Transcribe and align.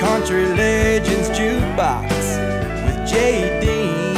Country 0.00 0.44
Legends 0.44 1.30
Jukebox 1.30 2.10
with 2.84 3.08
Jay 3.08 3.58
Dean, 3.60 4.14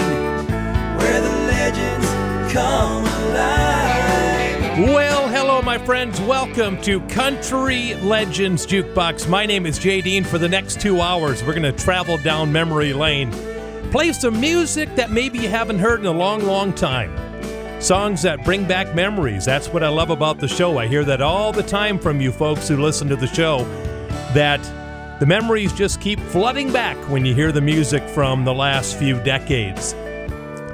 where 0.98 1.20
the 1.20 1.30
legends 1.46 2.52
come 2.52 3.04
alive. 3.04 4.78
Well, 4.92 5.28
hello, 5.28 5.62
my 5.62 5.78
friends. 5.78 6.20
Welcome 6.20 6.82
to 6.82 7.00
Country 7.02 7.94
Legends 7.94 8.66
Jukebox. 8.66 9.28
My 9.28 9.46
name 9.46 9.66
is 9.66 9.78
Jay 9.78 10.00
Dean. 10.00 10.24
For 10.24 10.36
the 10.36 10.48
next 10.48 10.80
two 10.80 11.00
hours, 11.00 11.44
we're 11.44 11.54
going 11.54 11.62
to 11.62 11.84
travel 11.84 12.18
down 12.18 12.50
memory 12.50 12.92
lane, 12.92 13.30
play 13.92 14.12
some 14.12 14.40
music 14.40 14.92
that 14.96 15.12
maybe 15.12 15.38
you 15.38 15.48
haven't 15.48 15.78
heard 15.78 16.00
in 16.00 16.06
a 16.06 16.12
long, 16.12 16.42
long 16.42 16.72
time. 16.72 17.14
Songs 17.80 18.22
that 18.22 18.44
bring 18.44 18.66
back 18.66 18.96
memories. 18.96 19.44
That's 19.44 19.68
what 19.68 19.84
I 19.84 19.88
love 19.88 20.10
about 20.10 20.40
the 20.40 20.48
show. 20.48 20.76
I 20.78 20.88
hear 20.88 21.04
that 21.04 21.22
all 21.22 21.52
the 21.52 21.62
time 21.62 22.00
from 22.00 22.20
you 22.20 22.32
folks 22.32 22.66
who 22.66 22.76
listen 22.78 23.08
to 23.10 23.16
the 23.16 23.28
show 23.28 23.58
that 24.34 24.60
the 25.20 25.26
memories 25.26 25.72
just 25.72 26.00
keep 26.00 26.20
flooding 26.20 26.72
back 26.72 26.96
when 27.10 27.24
you 27.26 27.34
hear 27.34 27.50
the 27.50 27.60
music 27.60 28.02
from 28.10 28.44
the 28.44 28.54
last 28.54 28.96
few 28.96 29.20
decades. 29.24 29.94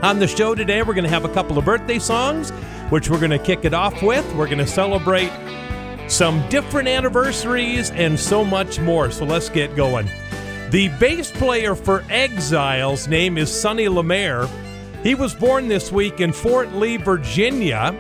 On 0.03 0.19
the 0.19 0.29
show 0.29 0.55
today, 0.55 0.83
we're 0.83 0.93
going 0.93 1.05
to 1.05 1.11
have 1.11 1.25
a 1.25 1.33
couple 1.33 1.57
of 1.57 1.65
birthday 1.65 1.99
songs, 1.99 2.51
which 2.91 3.09
we're 3.09 3.19
going 3.19 3.31
to 3.31 3.39
kick 3.39 3.65
it 3.65 3.73
off 3.73 4.03
with. 4.03 4.25
We're 4.35 4.47
going 4.47 4.59
to 4.59 4.67
celebrate 4.67 5.33
some 6.09 6.47
different 6.51 6.89
anniversaries 6.89 7.91
and 7.93 8.21
so 8.21 8.45
much 8.45 8.79
more. 8.81 9.11
So 9.11 9.25
let's 9.25 9.49
get 9.49 9.75
going. 9.75 10.11
The 10.71 10.89
bass 11.01 11.31
player 11.31 11.75
for 11.75 12.05
Exiles' 12.11 13.09
name 13.09 13.39
is 13.39 13.51
Sonny 13.51 13.89
Lemaire. 13.89 14.47
He 15.03 15.15
was 15.15 15.35
born 15.35 15.69
this 15.69 15.91
week 15.91 16.21
in 16.21 16.33
Fort 16.33 16.73
Lee, 16.75 16.99
Virginia. 16.99 17.95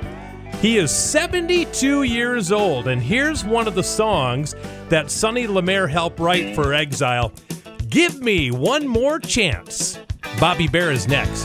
He 0.64 0.78
is 0.78 0.90
72 0.90 2.04
years 2.04 2.50
old, 2.50 2.88
and 2.88 3.02
here's 3.02 3.44
one 3.44 3.68
of 3.68 3.74
the 3.74 3.82
songs 3.82 4.54
that 4.88 5.10
Sonny 5.10 5.46
Lemaire 5.46 5.86
helped 5.86 6.18
write 6.18 6.54
for 6.54 6.72
Exile 6.72 7.34
Give 7.90 8.22
Me 8.22 8.50
One 8.50 8.88
More 8.88 9.18
Chance. 9.18 9.98
Bobby 10.40 10.66
Bare 10.66 10.90
is 10.90 11.06
next. 11.06 11.44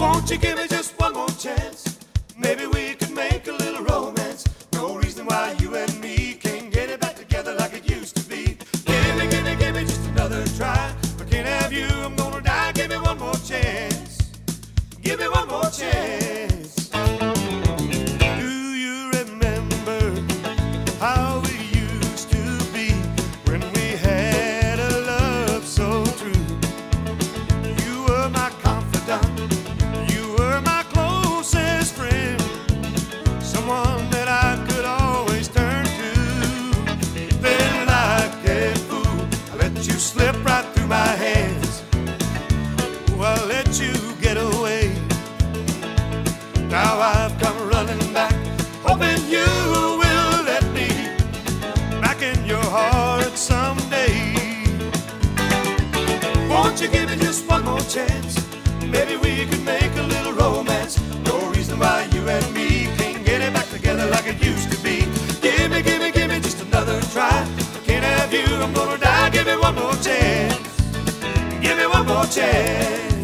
Won't 0.00 0.28
you 0.32 0.36
give 0.36 0.58
me 0.58 0.66
just 0.66 0.98
one 0.98 1.14
more 1.14 1.28
chance? 1.28 2.00
Maybe 2.36 2.66
we 2.66 2.85
Give 15.06 15.20
me 15.20 15.28
one 15.28 15.46
more 15.46 15.70
chance. 15.70 16.55
Just 57.36 57.48
one 57.50 57.64
more 57.64 57.80
chance? 57.80 58.34
Maybe 58.86 59.16
we 59.16 59.44
could 59.46 59.64
make 59.64 59.94
a 59.96 60.02
little 60.02 60.32
romance. 60.32 60.98
No 61.24 61.50
reason 61.50 61.78
why 61.78 62.08
you 62.12 62.26
and 62.28 62.54
me 62.54 62.86
can't 62.96 63.24
get 63.26 63.42
it 63.42 63.52
back 63.52 63.68
together 63.68 64.06
like 64.06 64.26
it 64.26 64.42
used 64.42 64.70
to 64.72 64.78
be. 64.82 65.00
Give 65.42 65.70
me, 65.70 65.82
give 65.82 66.00
me, 66.00 66.10
give 66.12 66.30
me 66.30 66.40
just 66.40 66.62
another 66.62 66.98
try. 67.12 67.28
I 67.28 67.80
can't 67.84 68.04
have 68.04 68.32
you, 68.32 68.46
I'm 68.64 68.72
gonna 68.72 68.98
die. 68.98 69.30
Give 69.30 69.46
me 69.46 69.56
one 69.56 69.74
more 69.74 69.96
chance. 69.96 70.56
Give 71.60 71.76
me 71.76 71.86
one 71.86 72.06
more 72.06 72.24
chance. 72.24 73.15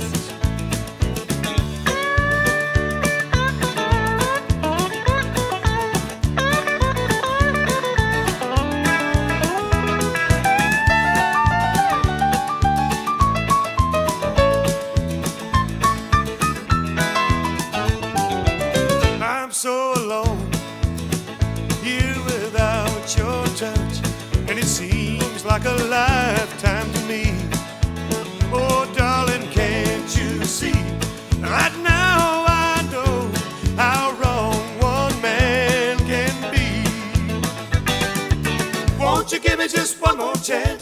Like 25.65 25.81
a 25.81 25.85
lifetime 25.85 26.93
to 26.93 27.01
me. 27.03 27.25
Oh, 28.53 28.91
darling, 28.97 29.49
can't 29.51 30.17
you 30.17 30.45
see? 30.45 30.73
Right 31.41 31.77
now 31.83 32.45
I 32.49 32.89
know 32.91 33.31
how 33.77 34.13
wrong 34.21 34.63
one 34.81 35.21
man 35.23 35.99
can 35.99 36.35
be. 36.51 36.85
Won't 38.99 39.33
you 39.33 39.41
give 39.41 39.59
me 39.59 39.69
just 39.69 40.01
one 40.01 40.19
more 40.19 40.35
chance? 40.37 40.82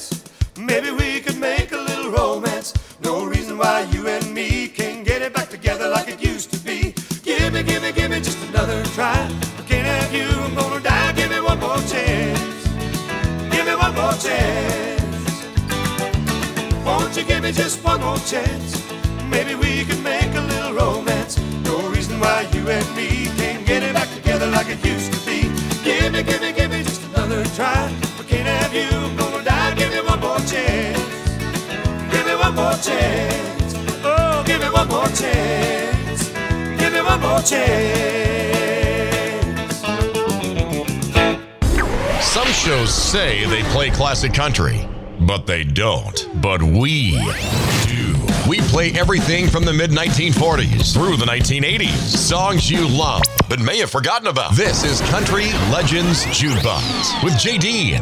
Me 17.50 17.56
just 17.56 17.82
one 17.84 18.00
more 18.00 18.18
chance? 18.18 18.80
Maybe 19.28 19.54
we 19.54 19.84
can 19.84 20.02
make 20.02 20.32
a 20.34 20.40
little 20.40 20.72
romance. 20.72 21.38
No 21.64 21.88
reason 21.88 22.20
why 22.20 22.48
you 22.52 22.68
and 22.68 22.96
me 22.96 23.26
can't 23.36 23.66
get 23.66 23.82
it 23.82 23.92
back 23.94 24.08
together 24.14 24.46
like 24.46 24.68
it 24.68 24.84
used 24.84 25.12
to 25.12 25.18
be. 25.26 25.42
Give 25.82 26.12
me, 26.12 26.22
give 26.22 26.40
me, 26.40 26.52
give 26.52 26.70
me 26.70 26.82
just 26.82 27.02
another 27.08 27.44
try. 27.56 27.92
I 28.18 28.22
can't 28.28 28.46
have 28.46 28.72
you, 28.74 28.88
I'm 28.90 29.16
gonna 29.16 29.42
die. 29.42 29.74
Give 29.74 29.90
me 29.90 30.00
one 30.00 30.20
more 30.20 30.38
chance. 30.38 30.98
Give 32.12 32.26
me 32.26 32.34
one 32.36 32.54
more 32.54 32.76
chance. 32.88 33.74
Oh, 34.04 34.44
give 34.46 34.60
me 34.60 34.68
one 34.68 34.88
more 34.88 35.08
chance. 35.08 36.28
Give 36.78 36.92
me 36.92 37.02
one 37.02 37.20
more 37.20 37.40
chance. 37.40 38.30
Some 42.22 42.48
shows 42.48 42.94
say 42.94 43.44
they 43.46 43.62
play 43.74 43.90
classic 43.90 44.32
country, 44.34 44.86
but 45.30 45.46
they 45.46 45.62
don't. 45.62 46.28
But 46.42 46.60
we 46.60 47.12
do. 47.86 48.16
We 48.48 48.60
play 48.62 48.90
everything 48.94 49.46
from 49.46 49.64
the 49.64 49.72
mid 49.72 49.92
1940s 49.92 50.92
through 50.92 51.18
the 51.18 51.24
1980s. 51.24 52.16
Songs 52.16 52.68
you 52.68 52.88
love 52.88 53.22
but 53.48 53.60
may 53.60 53.78
have 53.78 53.90
forgotten 53.92 54.26
about. 54.26 54.56
This 54.56 54.82
is 54.82 55.00
Country 55.02 55.52
Legends 55.70 56.24
Jukebox 56.26 57.22
with 57.22 57.34
JD. 57.34 58.00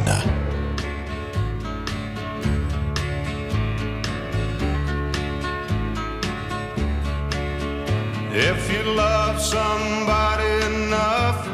If 8.32 8.72
you 8.72 8.90
love 8.94 9.38
somebody 9.38 10.64
enough, 10.64 11.46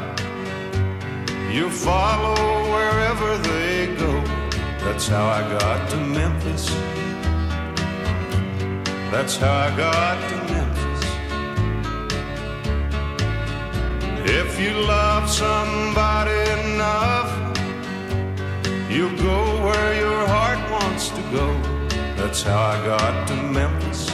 you 1.53 1.69
follow 1.69 2.71
wherever 2.71 3.37
they. 3.39 3.74
That's 4.85 5.07
how 5.07 5.25
I 5.25 5.41
got 5.59 5.89
to 5.89 5.97
Memphis. 5.97 6.69
That's 9.11 9.35
how 9.35 9.51
I 9.51 9.75
got 9.75 10.17
to 10.29 10.35
Memphis. 10.53 11.03
If 14.29 14.59
you 14.59 14.73
love 14.73 15.29
somebody 15.29 16.37
enough, 16.61 17.31
you 18.89 19.09
go 19.17 19.39
where 19.65 19.91
your 19.99 20.27
heart 20.27 20.61
wants 20.71 21.09
to 21.09 21.21
go. 21.31 21.47
That's 22.15 22.43
how 22.43 22.61
I 22.75 22.85
got 22.85 23.27
to 23.29 23.35
Memphis. 23.35 24.07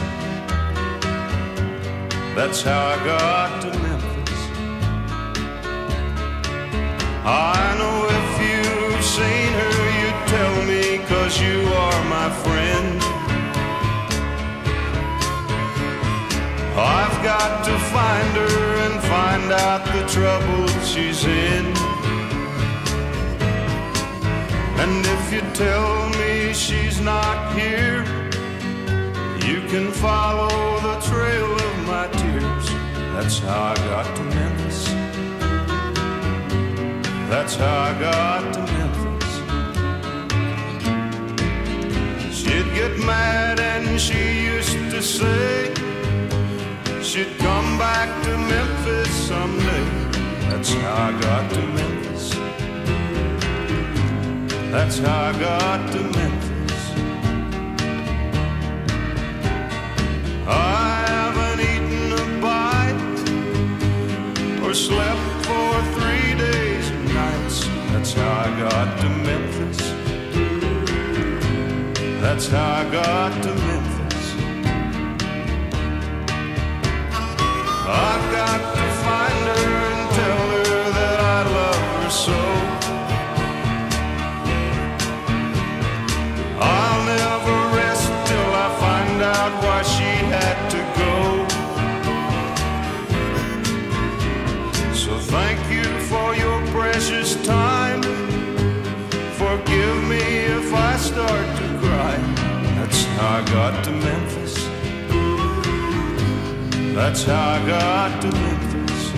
That's 2.35 2.61
how 2.61 2.81
I 2.95 2.97
got 3.05 3.61
to 3.63 3.69
Memphis. 3.79 4.41
I 7.23 7.75
know 7.79 7.97
if 8.19 8.29
you've 8.47 9.03
seen 9.03 9.51
her, 9.59 9.70
you 11.39 11.61
are 11.67 12.03
my 12.09 12.29
friend. 12.43 13.01
I've 16.75 17.23
got 17.23 17.63
to 17.65 17.77
find 17.95 18.35
her 18.35 18.75
and 18.85 18.95
find 19.03 19.51
out 19.51 19.85
the 19.85 20.03
trouble 20.07 20.67
she's 20.83 21.23
in. 21.23 21.65
And 24.81 25.05
if 25.05 25.31
you 25.31 25.41
tell 25.53 26.09
me 26.19 26.53
she's 26.53 26.99
not 26.99 27.55
here, 27.57 28.03
you 29.47 29.61
can 29.69 29.91
follow 29.91 30.79
the 30.81 30.99
trail 31.09 31.51
of 31.53 31.87
my 31.87 32.07
tears. 32.19 32.65
That's 33.13 33.39
how 33.39 33.73
I 33.73 33.75
got 33.75 34.15
to 34.17 34.23
Memphis. 34.23 34.85
That's 37.29 37.55
how 37.55 37.79
I 37.79 37.99
got 37.99 38.53
to 38.53 38.59
Memphis. 38.59 38.90
She'd 42.41 42.73
get 42.73 42.97
mad 42.97 43.59
and 43.59 44.01
she 44.01 44.45
used 44.45 44.73
to 44.89 44.99
say 44.99 45.71
she'd 47.03 47.37
come 47.37 47.77
back 47.77 48.09
to 48.23 48.35
Memphis 48.35 49.11
someday. 49.29 49.85
That's 50.49 50.73
how 50.73 51.09
I 51.09 51.11
got 51.21 51.51
to 51.51 51.61
Memphis. 51.77 52.25
That's 54.71 54.97
how 54.97 55.21
I 55.29 55.33
got 55.39 55.91
to 55.91 56.01
Memphis. 56.17 56.83
I 60.47 61.05
haven't 61.13 61.59
eaten 61.71 62.11
a 62.23 62.25
bite 62.41 63.01
or 64.65 64.73
slept 64.73 65.27
for 65.45 65.69
three 65.95 66.33
days 66.47 66.89
and 66.89 67.05
nights. 67.13 67.57
That's 67.91 68.13
how 68.13 68.31
I 68.47 68.49
got 68.59 68.99
to 69.01 69.09
Memphis. 69.09 69.80
That's 72.33 72.47
how 72.47 72.75
I 72.75 72.83
got 72.89 73.43
to 73.43 73.49
Memphis. 73.53 74.27
I've 77.85 78.25
got 78.31 78.59
to 78.77 78.85
find 79.03 79.39
her 79.51 79.67
and 79.91 80.03
tell 80.15 80.43
her 80.55 80.83
that 80.99 81.17
I 81.19 81.39
love 81.57 81.85
her 81.97 82.09
so. 82.09 82.39
I'll 86.61 87.03
never 87.03 87.57
rest 87.75 88.07
till 88.29 88.51
I 88.65 88.67
find 88.79 89.17
out 89.21 89.53
why 89.65 89.79
she 89.83 90.11
had 90.31 90.57
to 90.75 90.81
go. 91.03 91.15
So 94.95 95.11
thank 95.19 95.59
you 95.69 95.87
for 96.07 96.33
your 96.33 96.65
precious 96.67 97.35
time. 97.45 98.01
Forgive 99.33 99.97
me 100.07 100.23
if 100.55 100.73
I 100.73 100.95
start 100.95 101.60
I 103.23 103.45
got 103.45 103.83
to 103.83 103.91
Memphis. 103.91 104.65
That's 106.95 107.23
how 107.23 107.51
I 107.51 107.67
got 107.67 108.21
to 108.23 108.31
Memphis. 108.31 109.11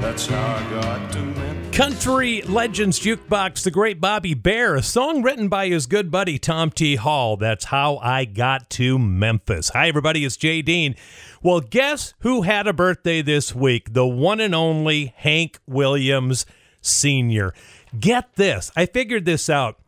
That's 0.00 0.26
how 0.26 0.56
I 0.56 0.70
got 0.70 1.12
to 1.12 1.18
Memphis. 1.18 1.76
Country 1.76 2.42
Legends 2.42 3.00
Jukebox, 3.00 3.64
the 3.64 3.72
great 3.72 4.00
Bobby 4.00 4.34
Bare, 4.34 4.76
a 4.76 4.84
song 4.84 5.22
written 5.22 5.48
by 5.48 5.66
his 5.66 5.86
good 5.86 6.12
buddy 6.12 6.38
Tom 6.38 6.70
T. 6.70 6.94
Hall. 6.94 7.36
That's 7.36 7.64
how 7.64 7.96
I 7.96 8.24
got 8.24 8.70
to 8.70 8.96
Memphis. 8.96 9.70
Hi, 9.70 9.88
everybody, 9.88 10.24
it's 10.24 10.36
Jay 10.36 10.62
Dean. 10.62 10.94
Well, 11.42 11.60
guess 11.60 12.14
who 12.20 12.42
had 12.42 12.68
a 12.68 12.72
birthday 12.72 13.20
this 13.20 13.52
week? 13.52 13.94
The 13.94 14.06
one 14.06 14.38
and 14.38 14.54
only 14.54 15.12
Hank 15.16 15.58
Williams 15.66 16.46
Sr. 16.82 17.52
Get 17.98 18.36
this, 18.36 18.70
I 18.76 18.86
figured 18.86 19.24
this 19.24 19.50
out. 19.50 19.79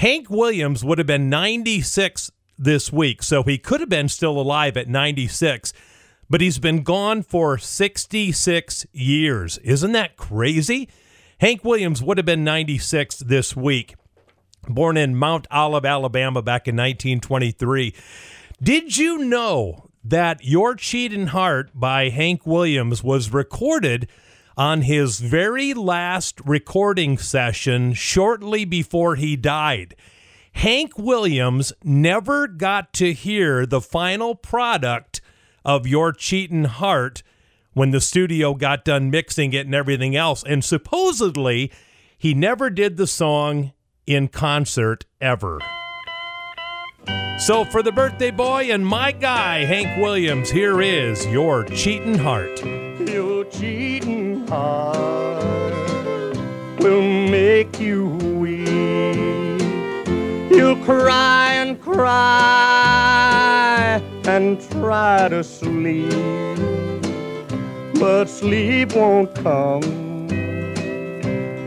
Hank 0.00 0.30
Williams 0.30 0.82
would 0.82 0.96
have 0.96 1.06
been 1.06 1.28
96 1.28 2.32
this 2.56 2.90
week, 2.90 3.22
so 3.22 3.42
he 3.42 3.58
could 3.58 3.80
have 3.80 3.90
been 3.90 4.08
still 4.08 4.40
alive 4.40 4.78
at 4.78 4.88
96, 4.88 5.74
but 6.30 6.40
he's 6.40 6.58
been 6.58 6.82
gone 6.82 7.22
for 7.22 7.58
66 7.58 8.86
years. 8.94 9.58
Isn't 9.58 9.92
that 9.92 10.16
crazy? 10.16 10.88
Hank 11.42 11.66
Williams 11.66 12.02
would 12.02 12.16
have 12.16 12.24
been 12.24 12.44
96 12.44 13.18
this 13.18 13.54
week, 13.54 13.94
born 14.66 14.96
in 14.96 15.16
Mount 15.16 15.46
Olive, 15.50 15.84
Alabama 15.84 16.40
back 16.40 16.66
in 16.66 16.76
1923. 16.76 17.94
Did 18.62 18.96
you 18.96 19.18
know 19.18 19.90
that 20.02 20.42
Your 20.42 20.76
Cheatin' 20.76 21.26
Heart 21.26 21.72
by 21.74 22.08
Hank 22.08 22.46
Williams 22.46 23.04
was 23.04 23.34
recorded 23.34 24.08
on 24.56 24.82
his 24.82 25.20
very 25.20 25.74
last 25.74 26.40
recording 26.44 27.18
session 27.18 27.92
shortly 27.94 28.64
before 28.64 29.16
he 29.16 29.36
died? 29.36 29.94
Hank 30.52 30.98
Williams 30.98 31.72
never 31.84 32.46
got 32.46 32.92
to 32.94 33.12
hear 33.12 33.64
the 33.64 33.80
final 33.80 34.34
product 34.34 35.20
of 35.64 35.86
Your 35.86 36.12
Cheatin' 36.12 36.64
Heart 36.64 37.22
when 37.72 37.90
the 37.90 38.00
studio 38.00 38.54
got 38.54 38.84
done 38.84 39.10
mixing 39.10 39.52
it 39.52 39.66
and 39.66 39.74
everything 39.74 40.16
else. 40.16 40.42
And 40.42 40.64
supposedly, 40.64 41.70
he 42.18 42.34
never 42.34 42.68
did 42.68 42.96
the 42.96 43.06
song 43.06 43.72
in 44.06 44.28
concert 44.28 45.06
ever. 45.20 45.60
So, 47.38 47.64
for 47.64 47.82
the 47.82 47.92
birthday 47.92 48.30
boy 48.30 48.70
and 48.70 48.86
my 48.86 49.12
guy, 49.12 49.64
Hank 49.64 50.02
Williams, 50.02 50.50
here 50.50 50.82
is 50.82 51.26
Your 51.28 51.64
Cheatin' 51.64 52.18
Heart. 52.18 52.62
Your 53.08 53.44
cheating 53.46 54.19
heart 54.50 55.74
will 56.80 57.02
make 57.02 57.78
you 57.78 58.06
weep. 58.42 59.60
You'll 60.50 60.82
cry 60.84 61.52
and 61.52 61.80
cry 61.80 63.12
and 64.24 64.60
try 64.72 65.28
to 65.28 65.44
sleep, 65.44 66.10
but 68.00 68.24
sleep 68.26 68.96
won't 68.96 69.32
come 69.36 70.26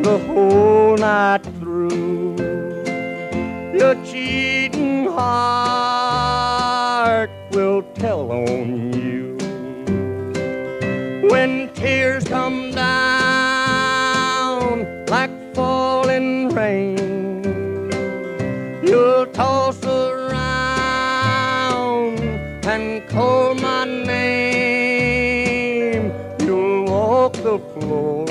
the 0.02 0.18
whole 0.28 0.98
night 0.98 1.46
through. 1.60 2.36
Your 3.80 3.96
cheating 4.04 5.06
heart 5.06 6.12
will 7.52 7.84
tell 7.94 8.30
on 8.30 8.92
you 8.92 9.38
when 11.30 11.74
tears 11.74 12.26
come 12.26 12.63
rain. 16.74 17.44
You'll 18.84 19.28
toss 19.28 19.80
around 19.86 20.30
and 22.66 23.08
call 23.10 23.56
my 23.56 23.86
name. 23.86 25.34
You'll 26.40 26.86
walk 26.86 27.34
the 27.34 27.60
floor 27.74 28.26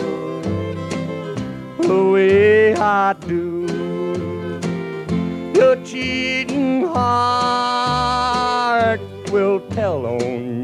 the 1.88 2.00
way 2.12 2.74
I 2.74 3.14
do. 3.14 3.66
Your 5.58 5.76
cheating 5.84 6.86
heart 6.86 8.20
will 9.30 9.60
tell 9.70 10.06
on 10.06 10.20
you. 10.20 10.61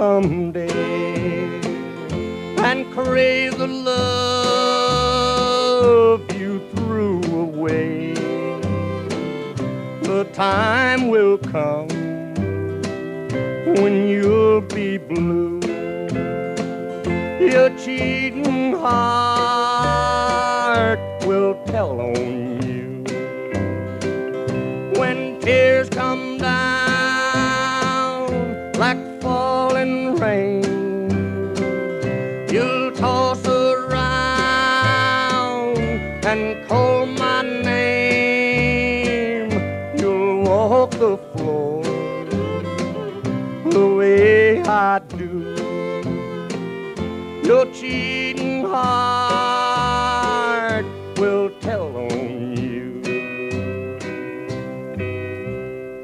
Someday 0.00 1.44
and 2.68 2.90
crave 2.90 3.58
the 3.58 3.66
love 3.66 5.00
you 6.40 6.58
threw 6.74 7.20
away. 7.48 8.14
The 10.00 10.24
time 10.32 11.08
will 11.08 11.36
come 11.36 11.88
when 13.76 14.08
you'll 14.08 14.62
be 14.62 14.96
blue. 14.96 15.60
Your 17.38 17.68
cheating 17.76 18.72
heart 18.72 19.39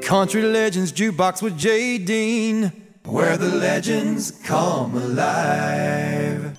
Country 0.07 0.41
Legends 0.41 0.93
Jukebox 0.93 1.41
with 1.41 1.57
Jay 1.57 1.97
Dean, 1.97 2.71
where 3.03 3.35
the 3.35 3.49
legends 3.49 4.31
come 4.45 4.95
alive. 4.95 6.57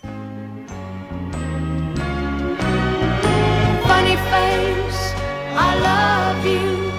Funny 3.88 4.16
face, 4.28 5.00
I 5.56 5.68
love 5.90 6.44
you. 6.44 6.92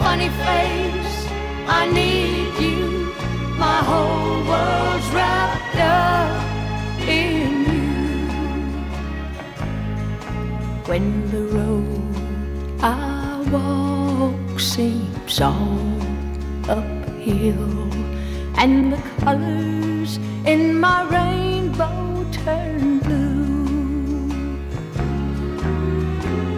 Funny 0.00 0.30
face, 0.42 1.28
I 1.68 1.88
need 1.92 2.58
you. 2.60 3.14
My 3.56 3.78
whole 3.88 4.42
world's 4.50 5.08
wrapped 5.14 5.76
up 5.76 6.42
in 7.06 7.52
you. 7.70 8.26
When 10.86 11.30
the 11.30 11.42
road 11.56 11.67
all 15.40 15.78
uphill, 16.68 17.92
and 18.56 18.92
the 18.92 19.02
colors 19.20 20.18
in 20.44 20.80
my 20.80 21.02
rainbow 21.08 22.26
turn 22.32 22.98
blue. 23.00 23.48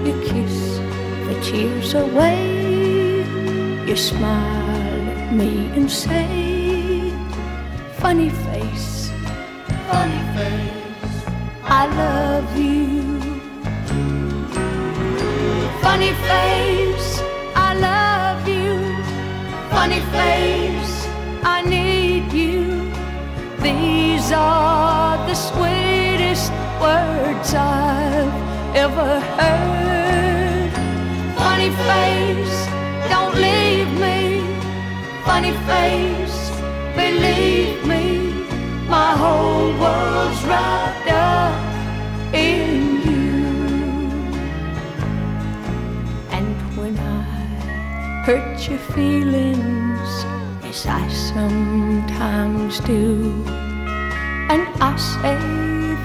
You 0.06 0.14
kiss 0.30 0.78
the 1.28 1.38
tears 1.42 1.94
away. 1.94 2.60
You 3.86 3.96
smile 3.96 5.08
at 5.14 5.32
me 5.32 5.66
and 5.76 5.90
say, 5.90 7.12
Funny 7.98 8.30
face, 8.30 9.10
funny 9.90 10.22
face, 10.36 11.16
I 11.64 11.86
love 12.02 12.56
you. 12.56 13.20
Funny 15.82 16.12
face, 16.26 16.79
Funny 19.80 20.00
face, 20.12 21.08
I 21.42 21.62
need 21.62 22.30
you. 22.34 22.92
These 23.62 24.30
are 24.30 25.16
the 25.26 25.34
sweetest 25.34 26.52
words 26.78 27.54
I've 27.54 28.76
ever 28.76 29.20
heard. 29.38 30.70
Funny 31.34 31.70
face, 31.88 32.56
don't 33.08 33.34
leave 33.46 33.90
me. 34.04 34.44
Funny 35.24 35.54
face, 35.70 36.38
believe 36.94 37.82
me. 37.86 38.04
My 38.86 39.12
whole 39.16 39.72
world's 39.80 40.44
wrapped 40.44 41.08
up 41.08 41.59
hurt 48.30 48.68
your 48.68 48.78
feelings, 48.94 50.10
as 50.62 50.86
I 50.86 51.02
sometimes 51.08 52.78
do, 52.78 53.42
and 54.52 54.62
I 54.88 54.92
say 55.18 55.40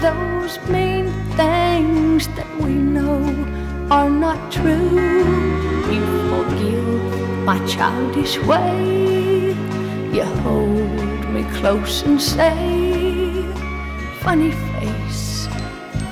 those 0.06 0.54
mean 0.68 1.06
things 1.38 2.28
that 2.30 2.52
we 2.64 2.74
know 2.96 3.22
are 3.92 4.10
not 4.10 4.40
true. 4.52 5.22
You 5.94 6.04
forgive 6.32 7.46
my 7.50 7.60
childish 7.68 8.40
way. 8.40 9.54
You 10.12 10.24
hold 10.46 11.30
me 11.30 11.44
close 11.60 12.02
and 12.08 12.20
say, 12.20 12.56
Funny 14.22 14.52
face, 14.74 15.46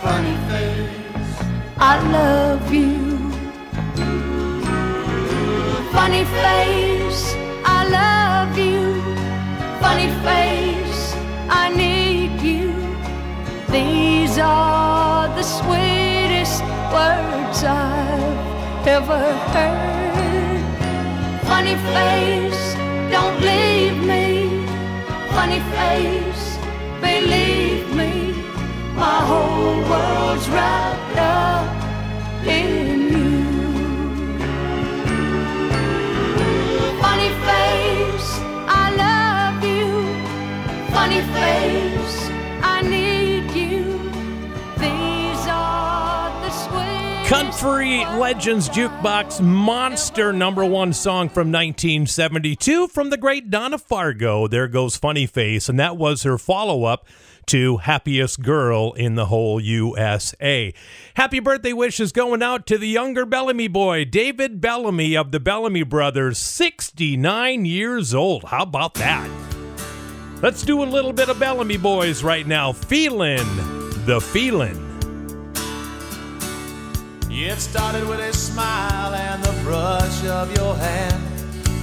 funny 0.03 0.37
face, 0.47 1.35
I 1.79 1.93
love 2.11 2.71
you. 2.71 3.12
Funny 6.03 6.25
face, 6.25 7.33
I 7.63 7.87
love 7.87 8.57
you. 8.57 9.01
Funny 9.79 10.09
face, 10.27 11.15
I 11.47 11.73
need 11.73 12.41
you. 12.41 12.73
These 13.71 14.37
are 14.37 15.29
the 15.29 15.43
sweetest 15.43 16.61
words 16.91 17.63
I've 17.63 18.85
ever 18.85 19.23
heard. 19.55 20.61
Funny 21.47 21.77
face, 21.95 22.63
don't 23.09 23.39
leave 23.39 23.97
me. 24.11 24.65
Funny 25.31 25.61
face, 25.77 26.45
believe 26.99 27.95
me. 27.95 28.33
My 28.93 29.19
whole 29.29 29.79
world's 29.89 30.49
wrapped 30.49 31.17
up 31.17 32.45
in 32.45 33.02
Country 47.33 48.05
Legends 48.05 48.69
Jukebox 48.69 49.41
Monster 49.41 50.31
number 50.31 50.63
one 50.63 50.93
song 50.93 51.29
from 51.29 51.51
1972 51.51 52.87
from 52.89 53.09
the 53.09 53.17
great 53.17 53.49
Donna 53.49 53.79
Fargo. 53.79 54.47
There 54.47 54.67
goes 54.67 54.97
Funny 54.97 55.25
Face, 55.25 55.67
and 55.67 55.79
that 55.79 55.97
was 55.97 56.21
her 56.21 56.37
follow 56.37 56.83
up 56.83 57.07
to 57.47 57.77
Happiest 57.77 58.43
Girl 58.43 58.93
in 58.93 59.15
the 59.15 59.25
Whole 59.25 59.59
USA. 59.59 60.75
Happy 61.15 61.39
birthday 61.39 61.73
wishes 61.73 62.11
going 62.11 62.43
out 62.43 62.67
to 62.67 62.77
the 62.77 62.87
younger 62.87 63.25
Bellamy 63.25 63.67
boy, 63.67 64.05
David 64.05 64.61
Bellamy 64.61 65.17
of 65.17 65.31
the 65.31 65.39
Bellamy 65.39 65.81
Brothers, 65.81 66.37
69 66.37 67.65
years 67.65 68.13
old. 68.13 68.43
How 68.43 68.61
about 68.61 68.93
that? 68.93 69.27
Let's 70.43 70.61
do 70.61 70.83
a 70.83 70.85
little 70.85 71.13
bit 71.13 71.29
of 71.29 71.39
Bellamy 71.39 71.77
Boys 71.77 72.23
right 72.23 72.45
now. 72.45 72.73
Feelin' 72.73 73.47
the 74.05 74.21
feelin'. 74.21 74.92
It 77.35 77.59
started 77.59 78.07
with 78.07 78.19
a 78.19 78.31
smile 78.31 79.15
and 79.15 79.43
the 79.43 79.51
brush 79.63 80.23
of 80.25 80.55
your 80.55 80.75
hand. 80.75 81.23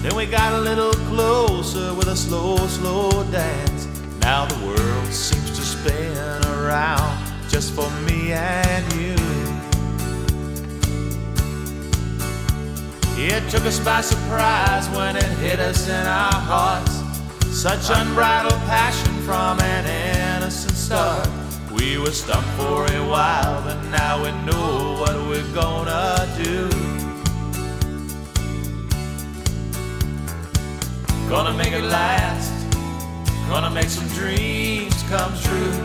Then 0.01 0.15
we 0.15 0.25
got 0.25 0.53
a 0.53 0.61
little 0.61 0.93
closer 1.11 1.93
with 1.93 2.07
a 2.07 2.15
slow, 2.15 2.57
slow 2.69 3.11
dance. 3.33 3.89
Now 4.21 4.47
the 4.47 4.65
world 4.65 5.13
seems 5.13 5.51
to 5.59 5.63
spin 5.63 6.17
around 6.55 7.19
just 7.49 7.73
for 7.75 7.91
me 8.03 8.31
and 8.31 8.93
you. 8.93 9.17
It 13.19 13.43
took 13.51 13.65
us 13.65 13.81
by 13.81 14.03
surprise 14.03 14.89
when 14.91 15.17
it 15.17 15.31
hit 15.43 15.59
us 15.59 15.89
in 15.89 16.07
our 16.07 16.33
hearts. 16.33 17.03
Such 17.49 17.91
unbridled 17.91 18.61
passion 18.71 19.13
from 19.23 19.59
an 19.59 20.37
innocent 20.37 20.77
start. 20.77 21.29
We 21.81 21.97
were 21.97 22.11
stumped 22.11 22.51
for 22.61 22.85
a 22.93 23.03
while, 23.09 23.63
but 23.63 23.83
now 23.89 24.23
we 24.23 24.31
know 24.45 25.01
what 25.01 25.17
we're 25.29 25.51
gonna 25.55 26.29
do. 26.37 26.69
Gonna 31.27 31.55
make 31.57 31.73
it 31.73 31.85
last, 31.85 32.53
gonna 33.49 33.71
make 33.71 33.89
some 33.89 34.07
dreams 34.09 34.95
come 35.09 35.33
true. 35.41 35.81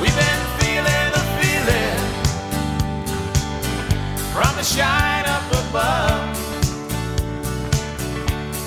We've 0.00 0.18
been 0.24 0.42
feeling 0.60 1.08
the 1.16 1.24
feeling 1.40 1.98
from 4.32 4.54
the 4.54 4.62
shine 4.62 5.26
up 5.26 5.46
above. 5.66 6.36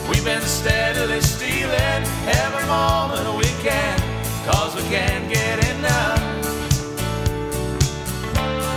We've 0.10 0.26
been 0.26 0.42
steadily 0.42 1.22
stealing 1.22 2.04
every 2.44 2.66
moment 2.68 3.38
we 3.38 3.50
can, 3.64 4.09
cause 4.46 4.76
we 4.76 4.82
can't 4.84 5.28
get 5.32 5.58
enough. 5.76 6.22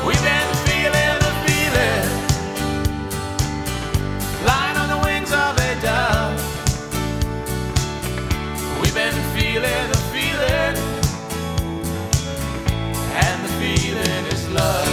We've 0.06 0.22
been 0.22 0.50
feeling 0.66 1.18
the 1.26 1.32
feeling, 1.46 2.06
flying 4.42 4.76
on 4.76 4.88
the 4.94 5.00
wings 5.04 5.32
of 5.32 5.56
a 5.58 5.74
dove. 5.80 6.38
We've 8.80 8.94
been 8.94 9.18
feeling 9.36 9.88
the 9.94 10.00
feeling, 10.12 10.76
and 13.26 13.44
the 13.44 13.52
feeling 13.60 14.24
is 14.34 14.48
love. 14.50 14.90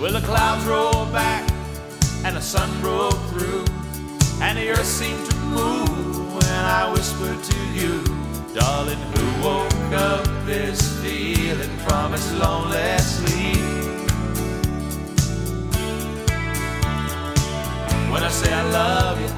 Well, 0.00 0.12
the 0.12 0.20
clouds 0.26 0.64
rolled 0.66 1.12
back 1.12 1.48
and 2.24 2.36
the 2.36 2.42
sun 2.42 2.68
broke 2.80 3.20
through, 3.30 3.64
and 4.40 4.58
the 4.58 4.70
earth 4.70 4.86
seemed 4.86 5.30
to 5.30 5.36
move 5.36 6.23
when 6.54 6.64
I 6.66 6.92
whispered 6.92 7.42
to 7.42 7.58
you, 7.78 7.92
darling, 8.54 9.02
who 9.12 9.24
woke 9.44 9.92
up 9.92 10.24
this 10.46 10.78
feeling 11.02 11.76
from 11.86 12.14
its 12.14 12.30
lonely 12.32 12.98
sleep. 12.98 13.64
When 18.12 18.22
I 18.22 18.30
say 18.40 18.52
I 18.52 18.64
love 18.82 19.16
you, 19.24 19.30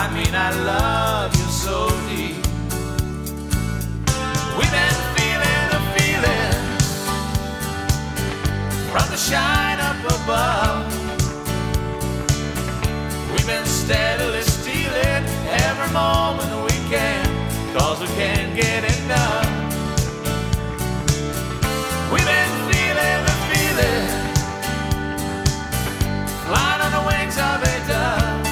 I 0.00 0.02
mean 0.14 0.34
I 0.48 0.50
love 0.74 1.30
you 1.40 1.48
so 1.64 1.76
deep. 2.10 2.42
We've 4.58 4.74
been 4.80 4.98
feeling 5.16 5.62
the 5.74 5.82
feeling 5.96 6.56
from 8.92 9.06
the 9.14 9.20
shine 9.30 9.80
up 9.90 10.00
above. 10.18 10.80
We've 13.32 13.48
been 13.48 13.66
steadily 13.66 14.53
every 15.70 15.90
moment 15.92 16.50
we 16.68 16.76
can, 16.92 17.24
cause 17.76 18.00
we 18.00 18.08
can't 18.20 18.54
get 18.54 18.82
enough. 18.98 19.48
We've 22.12 22.28
been 22.34 22.52
feeling 22.70 23.20
the 23.28 23.36
feeling, 23.50 24.06
flying 26.46 26.80
on 26.86 26.92
the 26.98 27.02
wings 27.10 27.36
of 27.48 27.56
a 27.72 27.74
dove. 27.88 28.46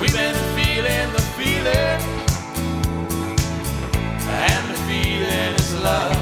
We've 0.00 0.16
been 0.22 0.38
feeling 0.56 1.08
the 1.18 1.24
feeling, 1.38 2.00
and 4.46 4.64
the 4.70 4.78
feeling 4.88 5.54
is 5.62 5.70
love. 5.82 6.17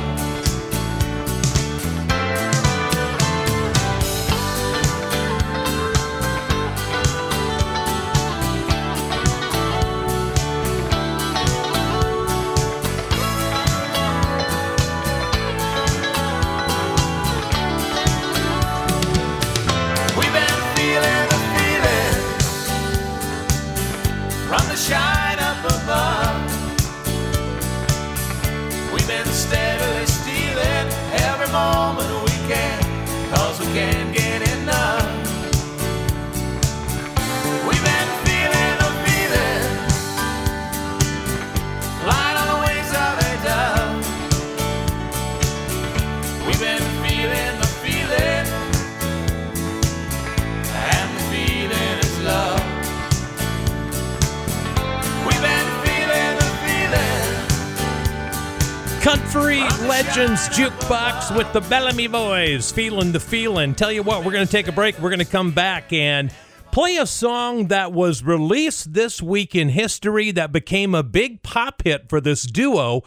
Jukebox 60.48 61.36
with 61.36 61.52
the 61.52 61.60
Bellamy 61.62 62.06
Boys, 62.06 62.70
feeling 62.70 63.12
the 63.12 63.20
feeling. 63.20 63.74
Tell 63.74 63.90
you 63.90 64.02
what, 64.02 64.24
we're 64.24 64.32
going 64.32 64.46
to 64.46 64.50
take 64.50 64.68
a 64.68 64.72
break. 64.72 64.98
We're 64.98 65.10
going 65.10 65.18
to 65.18 65.24
come 65.24 65.52
back 65.52 65.92
and 65.92 66.32
play 66.72 66.96
a 66.96 67.06
song 67.06 67.68
that 67.68 67.92
was 67.92 68.22
released 68.22 68.92
this 68.92 69.22
week 69.22 69.54
in 69.54 69.70
history 69.70 70.30
that 70.32 70.52
became 70.52 70.94
a 70.94 71.02
big 71.02 71.42
pop 71.42 71.82
hit 71.84 72.08
for 72.08 72.20
this 72.20 72.42
duo, 72.42 73.02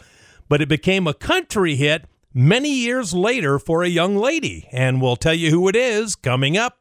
but 0.48 0.60
it 0.60 0.68
became 0.68 1.06
a 1.06 1.14
country 1.14 1.76
hit 1.76 2.06
many 2.34 2.74
years 2.74 3.14
later 3.14 3.58
for 3.58 3.82
a 3.82 3.88
young 3.88 4.16
lady. 4.16 4.68
And 4.72 5.00
we'll 5.00 5.16
tell 5.16 5.34
you 5.34 5.50
who 5.50 5.68
it 5.68 5.76
is 5.76 6.16
coming 6.16 6.56
up. 6.56 6.78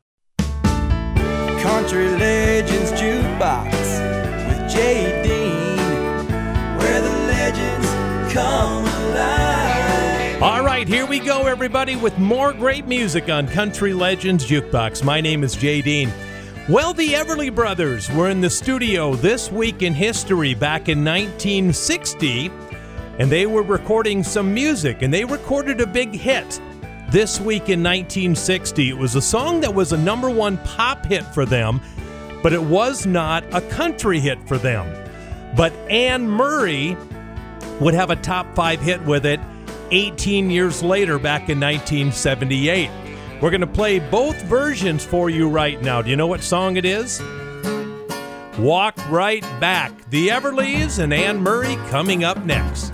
Country 1.61 2.09
Legends 2.09 2.91
Jukebox 2.93 3.71
with 4.47 4.73
Dean, 4.73 5.77
where 6.77 7.01
the 7.01 7.09
legends 7.27 8.33
come 8.33 8.85
alive. 8.85 9.58
Right, 10.79 10.87
here 10.87 11.05
we 11.05 11.19
go, 11.19 11.45
everybody, 11.45 11.97
with 11.97 12.17
more 12.19 12.53
great 12.53 12.87
music 12.87 13.27
on 13.27 13.49
Country 13.49 13.93
Legends 13.93 14.47
Jukebox. 14.47 15.03
My 15.03 15.19
name 15.19 15.43
is 15.43 15.53
Jay 15.53 15.81
Dean. 15.81 16.09
Well, 16.69 16.93
the 16.93 17.15
Everly 17.15 17.53
Brothers 17.53 18.09
were 18.09 18.29
in 18.29 18.39
the 18.39 18.49
studio 18.49 19.13
this 19.15 19.51
week 19.51 19.81
in 19.81 19.93
history 19.93 20.53
back 20.53 20.87
in 20.87 21.03
1960, 21.03 22.49
and 23.19 23.29
they 23.29 23.45
were 23.45 23.61
recording 23.61 24.23
some 24.23 24.53
music, 24.53 25.01
and 25.01 25.13
they 25.13 25.25
recorded 25.25 25.81
a 25.81 25.85
big 25.85 26.13
hit 26.13 26.61
this 27.09 27.41
week 27.41 27.67
in 27.67 27.83
1960. 27.83 28.87
It 28.87 28.97
was 28.97 29.15
a 29.15 29.21
song 29.21 29.59
that 29.59 29.75
was 29.75 29.91
a 29.91 29.97
number 29.97 30.29
one 30.29 30.57
pop 30.59 31.05
hit 31.05 31.25
for 31.25 31.45
them, 31.45 31.81
but 32.41 32.53
it 32.53 32.63
was 32.63 33.05
not 33.05 33.43
a 33.51 33.59
country 33.59 34.21
hit 34.21 34.47
for 34.47 34.57
them. 34.57 34.87
But 35.57 35.73
Anne 35.89 36.29
Murray 36.29 36.95
would 37.81 37.95
have 37.95 38.11
a 38.11 38.15
top 38.15 38.55
five 38.55 38.79
hit 38.79 39.03
with 39.03 39.25
it 39.25 39.41
18 39.91 40.49
years 40.49 40.83
later, 40.83 41.19
back 41.19 41.49
in 41.49 41.59
1978. 41.59 42.89
We're 43.41 43.49
going 43.49 43.61
to 43.61 43.67
play 43.67 43.99
both 43.99 44.41
versions 44.43 45.05
for 45.05 45.29
you 45.29 45.49
right 45.49 45.81
now. 45.81 46.01
Do 46.01 46.09
you 46.09 46.15
know 46.15 46.27
what 46.27 46.41
song 46.41 46.77
it 46.77 46.85
is? 46.85 47.21
Walk 48.57 48.95
Right 49.09 49.43
Back. 49.59 50.09
The 50.09 50.27
Everlys 50.27 50.99
and 50.99 51.13
Anne 51.13 51.41
Murray 51.41 51.75
coming 51.89 52.23
up 52.23 52.43
next. 52.45 52.93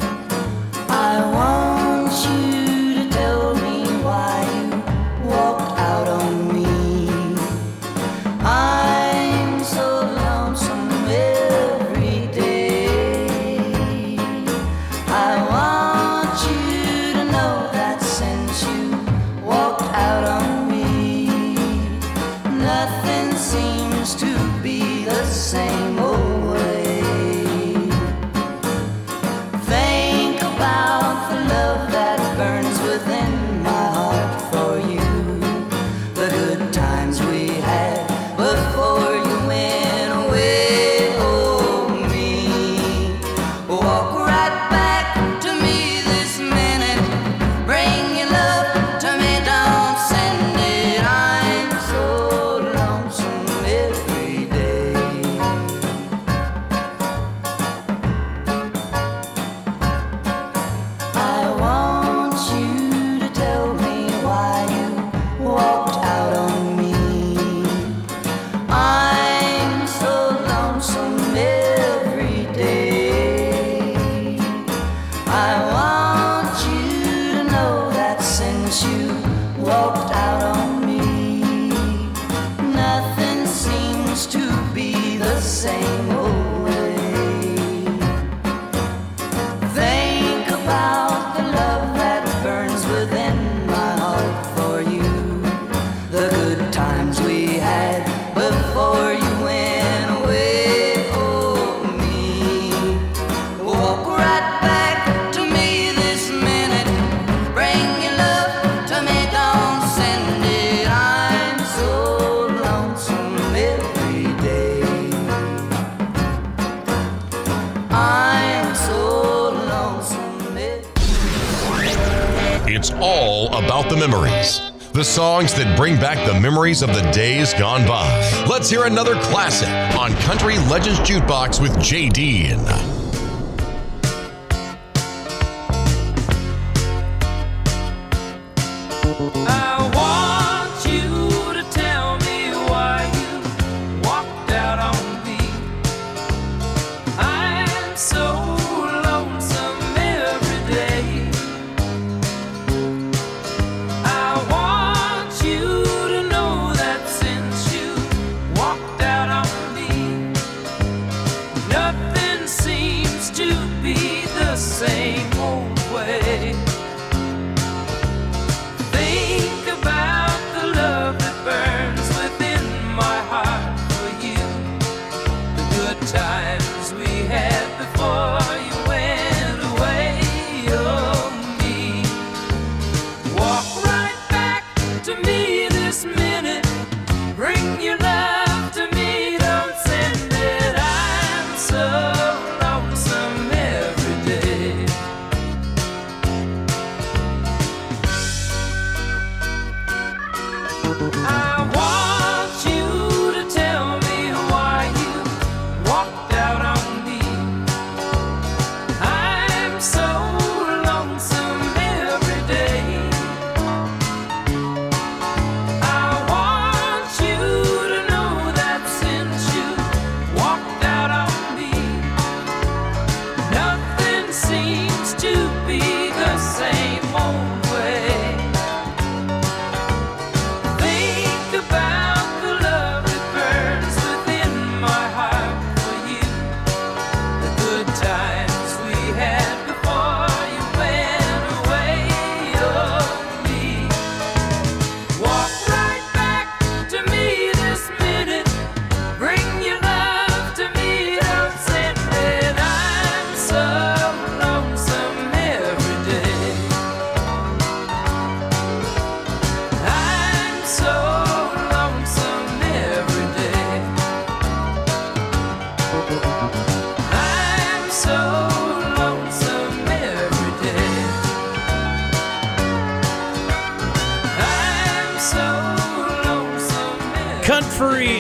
The 124.96 125.04
songs 125.04 125.54
that 125.54 125.76
bring 125.76 125.98
back 125.98 126.26
the 126.26 126.40
memories 126.40 126.82
of 126.82 126.88
the 126.94 127.02
days 127.12 127.54
gone 127.56 127.86
by. 127.86 128.08
Let's 128.50 128.70
hear 128.70 128.86
another 128.86 129.16
classic 129.16 129.68
on 130.00 130.14
Country 130.22 130.58
Legends 130.70 131.00
Jukebox 131.02 131.62
with 131.62 131.78
Jay 131.82 132.08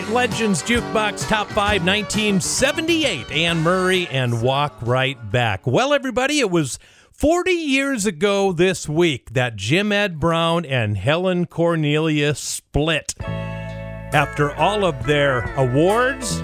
Legends 0.10 0.62
Jukebox 0.64 1.28
Top 1.28 1.48
5 1.48 1.86
1978. 1.86 3.32
Anne 3.32 3.60
Murray 3.60 4.08
and 4.08 4.42
Walk 4.42 4.76
Right 4.82 5.18
Back. 5.32 5.66
Well, 5.66 5.94
everybody, 5.94 6.40
it 6.40 6.52
was 6.52 6.78
40 7.12 7.52
years 7.52 8.06
ago 8.06 8.52
this 8.52 8.88
week 8.90 9.34
that 9.34 9.56
Jim 9.56 9.92
Ed 9.92 10.20
Brown 10.20 10.66
and 10.66 10.98
Helen 10.98 11.46
Cornelius 11.46 12.40
split. 12.40 13.16
After 13.22 14.54
all 14.56 14.86
of 14.86 15.06
their 15.06 15.44
awards 15.56 16.40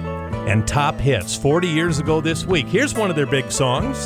and 0.48 0.68
top 0.68 1.00
hits, 1.00 1.36
40 1.36 1.68
years 1.68 2.00
ago 2.00 2.22
this 2.22 2.46
week. 2.46 2.68
Here's 2.68 2.96
one 2.96 3.10
of 3.10 3.16
their 3.16 3.28
big 3.28 3.52
songs. 3.52 4.06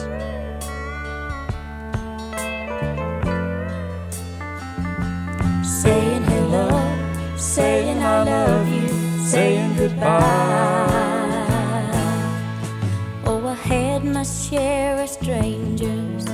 Saying 5.81 6.23
hello, 6.23 7.37
saying 7.37 8.03
I 8.03 8.23
love 8.23 8.67
you, 8.67 8.84
saying 9.25 9.75
goodbye. 9.75 10.85
Oh, 13.25 13.47
I 13.47 13.55
had 13.55 14.03
my 14.03 14.23
share 14.23 15.01
of 15.01 15.09
strangers 15.09 16.27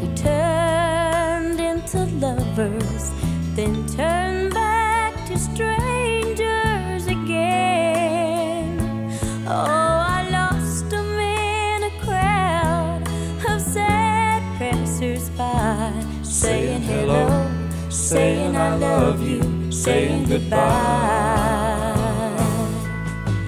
who 0.00 0.06
turned 0.14 1.58
into 1.60 1.98
lovers, 2.24 3.10
then 3.56 3.74
turned 3.88 4.54
back 4.54 5.14
to 5.26 5.36
strangers 5.36 7.06
again. 7.06 8.78
Oh, 9.46 10.04
I 10.16 10.28
lost 10.30 10.90
them 10.90 11.18
in 11.18 11.82
a 11.82 11.90
crowd 12.04 13.02
of 13.48 13.60
sad 13.60 14.42
passers-by, 14.58 15.92
saying 16.22 16.82
hello 16.82 17.58
saying 17.90 18.56
I 18.56 18.74
love 18.76 19.20
you, 19.20 19.70
saying 19.70 20.28
goodbye. 20.28 21.67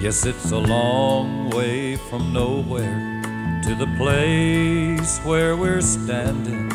Yes, 0.01 0.25
it's 0.25 0.49
a 0.51 0.57
long 0.57 1.51
way 1.51 1.95
from 1.95 2.33
nowhere 2.33 3.21
to 3.63 3.75
the 3.75 3.85
place 3.97 5.19
where 5.19 5.55
we're 5.55 5.79
standing. 5.81 6.71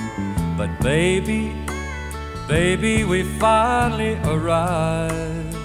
But 0.57 0.71
baby, 0.81 1.53
baby, 2.47 3.03
we 3.03 3.25
finally 3.25 4.15
arrived. 4.23 5.57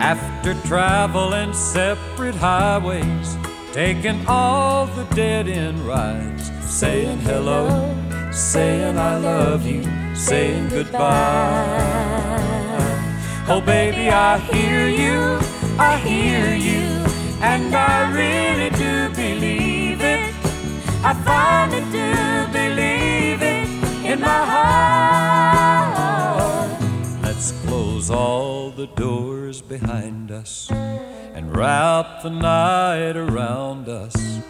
After 0.00 0.54
traveling 0.66 1.52
separate 1.52 2.36
highways, 2.36 3.36
taking 3.74 4.26
all 4.26 4.86
the 4.86 5.04
dead 5.14 5.48
end 5.48 5.80
rides, 5.80 6.50
saying 6.62 7.18
hello, 7.18 7.94
saying 8.32 8.96
I 8.96 9.18
love 9.18 9.66
you, 9.66 9.84
saying 10.16 10.70
goodbye. 10.70 11.98
Oh, 13.50 13.60
baby, 13.60 14.08
I 14.08 14.38
hear 14.38 14.88
you, 14.88 15.38
I 15.80 15.96
hear 15.98 16.54
you, 16.56 17.06
and 17.40 17.72
I 17.72 18.10
really 18.10 18.70
do 18.70 19.08
believe 19.14 20.00
it. 20.00 20.34
I 21.04 21.14
finally 21.24 21.82
do 21.92 22.46
believe 22.52 23.40
it 23.42 23.68
in 24.04 24.20
my 24.20 24.44
heart. 24.52 26.00
Let's 27.22 27.52
close 27.64 28.10
all 28.10 28.70
the 28.70 28.88
doors 28.88 29.62
behind 29.62 30.32
us 30.32 30.68
and 30.70 31.56
wrap 31.56 32.22
the 32.24 32.30
night 32.30 33.16
around 33.16 33.88
us. 33.88 34.40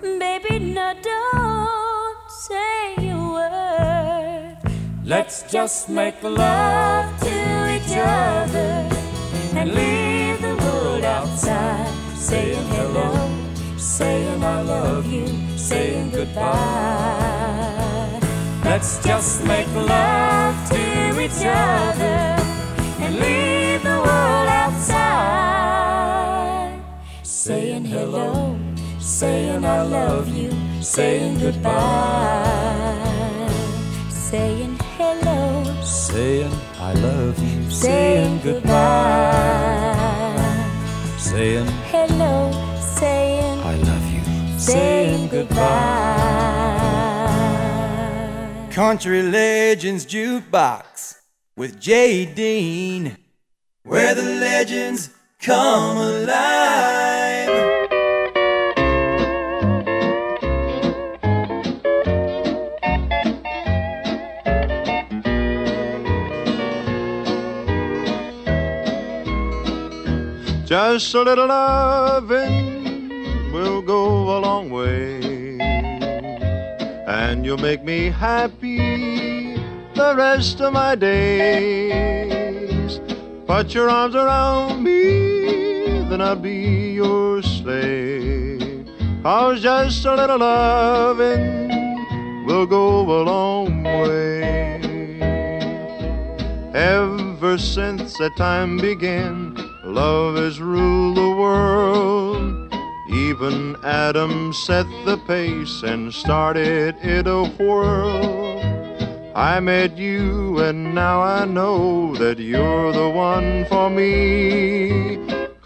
Baby, 0.00 0.58
no, 0.72 0.94
don't 1.02 2.30
say 2.30 2.94
a 3.10 3.14
word. 3.36 4.56
Let's 5.04 5.42
just 5.52 5.90
make 5.90 6.22
love 6.22 7.20
to 7.20 7.76
each 7.76 7.94
other 7.94 8.88
and 9.54 9.74
leave 9.74 9.99
world 11.00 11.04
outside. 11.04 11.92
Saying 12.16 12.66
hello, 12.66 13.12
saying 13.76 14.44
I 14.44 14.62
love 14.62 15.06
you, 15.06 15.26
saying 15.56 16.10
goodbye. 16.10 16.50
Let's 18.64 19.02
just 19.02 19.44
make 19.44 19.66
love 19.74 20.68
to 20.70 21.20
each 21.20 21.44
other 21.44 22.36
and 23.02 23.18
leave 23.18 23.82
the 23.82 23.98
world 24.06 24.48
outside. 24.62 25.00
Saying 27.22 27.84
hello, 27.86 28.58
saying 28.98 29.64
I 29.64 29.82
love 29.82 30.28
you, 30.28 30.52
saying 30.82 31.38
goodbye. 31.38 32.98
Saying 34.10 34.78
hello, 34.96 35.64
saying 35.82 36.52
I 36.78 36.92
love 36.92 37.38
you. 37.42 37.70
Saying 37.70 38.40
goodbye. 38.44 39.79
Saying 41.30 41.66
hello, 41.92 42.50
saying 42.80 43.60
I 43.60 43.76
love 43.76 44.12
you. 44.12 44.20
saying 44.58 45.28
goodbye. 45.28 45.58
Country 48.72 49.22
Legends 49.22 50.04
Jukebox 50.06 51.20
with 51.56 51.80
Jay 51.80 52.24
Dean, 52.26 53.16
where 53.84 54.16
the 54.16 54.22
legends 54.24 55.10
come 55.38 55.96
alive. 55.98 57.90
Just 70.70 71.14
a 71.14 71.22
little 71.22 71.48
loving 71.48 73.10
will 73.52 73.82
go 73.82 74.38
a 74.38 74.38
long 74.38 74.70
way, 74.70 75.58
and 77.08 77.44
you'll 77.44 77.58
make 77.58 77.82
me 77.82 78.08
happy 78.08 79.56
the 79.96 80.14
rest 80.16 80.60
of 80.60 80.72
my 80.72 80.94
days. 80.94 82.30
Put 83.48 83.74
your 83.74 83.90
arms 83.90 84.14
around 84.14 84.84
me, 84.84 86.04
then 86.08 86.20
I'll 86.20 86.36
be 86.36 86.92
your 86.92 87.42
slave. 87.42 88.86
Cause 89.24 89.60
just 89.62 90.04
a 90.04 90.14
little 90.14 90.38
loving 90.38 91.66
will 92.46 92.66
go 92.66 93.00
a 93.00 93.22
long 93.24 93.82
way. 93.82 95.18
Ever 96.72 97.58
since 97.58 98.16
that 98.18 98.36
time 98.36 98.76
began, 98.76 99.39
love 100.00 100.36
has 100.36 100.58
ruled 100.60 101.16
the 101.16 101.32
world. 101.42 102.72
Even 103.28 103.76
Adam 103.84 104.50
set 104.66 104.88
the 105.04 105.18
pace 105.32 105.82
and 105.82 106.02
started 106.22 106.94
it 107.02 107.26
a 107.26 107.44
whirl. 107.58 108.62
I 109.34 109.60
met 109.60 109.98
you, 109.98 110.58
and 110.66 110.94
now 110.94 111.20
I 111.20 111.44
know 111.44 112.14
that 112.22 112.38
you're 112.38 112.92
the 112.92 113.10
one 113.10 113.66
for 113.66 113.90
me. 113.90 114.08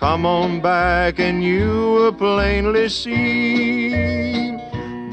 Come 0.04 0.26
on 0.26 0.60
back, 0.60 1.20
and 1.20 1.36
you 1.50 1.70
will 1.96 2.16
plainly 2.26 2.88
see 2.88 3.90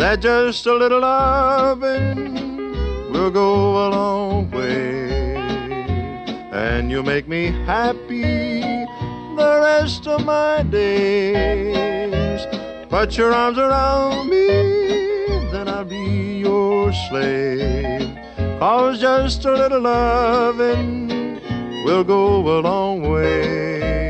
that 0.02 0.18
just 0.20 0.66
a 0.66 0.74
little 0.74 1.02
loving 1.02 2.24
will 3.14 3.34
go 3.42 3.52
a 3.86 3.88
long 3.98 4.50
way 4.50 4.82
and 6.52 6.90
you'll 6.92 7.12
make 7.16 7.28
me 7.28 7.44
happy 7.66 8.51
the 9.42 9.60
rest 9.60 10.08
of 10.08 10.24
my 10.26 10.64
days. 10.64 12.42
Put 12.90 13.18
your 13.18 13.34
arms 13.34 13.58
around 13.58 14.30
me, 14.30 14.48
then 15.52 15.68
I'll 15.68 15.86
be 15.86 16.40
your 16.48 16.94
slave. 17.10 18.10
Cause 18.60 19.02
just 19.02 19.46
a 19.46 19.54
little 19.54 19.82
loving 19.82 21.40
will 21.86 22.04
go 22.04 22.26
a 22.56 22.60
long 22.62 23.10
way. 23.10 24.01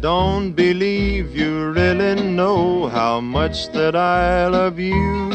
Don't 0.00 0.52
believe 0.52 1.36
you 1.36 1.72
really 1.72 2.22
know 2.22 2.88
how 2.88 3.20
much 3.20 3.70
that 3.72 3.94
I 3.94 4.46
love 4.46 4.78
you. 4.78 5.30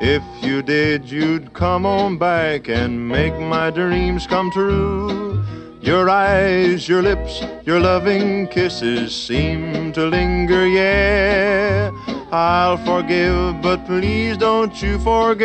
If 0.00 0.22
you 0.42 0.60
did, 0.60 1.08
you'd 1.08 1.52
come 1.52 1.86
on 1.86 2.18
back 2.18 2.68
and 2.68 3.08
make 3.08 3.38
my 3.38 3.70
dreams 3.70 4.26
come 4.26 4.50
true. 4.50 5.42
Your 5.80 6.10
eyes, 6.10 6.88
your 6.88 7.02
lips, 7.02 7.42
your 7.64 7.78
loving 7.78 8.48
kisses 8.48 9.14
seem 9.14 9.92
to 9.92 10.06
linger, 10.06 10.66
yeah. 10.66 11.92
I'll 12.32 12.78
forgive, 12.78 13.62
but 13.62 13.86
please 13.86 14.36
don't 14.36 14.82
you 14.82 14.98
forget 14.98 15.44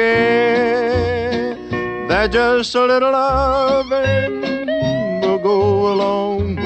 that 2.10 2.32
just 2.32 2.74
a 2.74 2.86
little 2.86 3.12
loving 3.12 4.42
will 5.22 5.38
go 5.38 5.94
a 5.94 5.96
long 5.96 6.59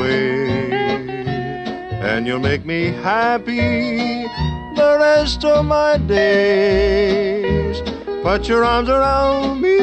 and 2.23 2.29
you'll 2.29 2.39
make 2.39 2.63
me 2.63 2.85
happy 2.85 4.23
the 4.77 4.97
rest 4.97 5.43
of 5.43 5.65
my 5.65 5.97
days. 5.97 7.81
Put 8.23 8.47
your 8.47 8.63
arms 8.63 8.87
around 8.87 9.59
me, 9.59 9.77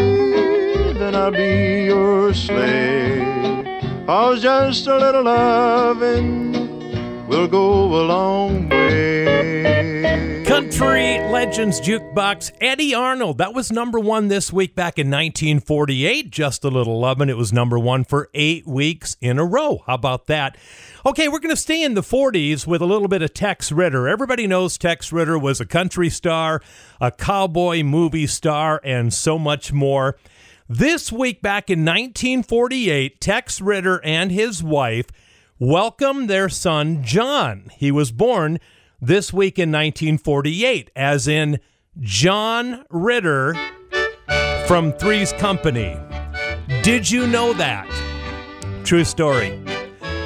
then 0.94 1.14
I'll 1.14 1.32
be 1.32 1.84
your 1.84 2.32
slave. 2.32 3.66
Cause 4.06 4.40
just 4.40 4.86
a 4.86 4.96
little 4.96 5.24
loving 5.24 7.28
will 7.28 7.46
go 7.46 7.84
a 7.84 8.04
long 8.06 8.70
way. 8.70 10.42
Country 10.46 11.18
Legends 11.30 11.78
Jukebox, 11.78 12.52
Eddy 12.62 12.94
Arnold. 12.94 13.36
That 13.36 13.52
was 13.52 13.70
number 13.70 14.00
one 14.00 14.28
this 14.28 14.50
week 14.50 14.74
back 14.74 14.98
in 14.98 15.08
1948. 15.08 16.30
Just 16.30 16.64
a 16.64 16.68
Little 16.68 16.98
loving. 16.98 17.28
It 17.28 17.36
was 17.36 17.52
number 17.52 17.78
one 17.78 18.04
for 18.04 18.30
eight 18.32 18.66
weeks 18.66 19.18
in 19.20 19.38
a 19.38 19.44
row. 19.44 19.82
How 19.86 19.94
about 19.94 20.26
that? 20.28 20.56
Okay, 21.06 21.28
we're 21.28 21.38
going 21.38 21.54
to 21.54 21.60
stay 21.60 21.82
in 21.82 21.94
the 21.94 22.02
40s 22.02 22.66
with 22.66 22.82
a 22.82 22.86
little 22.86 23.08
bit 23.08 23.22
of 23.22 23.32
Tex 23.32 23.72
Ritter. 23.72 24.06
Everybody 24.06 24.46
knows 24.46 24.76
Tex 24.76 25.10
Ritter 25.10 25.38
was 25.38 25.58
a 25.58 25.64
country 25.64 26.10
star, 26.10 26.60
a 27.00 27.10
cowboy 27.10 27.82
movie 27.82 28.26
star, 28.26 28.82
and 28.84 29.10
so 29.10 29.38
much 29.38 29.72
more. 29.72 30.18
This 30.68 31.10
week 31.10 31.40
back 31.40 31.70
in 31.70 31.86
1948, 31.86 33.18
Tex 33.18 33.62
Ritter 33.62 34.04
and 34.04 34.30
his 34.30 34.62
wife 34.62 35.06
welcomed 35.58 36.28
their 36.28 36.50
son, 36.50 37.02
John. 37.02 37.70
He 37.78 37.90
was 37.90 38.12
born 38.12 38.58
this 39.00 39.32
week 39.32 39.58
in 39.58 39.70
1948, 39.70 40.90
as 40.94 41.26
in 41.26 41.60
John 42.00 42.84
Ritter 42.90 43.56
from 44.66 44.92
Three's 44.92 45.32
Company. 45.32 45.96
Did 46.82 47.10
you 47.10 47.26
know 47.26 47.54
that? 47.54 47.88
True 48.84 49.04
story. 49.04 49.69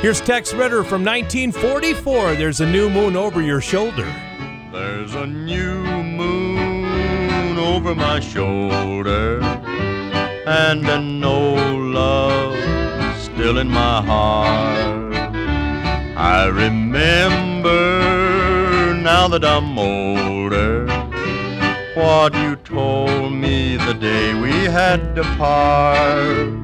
Here's 0.05 0.21
Tex 0.21 0.53
Ritter 0.53 0.85
from 0.85 1.03
1944. 1.03 2.35
There's 2.35 2.61
a 2.61 2.67
new 2.67 2.91
moon 2.91 3.17
over 3.17 3.41
your 3.41 3.63
shoulder. 3.63 4.05
There's 4.71 5.15
a 5.15 5.27
new 5.27 5.83
moon 6.05 7.57
over 7.57 7.95
my 7.95 8.21
shoulder, 8.21 9.41
and 10.47 10.87
an 10.87 11.25
old 11.25 11.81
love 11.81 12.55
still 13.19 13.57
in 13.57 13.69
my 13.69 14.03
heart. 14.03 15.15
I 16.19 16.49
remember 16.49 17.73
now 18.93 19.27
that 19.29 19.43
I'm 19.43 19.79
older 19.79 20.87
what 21.95 22.35
you 22.35 22.57
told 22.57 23.33
me 23.33 23.79
the 23.79 23.95
day 23.95 24.35
we 24.39 24.51
had 24.67 25.15
to 25.15 25.23
part. 25.39 26.64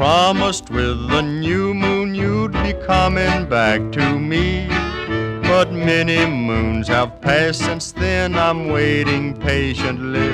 Promised 0.00 0.70
with 0.70 1.10
the 1.10 1.20
new 1.20 1.74
moon 1.74 2.14
you'd 2.14 2.54
be 2.54 2.72
coming 2.72 3.46
back 3.50 3.92
to 3.92 4.18
me. 4.18 4.66
But 5.42 5.72
many 5.72 6.24
moons 6.24 6.88
have 6.88 7.20
passed 7.20 7.60
since 7.60 7.92
then, 7.92 8.34
I'm 8.34 8.68
waiting 8.68 9.36
patiently. 9.38 10.30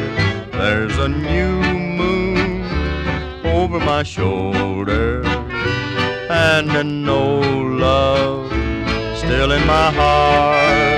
There's 0.53 0.97
a 0.99 1.09
new 1.09 1.61
moon 2.01 2.63
over 3.45 3.81
my 3.81 4.05
shoulder, 4.05 5.25
and 5.27 6.71
an 6.71 7.09
old 7.09 7.73
love 7.73 8.49
still 9.19 9.51
in 9.51 9.67
my 9.67 9.91
heart. 9.91 10.96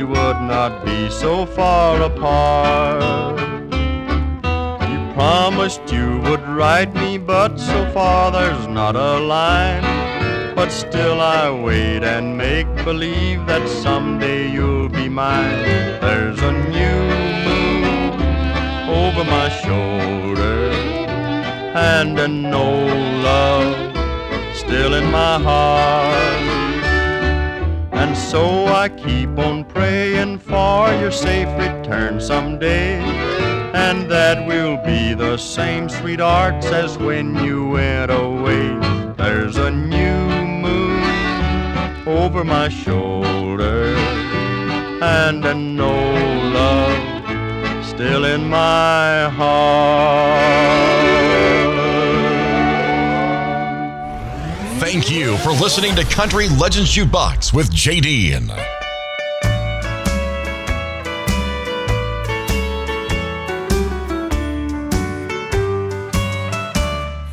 We 0.00 0.04
would 0.04 0.40
not 0.40 0.82
be 0.86 1.10
so 1.10 1.44
far 1.44 2.00
apart. 2.00 3.38
You 4.90 4.98
promised 5.12 5.92
you 5.92 6.20
would 6.24 6.42
write 6.48 6.94
me, 6.94 7.18
but 7.18 7.58
so 7.58 7.78
far 7.92 8.32
there's 8.32 8.66
not 8.66 8.96
a 8.96 9.18
line. 9.18 9.84
But 10.54 10.70
still 10.70 11.20
I 11.20 11.50
wait 11.50 12.02
and 12.02 12.38
make 12.38 12.68
believe 12.82 13.44
that 13.46 13.68
someday 13.68 14.50
you'll 14.50 14.88
be 14.88 15.08
mine. 15.10 15.64
There's 16.00 16.40
a 16.40 16.52
new 16.76 17.02
moon 17.46 17.94
over 19.02 19.24
my 19.24 19.48
shoulder, 19.64 20.70
and 21.74 22.18
an 22.18 22.46
old 22.46 23.02
love 23.28 23.74
still 24.56 24.94
in 24.94 25.10
my 25.10 25.38
heart. 25.38 26.49
And 28.10 28.18
so 28.18 28.66
I 28.66 28.88
keep 28.88 29.38
on 29.38 29.64
praying 29.64 30.40
for 30.40 30.92
your 30.94 31.12
safe 31.12 31.46
return 31.56 32.20
someday. 32.20 32.98
And 33.72 34.10
that 34.10 34.48
we'll 34.48 34.78
be 34.84 35.14
the 35.14 35.36
same 35.36 35.88
sweethearts 35.88 36.66
as 36.66 36.98
when 36.98 37.36
you 37.36 37.68
went 37.68 38.10
away. 38.10 38.66
There's 39.16 39.58
a 39.58 39.70
new 39.70 40.26
moon 40.66 41.04
over 42.08 42.42
my 42.42 42.68
shoulder 42.68 43.94
and 45.00 45.44
an 45.44 45.78
old 45.78 46.52
love 46.52 47.86
still 47.86 48.24
in 48.24 48.48
my 48.48 49.28
heart. 49.28 51.09
Thank 54.92 55.08
you 55.08 55.36
for 55.36 55.50
listening 55.50 55.94
to 55.94 56.02
Country 56.02 56.48
Legends 56.48 56.92
Jukebox 56.92 57.54
with 57.54 57.72
Dean. 57.72 58.48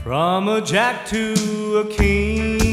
From 0.04 0.48
a 0.48 0.62
jack 0.62 1.08
to 1.08 1.84
a 1.84 1.86
king 1.92 2.67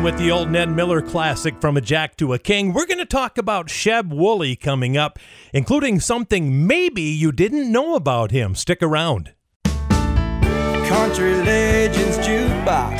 With 0.00 0.16
the 0.18 0.30
old 0.32 0.50
Ned 0.50 0.74
Miller 0.74 1.00
classic 1.00 1.60
from 1.60 1.76
a 1.76 1.80
Jack 1.80 2.16
to 2.16 2.32
a 2.32 2.38
King. 2.38 2.72
We're 2.72 2.86
going 2.86 2.98
to 2.98 3.04
talk 3.04 3.38
about 3.38 3.68
Sheb 3.68 4.08
Wooley 4.08 4.56
coming 4.56 4.96
up, 4.96 5.18
including 5.52 6.00
something 6.00 6.66
maybe 6.66 7.02
you 7.02 7.30
didn't 7.30 7.70
know 7.70 7.94
about 7.94 8.32
him. 8.32 8.56
Stick 8.56 8.82
around. 8.82 9.32
Country 9.64 11.34
Legends 11.36 12.18
Jukebox 12.18 12.98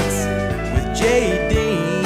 with 0.75 0.97
Jay 0.97 1.49
Dean, 1.49 2.05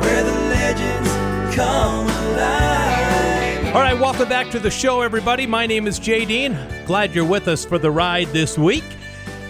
where 0.00 0.22
the 0.22 0.32
legends 0.32 1.56
come 1.56 2.06
alive. 2.06 3.74
All 3.74 3.80
right, 3.80 3.98
welcome 3.98 4.28
back 4.28 4.50
to 4.50 4.60
the 4.60 4.70
show, 4.70 5.00
everybody. 5.00 5.44
My 5.44 5.66
name 5.66 5.88
is 5.88 5.98
Jay 5.98 6.24
Dean. 6.24 6.56
Glad 6.86 7.16
you're 7.16 7.24
with 7.24 7.48
us 7.48 7.64
for 7.64 7.78
the 7.78 7.90
ride 7.90 8.28
this 8.28 8.56
week. 8.56 8.84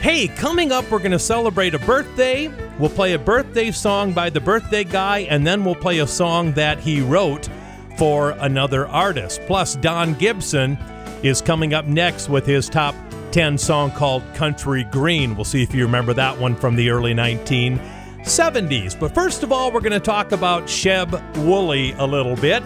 Hey, 0.00 0.28
coming 0.28 0.72
up, 0.72 0.90
we're 0.90 1.00
going 1.00 1.10
to 1.10 1.18
celebrate 1.18 1.74
a 1.74 1.78
birthday. 1.80 2.50
We'll 2.78 2.90
play 2.90 3.14
a 3.14 3.18
birthday 3.18 3.72
song 3.72 4.12
by 4.12 4.30
the 4.30 4.40
birthday 4.40 4.84
guy, 4.84 5.20
and 5.30 5.44
then 5.46 5.64
we'll 5.64 5.74
play 5.74 5.98
a 5.98 6.06
song 6.06 6.52
that 6.52 6.78
he 6.78 7.00
wrote 7.00 7.48
for 7.96 8.30
another 8.30 8.86
artist. 8.86 9.40
Plus, 9.46 9.74
Don 9.74 10.14
Gibson 10.14 10.78
is 11.24 11.42
coming 11.42 11.74
up 11.74 11.86
next 11.86 12.28
with 12.28 12.46
his 12.46 12.68
top 12.68 12.94
10 13.32 13.58
song 13.58 13.90
called 13.90 14.22
Country 14.34 14.84
Green. 14.84 15.34
We'll 15.34 15.44
see 15.44 15.62
if 15.62 15.74
you 15.74 15.84
remember 15.84 16.14
that 16.14 16.38
one 16.38 16.54
from 16.54 16.76
the 16.76 16.90
early 16.90 17.14
1970s. 17.14 18.98
But 18.98 19.12
first 19.12 19.42
of 19.42 19.50
all, 19.50 19.72
we're 19.72 19.80
going 19.80 19.92
to 19.92 20.00
talk 20.00 20.30
about 20.30 20.64
Sheb 20.64 21.10
Wooley 21.44 21.92
a 21.98 22.06
little 22.06 22.36
bit. 22.36 22.62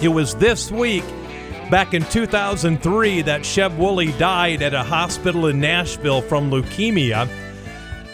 It 0.00 0.08
was 0.08 0.36
this 0.36 0.70
week, 0.70 1.04
back 1.70 1.92
in 1.92 2.04
2003, 2.04 3.22
that 3.22 3.40
Sheb 3.40 3.76
Wooley 3.76 4.12
died 4.12 4.62
at 4.62 4.74
a 4.74 4.84
hospital 4.84 5.48
in 5.48 5.58
Nashville 5.60 6.22
from 6.22 6.52
leukemia. 6.52 7.28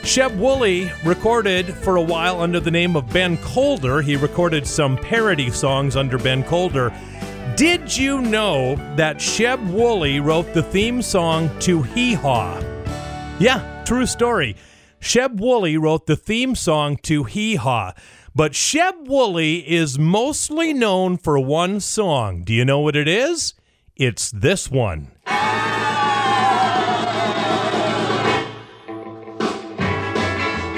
Sheb 0.02 0.36
Wooley 0.38 0.90
recorded 1.04 1.74
for 1.74 1.96
a 1.96 2.02
while 2.02 2.40
under 2.40 2.58
the 2.58 2.70
name 2.70 2.96
of 2.96 3.12
Ben 3.12 3.36
Colder. 3.38 4.00
He 4.00 4.16
recorded 4.16 4.66
some 4.66 4.96
parody 4.96 5.50
songs 5.50 5.94
under 5.94 6.18
Ben 6.18 6.42
Colder. 6.42 6.92
Did 7.54 7.96
you 7.96 8.20
know 8.22 8.76
that 8.96 9.18
Sheb 9.18 9.64
Wooley 9.70 10.18
wrote 10.18 10.52
the 10.54 10.62
theme 10.62 11.02
song 11.02 11.50
to 11.60 11.82
Hee 11.82 12.14
Haw? 12.14 12.60
Yeah, 13.38 13.84
true 13.84 14.06
story. 14.06 14.56
Sheb 15.00 15.38
Wooley 15.38 15.76
wrote 15.76 16.06
the 16.06 16.16
theme 16.16 16.54
song 16.54 16.96
to 17.02 17.24
Hee 17.24 17.56
Haw. 17.56 17.92
But 18.34 18.52
Sheb 18.52 19.06
Wooley 19.06 19.58
is 19.68 19.98
mostly 19.98 20.72
known 20.72 21.18
for 21.18 21.38
one 21.38 21.78
song. 21.78 22.42
Do 22.42 22.54
you 22.54 22.64
know 22.64 22.80
what 22.80 22.96
it 22.96 23.06
is? 23.06 23.54
It's 23.96 24.30
this 24.30 24.70
one. 24.70 25.12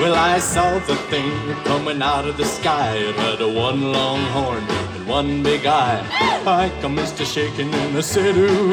Well, 0.02 0.16
I 0.16 0.40
saw 0.40 0.80
the 0.80 0.96
thing 1.12 1.30
coming 1.62 2.02
out 2.02 2.26
of 2.26 2.36
the 2.36 2.44
sky. 2.44 2.96
It 2.96 3.14
had 3.14 3.40
a 3.40 3.48
one 3.48 3.92
long 3.92 4.20
horn 4.34 4.64
and 4.96 5.06
one 5.06 5.44
big 5.44 5.64
eye. 5.64 6.04
I 6.44 6.72
commenced 6.80 7.18
to 7.18 7.24
shaking 7.24 7.72
and 7.72 7.96
I 7.96 8.00
said, 8.00 8.36
ooh 8.36 8.72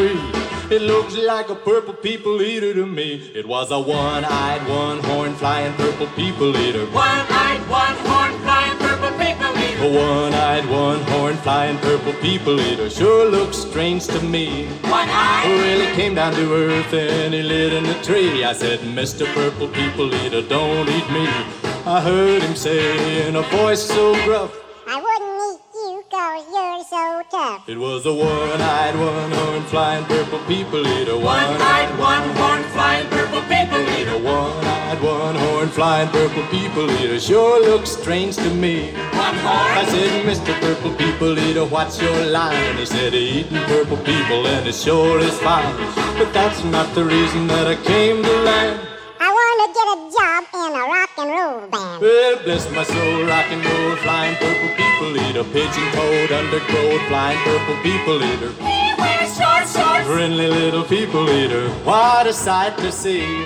It 0.72 0.82
looks 0.82 1.16
like 1.16 1.50
a 1.50 1.56
purple 1.56 1.94
people 1.94 2.42
eater 2.42 2.74
to 2.74 2.88
me. 2.88 3.30
It 3.36 3.48
was 3.48 3.70
a 3.70 3.80
one-eyed, 3.80 4.68
one-horn 4.68 5.36
flying 5.36 5.76
purple 5.76 6.08
people 6.16 6.58
eater. 6.58 6.88
One-eyed, 6.88 7.62
one-horn 7.70 8.34
flying. 8.42 8.79
A 9.82 9.88
one-eyed, 9.88 10.66
one-horn 10.70 11.38
flying 11.38 11.78
purple 11.78 12.12
people 12.16 12.60
eater 12.60 12.90
sure 12.90 13.32
looks 13.32 13.58
strange 13.58 14.08
to 14.08 14.22
me. 14.22 14.66
One-eyed. 14.84 15.46
Oh, 15.46 15.58
well, 15.58 15.80
he 15.88 15.96
came 15.96 16.16
down 16.16 16.34
to 16.34 16.54
earth 16.54 16.94
and 16.94 17.34
he 17.34 17.42
lit 17.42 17.72
in 17.72 17.86
a 17.86 18.04
tree. 18.04 18.44
I 18.44 18.52
said, 18.52 18.80
Mr. 18.80 19.26
Purple 19.34 19.70
People 19.70 20.14
Eater, 20.14 20.42
don't 20.42 20.90
eat 20.90 21.10
me. 21.12 21.26
I 21.86 22.02
heard 22.02 22.42
him 22.42 22.56
say 22.56 23.26
in 23.26 23.38
a 23.38 23.42
voice 23.44 23.82
so 23.82 24.14
gruff, 24.26 24.54
I 24.86 24.96
wouldn't 25.02 25.22
eat 25.22 25.26
you 25.26 25.29
cause 26.80 26.90
so 26.90 27.22
tough. 27.30 27.68
it 27.68 27.78
was 27.78 28.06
a 28.06 28.14
one-eyed, 28.14 28.96
one-horn 28.96 29.64
flying 29.64 30.06
purple 30.06 30.40
people 30.40 30.86
eater. 30.88 31.18
One-eyed, 31.18 32.00
one-horn 32.00 32.64
flying 32.72 33.08
purple 33.10 33.42
people 33.42 33.82
eater. 33.98 34.18
One-eyed, 34.18 35.02
one-horn 35.02 35.70
flying 35.70 36.10
purple 36.10 36.44
people 36.48 36.90
eater 36.92 37.20
sure 37.20 37.62
looks 37.62 37.92
strange 37.92 38.36
to 38.38 38.50
me. 38.54 38.92
One 38.92 39.36
horn. 39.46 39.78
I 39.82 39.86
said, 39.90 40.26
Mr. 40.26 40.60
Purple 40.62 40.94
People 40.96 41.38
Eater, 41.38 41.66
what's 41.66 42.02
your 42.02 42.26
line? 42.28 42.78
He 42.78 42.86
said, 42.86 43.14
eating 43.14 43.58
purple 43.64 43.98
people 43.98 44.48
and 44.48 44.68
it 44.68 44.76
sure 44.76 45.20
is 45.20 45.38
fine. 45.40 45.76
But 46.18 46.34
that's 46.34 46.64
not 46.64 46.94
the 46.96 47.04
reason 47.04 47.48
that 47.48 47.68
I 47.68 47.76
came 47.84 48.24
to 48.24 48.32
land. 48.44 48.89
I 49.70 49.72
want 49.72 50.11
to 50.11 50.17
get 50.17 50.17
a 50.17 50.17
job 50.17 50.65
in 50.65 50.76
a 50.76 50.84
rock 50.84 51.09
and 51.17 51.30
roll 51.30 51.67
band. 51.70 52.01
Well, 52.01 52.43
bless 52.43 52.70
my 52.72 52.84
soul, 52.84 53.26
rock 53.26 53.45
and 53.51 53.63
roll, 53.63 53.95
flying 53.97 54.36
purple 54.38 54.70
people 54.76 55.17
eater, 55.17 55.43
pigeon 55.43 55.91
toed, 55.93 56.32
undergrowth, 56.32 57.01
flying 57.07 57.38
purple 57.39 57.76
people 57.84 58.24
eater. 58.24 58.51
He 58.53 58.93
wears 58.97 59.38
short 59.38 59.67
shorts. 59.67 60.07
Friendly 60.07 60.47
little 60.47 60.84
people 60.84 61.30
eater, 61.30 61.70
what 61.86 62.26
a 62.26 62.34
sight 62.34 62.78
to 62.80 62.91
see. 62.91 63.45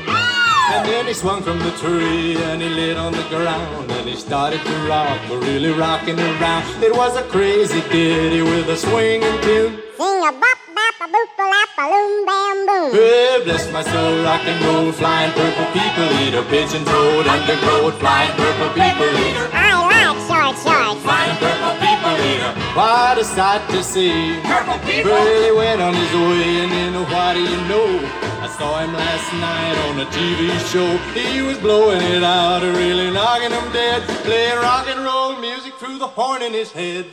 And 0.72 0.88
then 0.88 1.05
he 1.07 1.14
swung 1.14 1.41
from 1.43 1.59
the 1.59 1.72
tree 1.72 2.38
and 2.38 2.61
he 2.61 2.70
lit 2.70 2.97
on 2.97 3.11
the 3.11 3.24
ground 3.30 3.91
and 3.91 4.07
he 4.07 4.16
started 4.16 4.61
to 4.64 4.76
rock, 4.88 5.20
really 5.30 5.72
rocking 5.72 6.20
around. 6.20 6.64
It 6.82 6.95
was 6.95 7.16
a 7.18 7.24
crazy 7.24 7.82
ditty 7.89 8.41
with 8.41 8.70
a 8.70 8.78
swinging 8.78 9.41
tune. 9.41 9.82
Sing 9.97 10.20
a 10.24 10.32
bop 10.32 10.59
bop 10.78 10.95
a 11.01 11.07
boop 11.11 11.30
a 11.38 11.45
lap 11.53 11.70
a 11.78 11.86
loom 11.91 12.26
bam 12.26 12.66
boom. 12.66 12.91
Well, 12.93 13.43
bless 13.43 13.72
my 13.72 13.84
soul, 13.84 14.24
rock 14.24 14.41
and 14.45 14.66
roll, 14.66 14.91
flying 14.91 15.32
purple 15.34 15.66
people 15.74 16.09
eater, 16.24 16.43
pigeon 16.43 16.84
toed, 16.86 17.28
undergrowth, 17.28 17.99
flying 17.99 18.32
purple 18.38 18.70
people 18.70 19.11
eater. 19.28 19.49
I 19.53 19.88
like 19.88 20.03
short 20.28 20.55
shorts. 20.63 21.01
Flying 21.03 21.38
purple 21.38 21.76
people 21.84 22.15
eater. 22.30 22.53
What 22.76 23.17
a 23.17 23.24
sight 23.24 23.63
to 23.71 23.84
see. 23.84 24.39
Purple 24.43 24.80
people. 24.88 25.11
Well, 25.11 25.43
he 25.43 25.51
went 25.51 25.82
on 25.82 25.93
his 25.93 26.13
way, 26.13 26.63
and 26.63 26.71
then 26.71 26.93
what 27.11 27.34
do 27.36 27.41
you 27.41 27.59
know? 27.71 27.89
I 28.43 28.47
saw 28.47 28.80
him 28.80 28.93
last 28.93 29.28
night 29.39 29.78
on 29.88 29.99
a 29.99 30.07
TV 30.11 30.51
show. 30.71 30.97
He 31.13 31.41
was 31.41 31.57
blowing 31.59 32.01
it 32.01 32.24
out, 32.24 32.61
really 32.61 33.09
knocking 33.11 33.51
him 33.51 33.71
dead, 33.71 34.03
playing 34.24 34.57
rock 34.57 34.88
and 34.88 35.03
roll 35.03 35.38
music 35.39 35.74
through 35.76 35.97
the 35.97 36.07
horn 36.07 36.41
in 36.41 36.53
his 36.53 36.71
head. 36.71 37.05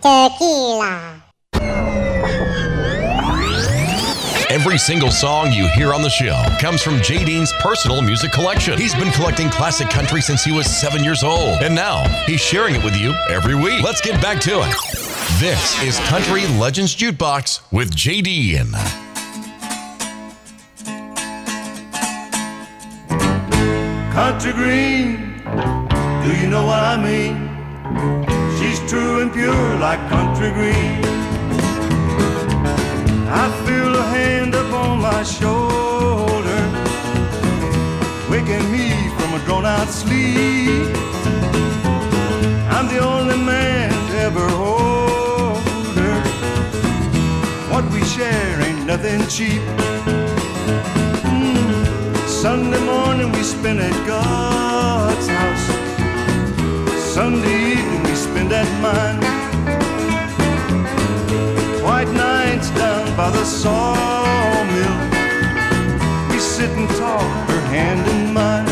Tequila. 0.00 1.22
Every 4.50 4.78
single 4.78 5.10
song 5.10 5.52
you 5.52 5.68
hear 5.68 5.92
on 5.92 6.02
the 6.02 6.08
show 6.08 6.42
comes 6.58 6.82
from 6.82 7.02
Jay 7.02 7.22
Dean's 7.24 7.52
personal 7.60 8.00
music 8.00 8.32
collection. 8.32 8.78
He's 8.78 8.94
been 8.94 9.10
collecting 9.12 9.50
classic 9.50 9.90
country 9.90 10.22
since 10.22 10.42
he 10.42 10.52
was 10.52 10.66
seven 10.66 11.04
years 11.04 11.22
old, 11.22 11.62
and 11.62 11.74
now 11.74 12.08
he's 12.24 12.40
sharing 12.40 12.74
it 12.74 12.82
with 12.82 12.96
you 12.96 13.12
every 13.28 13.54
week. 13.54 13.82
Let's 13.82 14.00
get 14.00 14.20
back 14.22 14.40
to 14.42 14.60
it. 14.62 14.74
This 15.38 15.82
is 15.82 15.98
Country 16.08 16.46
Legends 16.58 16.96
Jukebox 16.96 17.60
with 17.70 17.94
J. 17.94 18.22
Dean. 18.22 18.72
Country 24.12 24.52
green, 24.52 25.42
do 26.24 26.36
you 26.40 26.48
know 26.48 26.64
what 26.64 26.82
I 26.82 26.96
mean? 27.00 28.37
She's 28.68 28.80
true 28.90 29.22
and 29.22 29.32
pure 29.32 29.78
like 29.78 29.98
country 30.10 30.50
green. 30.50 31.02
I 33.42 33.46
feel 33.64 33.96
a 33.96 34.02
hand 34.16 34.54
upon 34.54 35.00
my 35.00 35.22
shoulder, 35.22 36.60
waking 38.28 38.70
me 38.70 38.90
from 39.16 39.32
a 39.32 39.40
drawn 39.46 39.64
out 39.64 39.88
sleep. 39.88 40.94
I'm 42.74 42.88
the 42.88 42.98
only 42.98 43.38
man 43.38 43.90
to 44.10 44.18
ever 44.28 44.46
hold 44.50 45.62
her. 46.02 46.20
What 47.72 47.90
we 47.90 48.04
share 48.04 48.60
ain't 48.60 48.84
nothing 48.84 49.26
cheap. 49.28 49.62
Mm. 51.24 52.28
Sunday 52.28 52.84
morning 52.84 53.32
we 53.32 53.42
spend 53.42 53.80
at 53.80 53.96
God's 54.06 54.77
we 58.48 58.84
at. 58.84 59.18
White 61.82 62.08
nights 62.08 62.70
down 62.70 63.16
by 63.16 63.30
the 63.30 63.44
sawmill. 63.44 64.96
We 66.30 66.38
sit 66.38 66.70
and 66.70 66.88
talk, 66.90 67.48
her 67.50 67.60
hand 67.68 68.08
in 68.08 68.32
mine. 68.32 68.67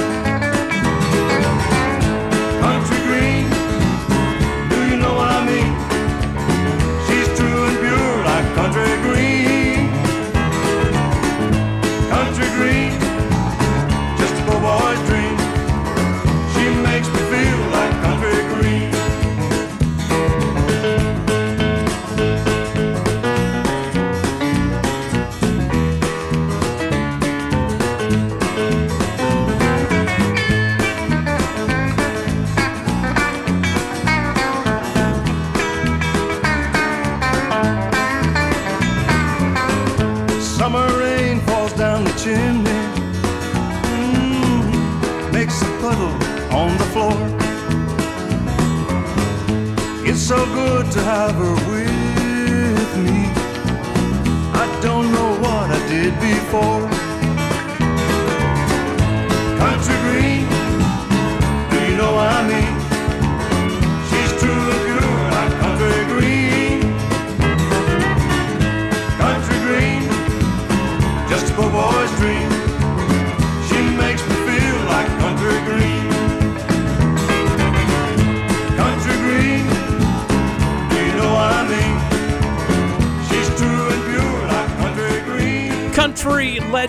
Have 51.06 51.36
her 51.36 51.65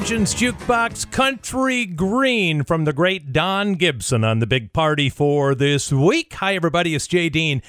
Legends 0.07 0.35
Jukebox 0.35 1.11
Country 1.11 1.85
Green 1.85 2.63
from 2.63 2.85
the 2.85 2.93
great 2.93 3.33
Don 3.33 3.73
Gibson 3.73 4.23
on 4.23 4.39
the 4.39 4.47
big 4.47 4.71
party 4.71 5.09
for 5.09 5.53
this 5.53 5.91
week. 5.91 6.33
Hi, 6.35 6.55
everybody. 6.55 6.95
It's 6.95 7.07
Jay 7.07 7.27
Dean. 7.27 7.61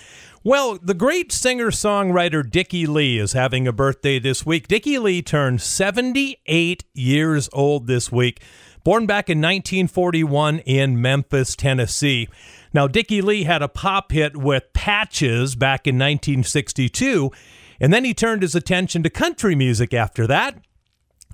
Well, 0.45 0.78
the 0.80 0.95
great 0.95 1.32
singer 1.32 1.72
songwriter 1.72 2.49
Dickey 2.49 2.86
Lee 2.86 3.18
is 3.18 3.32
having 3.32 3.66
a 3.66 3.72
birthday 3.72 4.20
this 4.20 4.47
week. 4.47 4.68
Dickey 4.68 5.01
Lee 5.01 5.20
turned 5.20 5.61
78 5.61 6.84
years 6.95 7.49
old 7.53 7.89
this 7.89 8.12
week, 8.12 8.41
born 8.84 9.05
back 9.05 9.28
in 9.28 9.39
1941 9.39 10.61
in 10.61 11.03
Memphis, 11.03 11.57
Tennessee. 11.57 12.28
Now, 12.72 12.86
Dickey 12.86 13.20
Lee 13.20 13.43
had 13.43 13.62
a 13.62 13.68
pop 13.68 14.12
hit 14.12 14.36
with 14.36 14.72
Patches 14.72 15.57
back 15.57 15.89
in 15.89 15.97
1962, 15.97 17.32
and 17.80 17.93
then 17.93 18.05
he 18.05 18.14
turned 18.14 18.43
his 18.43 18.55
attention 18.55 19.03
to 19.03 19.11
country 19.11 19.57
music 19.57 19.93
after 19.93 20.24
that. 20.28 20.55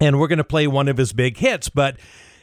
And 0.00 0.18
we're 0.18 0.28
going 0.28 0.38
to 0.38 0.44
play 0.44 0.66
one 0.66 0.88
of 0.88 0.96
his 0.96 1.12
big 1.12 1.38
hits. 1.38 1.68
But 1.68 1.96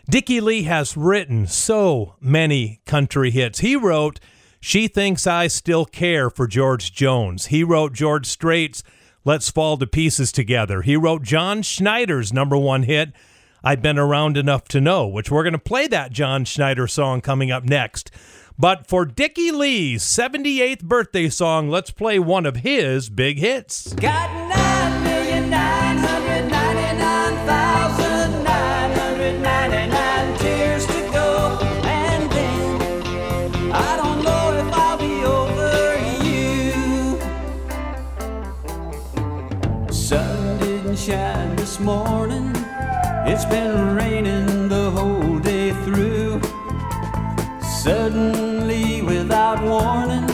Dickey 0.10 0.42
Lee 0.42 0.64
has 0.64 0.98
written 0.98 1.48
so 1.48 2.16
many 2.20 2.82
country 2.86 3.32
hits. 3.32 3.60
He 3.60 3.76
wrote 3.76 4.20
She 4.60 4.88
Thinks 4.88 5.28
I 5.28 5.48
Still 5.48 5.86
Care 5.86 6.30
for 6.30 6.48
George 6.48 6.94
Jones. 6.94 7.48
He 7.48 7.64
wrote 7.64 7.94
George 7.94 8.26
Strait's 8.26 8.84
Let's 9.24 9.52
Fall 9.52 9.78
to 9.78 9.86
Pieces 9.86 10.32
Together. 10.32 10.82
He 10.82 10.96
wrote 10.96 11.22
John 11.22 11.62
Schneider's 11.62 12.34
number 12.34 12.58
one 12.58 12.84
hit, 12.84 13.12
I've 13.64 13.82
Been 13.82 14.00
Around 14.00 14.36
Enough 14.36 14.68
to 14.70 14.82
Know, 14.82 15.08
which 15.08 15.30
we're 15.30 15.44
going 15.44 15.54
to 15.54 15.60
play 15.60 15.88
that 15.88 16.12
John 16.12 16.44
Schneider 16.44 16.88
song 16.88 17.22
coming 17.22 17.52
up 17.52 17.64
next. 17.64 18.10
But 18.58 18.88
for 18.88 19.06
Dickey 19.06 19.52
Lee's 19.52 20.04
78th 20.04 20.84
birthday 20.84 21.30
song, 21.30 21.70
let's 21.70 21.92
play 21.92 22.18
one 22.18 22.46
of 22.46 22.58
his 22.58 23.10
big 23.10 23.38
hits. 23.38 23.94
Got 23.94 24.30
morning. 41.82 42.52
It's 43.26 43.46
been 43.46 43.96
raining 43.96 44.70
the 44.70 44.92
whole 44.92 45.40
day 45.40 45.72
through. 45.84 46.42
Suddenly, 47.82 49.02
without 49.02 49.64
warning, 49.64 50.28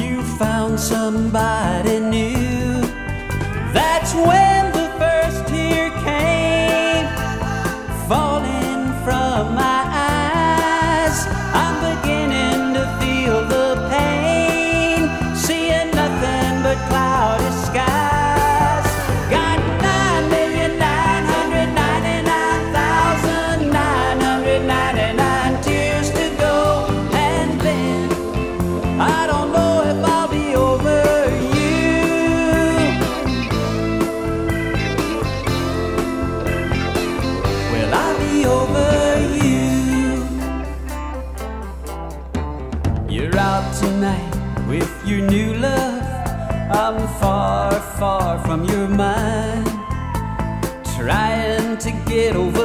you 0.00 0.22
found 0.38 0.78
somebody 0.78 2.00
new. 2.00 2.80
That's 3.72 4.12
when 4.14 4.49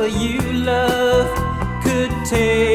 you, 0.07 0.39
love, 0.53 1.29
could 1.83 2.11
take 2.25 2.74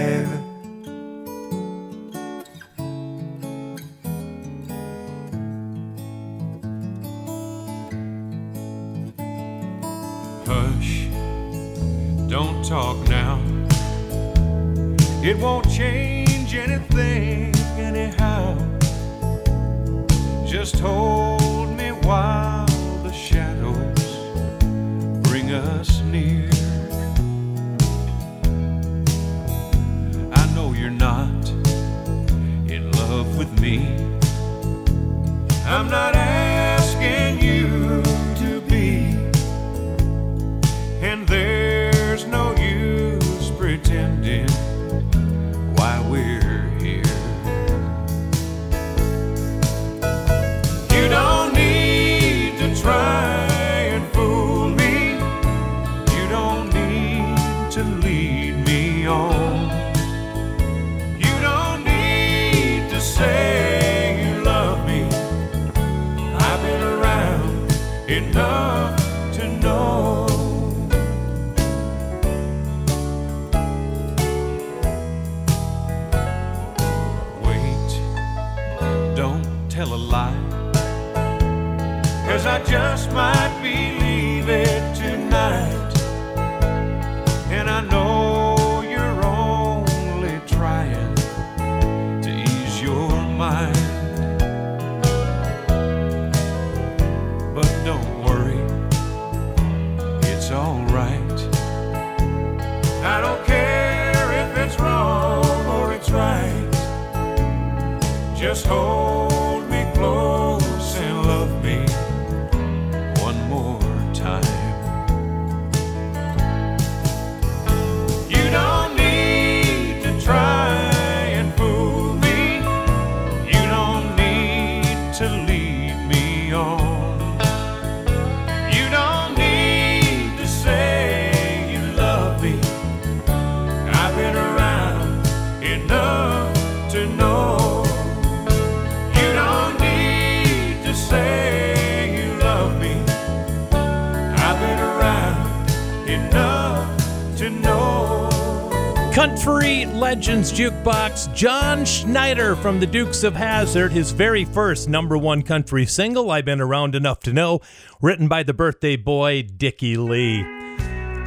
Legends 150.11 150.51
Jukebox, 150.51 151.33
John 151.33 151.85
Schneider 151.85 152.57
from 152.57 152.81
the 152.81 152.85
Dukes 152.85 153.23
of 153.23 153.33
Hazzard, 153.33 153.93
his 153.93 154.11
very 154.11 154.43
first 154.43 154.89
number 154.89 155.17
one 155.17 155.41
country 155.41 155.85
single, 155.85 156.31
I've 156.31 156.43
Been 156.43 156.59
Around 156.59 156.95
Enough 156.95 157.21
to 157.21 157.31
Know, 157.31 157.61
written 158.01 158.27
by 158.27 158.43
the 158.43 158.53
birthday 158.53 158.97
boy, 158.97 159.43
Dickey 159.43 159.95
Lee. 159.95 160.43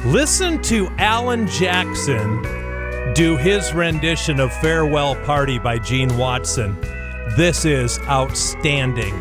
Listen 0.05 0.61
to 0.61 0.87
Alan 0.99 1.47
Jackson 1.47 2.43
do 3.15 3.35
his 3.37 3.73
rendition 3.73 4.39
of 4.39 4.53
Farewell 4.53 5.15
Party 5.25 5.57
by 5.57 5.79
Gene 5.79 6.15
Watson. 6.15 6.79
This 7.35 7.65
is 7.65 7.97
outstanding. 8.01 9.15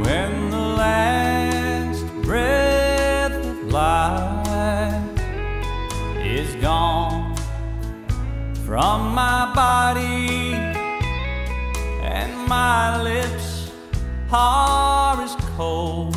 When 0.00 0.50
the 0.50 0.58
last 0.58 2.04
breath 2.22 3.34
of 3.34 3.66
life 3.66 5.20
is 6.18 6.56
gone 6.56 6.91
from 8.72 9.14
my 9.14 9.52
body 9.54 10.54
and 12.00 12.32
my 12.48 13.02
lips 13.02 13.70
are 14.32 15.20
as 15.20 15.36
cold 15.58 16.16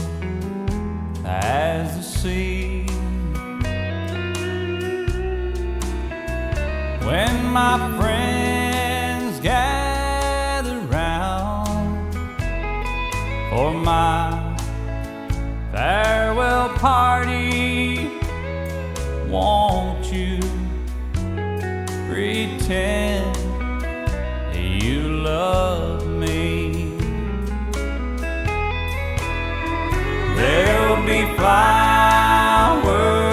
as 1.26 1.98
the 1.98 2.02
sea. 2.02 2.86
When 7.06 7.36
my 7.48 7.76
friends 7.98 9.42
gather 9.42 10.80
round 10.88 12.14
for 13.50 13.74
my 13.74 14.56
farewell 15.74 16.70
party. 16.70 18.10
Won't 19.28 20.06
you 20.06 20.40
pretend 22.16 23.36
you 24.56 25.02
love 25.02 26.08
me? 26.08 26.96
There'll 30.38 31.06
be 31.06 31.26
flowers 31.36 33.25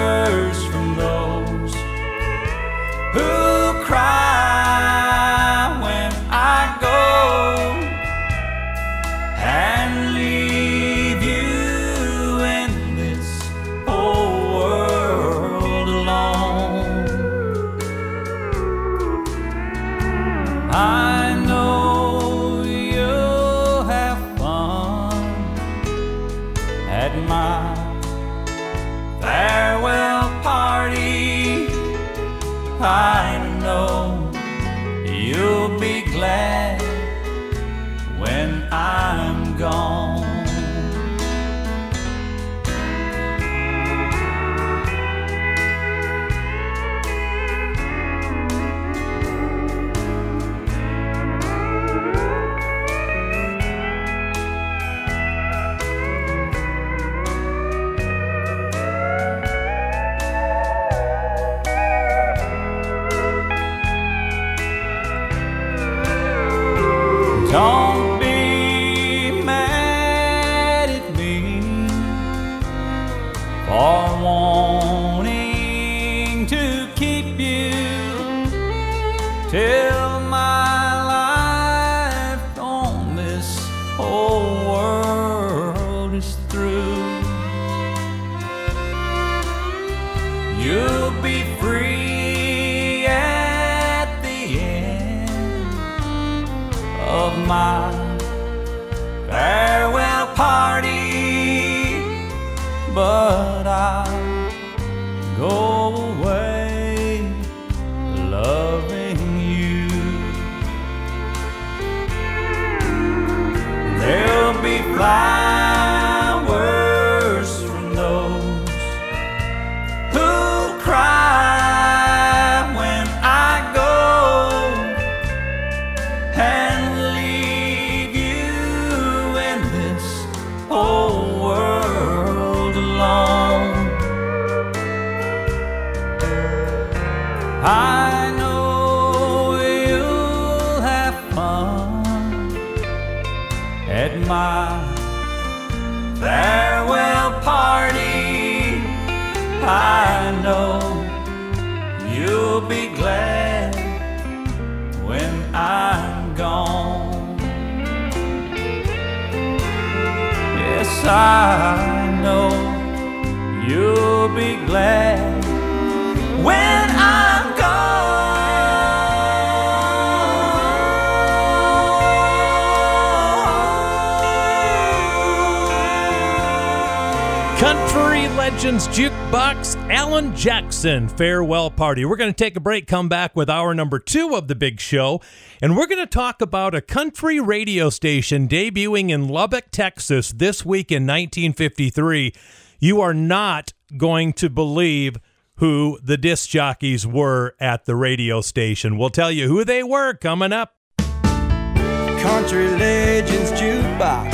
Alan 180.85 181.07
Farewell 181.07 181.71
Party. 181.71 182.03
We're 182.03 182.17
going 182.17 182.33
to 182.33 182.43
take 182.43 182.57
a 182.57 182.59
break, 182.59 182.87
come 182.87 183.07
back 183.07 183.37
with 183.37 183.49
hour 183.49 183.73
number 183.73 183.99
two 183.99 184.35
of 184.35 184.49
the 184.49 184.55
big 184.55 184.81
show, 184.81 185.21
and 185.61 185.77
we're 185.77 185.87
going 185.87 186.01
to 186.01 186.05
talk 186.05 186.41
about 186.41 186.75
a 186.75 186.81
country 186.81 187.39
radio 187.39 187.89
station 187.89 188.49
debuting 188.49 189.09
in 189.09 189.29
Lubbock, 189.29 189.71
Texas 189.71 190.33
this 190.33 190.65
week 190.65 190.91
in 190.91 191.03
1953. 191.03 192.33
You 192.79 192.99
are 192.99 193.13
not 193.13 193.71
going 193.95 194.33
to 194.33 194.49
believe 194.49 195.17
who 195.57 195.99
the 196.03 196.17
disc 196.17 196.49
jockeys 196.49 197.07
were 197.07 197.55
at 197.61 197.85
the 197.85 197.95
radio 197.95 198.41
station. 198.41 198.97
We'll 198.97 199.09
tell 199.09 199.31
you 199.31 199.47
who 199.47 199.63
they 199.63 199.83
were 199.83 200.15
coming 200.15 200.51
up. 200.51 200.75
Country 200.97 202.67
Legends 202.67 203.51
Jukebox 203.51 204.31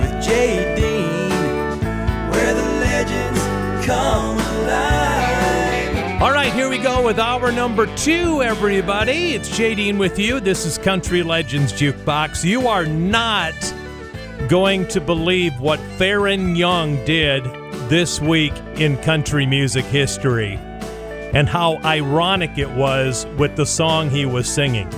with 0.00 0.26
Dean, 0.26 1.30
where 2.30 2.54
the 2.54 2.64
legends 2.80 3.86
come 3.86 4.15
with 7.06 7.18
hour 7.20 7.52
number 7.52 7.86
two, 7.94 8.42
everybody. 8.42 9.34
It's 9.34 9.56
Jay 9.56 9.92
with 9.92 10.18
you. 10.18 10.40
This 10.40 10.66
is 10.66 10.76
Country 10.76 11.22
Legends 11.22 11.72
Jukebox. 11.72 12.42
You 12.42 12.66
are 12.66 12.84
not 12.84 13.54
going 14.48 14.88
to 14.88 15.00
believe 15.00 15.60
what 15.60 15.78
Faron 15.98 16.58
Young 16.58 16.96
did 17.04 17.44
this 17.88 18.20
week 18.20 18.52
in 18.74 18.96
country 19.02 19.46
music 19.46 19.84
history 19.84 20.54
and 21.32 21.48
how 21.48 21.76
ironic 21.84 22.58
it 22.58 22.70
was 22.70 23.24
with 23.38 23.54
the 23.54 23.66
song 23.66 24.10
he 24.10 24.26
was 24.26 24.52
singing. 24.52 24.92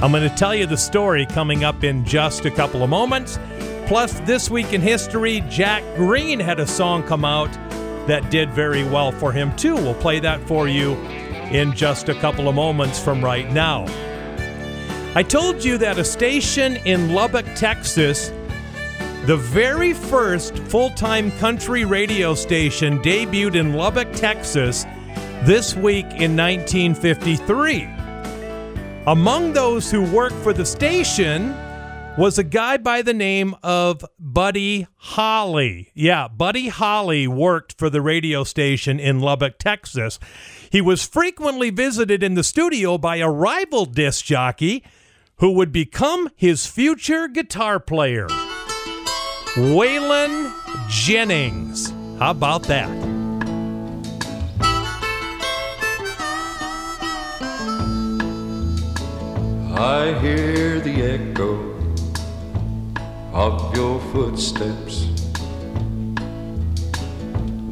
I'm 0.00 0.10
going 0.10 0.28
to 0.28 0.34
tell 0.34 0.56
you 0.56 0.66
the 0.66 0.76
story 0.76 1.26
coming 1.26 1.62
up 1.62 1.84
in 1.84 2.04
just 2.04 2.44
a 2.44 2.50
couple 2.50 2.82
of 2.82 2.90
moments. 2.90 3.38
Plus, 3.86 4.18
this 4.20 4.50
week 4.50 4.72
in 4.72 4.80
history, 4.80 5.44
Jack 5.48 5.84
Greene 5.94 6.40
had 6.40 6.58
a 6.58 6.66
song 6.66 7.04
come 7.04 7.24
out 7.24 7.52
that 8.08 8.32
did 8.32 8.50
very 8.50 8.82
well 8.82 9.12
for 9.12 9.30
him, 9.30 9.54
too. 9.54 9.76
We'll 9.76 9.94
play 9.94 10.18
that 10.18 10.40
for 10.48 10.66
you 10.66 10.96
in 11.52 11.74
just 11.74 12.08
a 12.08 12.14
couple 12.14 12.48
of 12.48 12.54
moments 12.54 12.98
from 12.98 13.24
right 13.24 13.50
now. 13.52 13.84
I 15.14 15.22
told 15.22 15.62
you 15.62 15.76
that 15.78 15.98
a 15.98 16.04
station 16.04 16.76
in 16.86 17.12
Lubbock, 17.12 17.46
Texas, 17.54 18.32
the 19.26 19.36
very 19.36 19.92
first 19.92 20.58
full 20.58 20.90
time 20.90 21.30
country 21.32 21.84
radio 21.84 22.34
station 22.34 22.98
debuted 23.00 23.54
in 23.54 23.74
Lubbock, 23.74 24.12
Texas 24.12 24.84
this 25.44 25.76
week 25.76 26.06
in 26.06 26.36
1953. 26.36 27.88
Among 29.06 29.52
those 29.52 29.90
who 29.90 30.10
worked 30.12 30.36
for 30.36 30.52
the 30.52 30.64
station 30.64 31.54
was 32.16 32.38
a 32.38 32.44
guy 32.44 32.76
by 32.76 33.02
the 33.02 33.14
name 33.14 33.54
of 33.62 34.04
Buddy 34.18 34.86
Holly. 34.96 35.90
Yeah, 35.94 36.28
Buddy 36.28 36.68
Holly 36.68 37.26
worked 37.26 37.78
for 37.78 37.90
the 37.90 38.00
radio 38.00 38.44
station 38.44 39.00
in 39.00 39.20
Lubbock, 39.20 39.58
Texas. 39.58 40.18
He 40.72 40.80
was 40.80 41.06
frequently 41.06 41.68
visited 41.68 42.22
in 42.22 42.32
the 42.32 42.42
studio 42.42 42.96
by 42.96 43.16
a 43.16 43.28
rival 43.28 43.84
disc 43.84 44.24
jockey 44.24 44.82
who 45.36 45.52
would 45.52 45.70
become 45.70 46.30
his 46.34 46.64
future 46.64 47.28
guitar 47.28 47.78
player, 47.78 48.26
Waylon 49.54 50.50
Jennings. 50.88 51.92
How 52.18 52.30
about 52.30 52.62
that? 52.62 52.88
I 59.78 60.18
hear 60.22 60.80
the 60.80 61.02
echo 61.02 61.70
of 63.34 63.76
your 63.76 64.00
footsteps. 64.12 65.21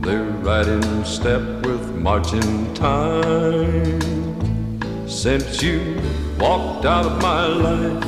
They're 0.03 0.25
right 0.25 0.67
in 0.67 1.05
step 1.05 1.43
with 1.67 1.95
marching 1.95 2.73
time. 2.73 4.01
Since 5.07 5.63
you 5.63 6.01
walked 6.39 6.87
out 6.87 7.05
of 7.05 7.21
my 7.21 7.47
life, 7.47 8.05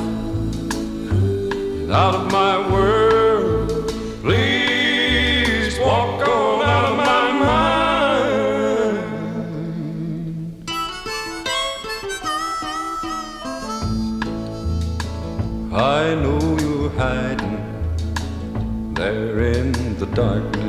and 1.82 1.92
out 1.92 2.14
of 2.14 2.32
my 2.32 2.56
world, 2.72 3.92
please 4.22 5.78
walk 5.80 6.26
on 6.26 6.62
out 6.62 6.84
of 6.90 6.96
my 6.96 7.32
mind. 7.44 7.92
I 15.74 16.14
know 16.14 16.40
you're 16.58 16.90
hiding 16.98 17.60
there 18.94 19.40
in 19.40 19.72
the 19.98 20.06
darkness. 20.06 20.61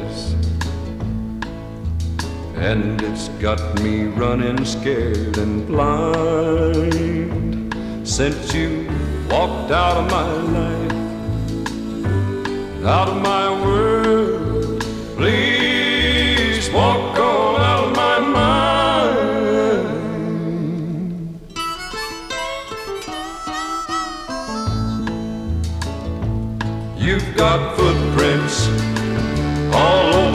And 2.63 3.01
it's 3.01 3.27
got 3.41 3.59
me 3.81 4.05
running 4.05 4.63
scared 4.63 5.37
and 5.37 5.67
blind 5.67 6.93
since 8.07 8.53
you 8.53 8.87
walked 9.29 9.69
out 9.71 9.97
of 9.97 10.09
my 10.09 10.31
life, 10.57 10.91
out 12.85 13.09
of 13.09 13.21
my 13.21 13.51
world. 13.65 14.81
Please 15.17 16.69
walk 16.71 17.19
on 17.19 17.59
out 17.59 17.83
of 17.83 17.95
my 17.97 18.19
mind. 18.19 18.59
You've 26.97 27.35
got 27.35 27.75
footprints 27.75 28.69
all 29.75 30.13
over 30.13 30.32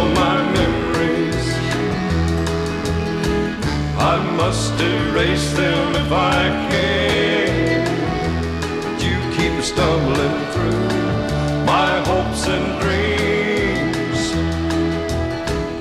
must 4.48 4.80
erase 4.80 5.52
them 5.52 5.94
if 5.94 6.10
I 6.10 6.42
can. 6.70 7.84
But 8.82 8.98
you 9.04 9.16
keep 9.36 9.62
stumbling 9.62 10.36
through 10.52 10.88
my 11.66 11.90
hopes 12.08 12.42
and 12.54 12.66
dreams, 12.80 14.20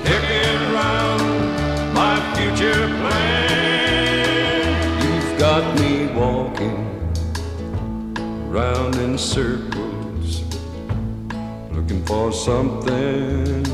kicking 0.04 0.60
around 0.72 1.24
my 1.94 2.16
future 2.34 2.84
plan. 3.00 4.74
You've 5.02 5.38
got 5.38 5.64
me 5.80 5.92
walking 6.22 6.78
round 8.50 8.96
in 8.96 9.16
circles 9.16 10.42
looking 11.72 12.04
for 12.04 12.30
something 12.32 13.64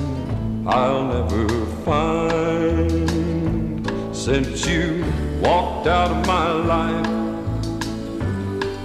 I'll 0.69 1.05
never 1.15 1.49
find. 1.85 3.14
Since 4.25 4.65
you 4.67 5.05
walked 5.43 5.87
out 5.87 6.11
of 6.11 6.27
my 6.27 6.51
life 6.51 7.07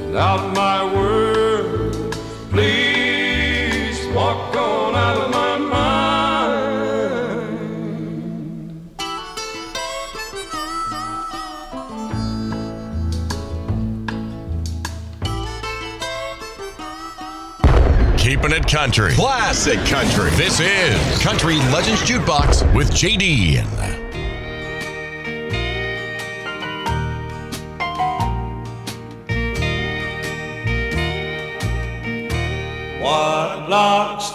and 0.01 0.17
out 0.17 0.41
of 0.41 0.53
my 0.53 0.83
world, 0.93 2.13
please 2.51 4.05
walk 4.13 4.53
on 4.57 4.95
out 4.95 5.15
of 5.15 5.31
my 5.31 5.57
mind. 5.57 5.79
Keeping 18.19 18.51
it 18.51 18.67
country. 18.67 19.13
Classic 19.13 19.79
country. 19.85 20.31
This 20.31 20.59
is 20.59 21.23
Country 21.23 21.55
Legends 21.71 22.01
Jukebox 22.01 22.75
with 22.75 22.91
JD. 22.91 23.98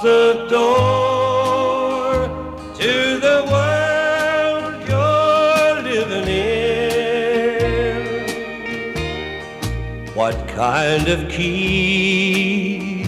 The 0.02 0.46
door 0.50 2.28
to 2.74 3.18
the 3.20 3.38
world 3.50 4.74
you're 4.86 5.76
living 5.82 6.28
in? 6.28 6.84
What 10.14 10.36
kind 10.48 11.08
of 11.08 11.30
key 11.30 13.04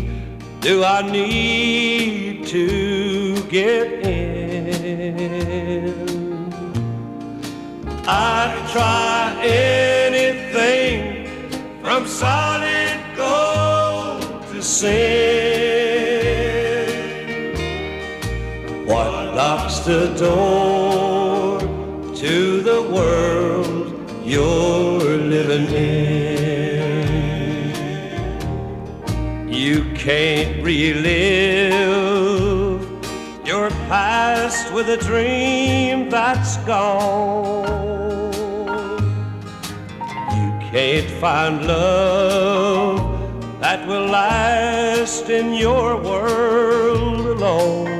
do 0.60 0.84
I 0.84 1.02
need 1.02 2.46
to 2.46 3.42
get 3.48 3.92
in? 4.06 4.46
I'd 8.06 8.68
try 8.72 9.36
anything 9.44 11.26
from 11.82 12.06
solid 12.06 13.00
gold 13.16 14.22
to 14.52 14.62
sin. 14.62 15.45
The 19.86 20.12
door 20.18 21.60
to 22.12 22.60
the 22.60 22.82
world 22.90 23.94
you're 24.24 25.16
living 25.16 25.68
in? 25.72 27.06
You 29.48 29.84
can't 29.94 30.60
relive 30.60 31.70
your 33.46 33.70
past 33.86 34.72
with 34.74 34.88
a 34.88 34.96
dream 34.96 36.10
that's 36.10 36.56
gone. 36.66 38.32
You 40.36 40.50
can't 40.72 41.08
find 41.20 41.64
love 41.64 42.98
that 43.60 43.86
will 43.86 44.06
last 44.06 45.30
in 45.30 45.54
your 45.54 46.02
world 46.02 47.24
alone. 47.24 47.95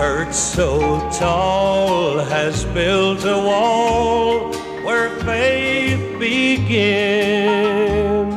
Hurt 0.00 0.34
so 0.34 0.80
tall 1.10 2.20
has 2.20 2.64
built 2.64 3.22
a 3.26 3.36
wall 3.36 4.50
where 4.82 5.10
faith 5.26 6.18
begins. 6.18 8.32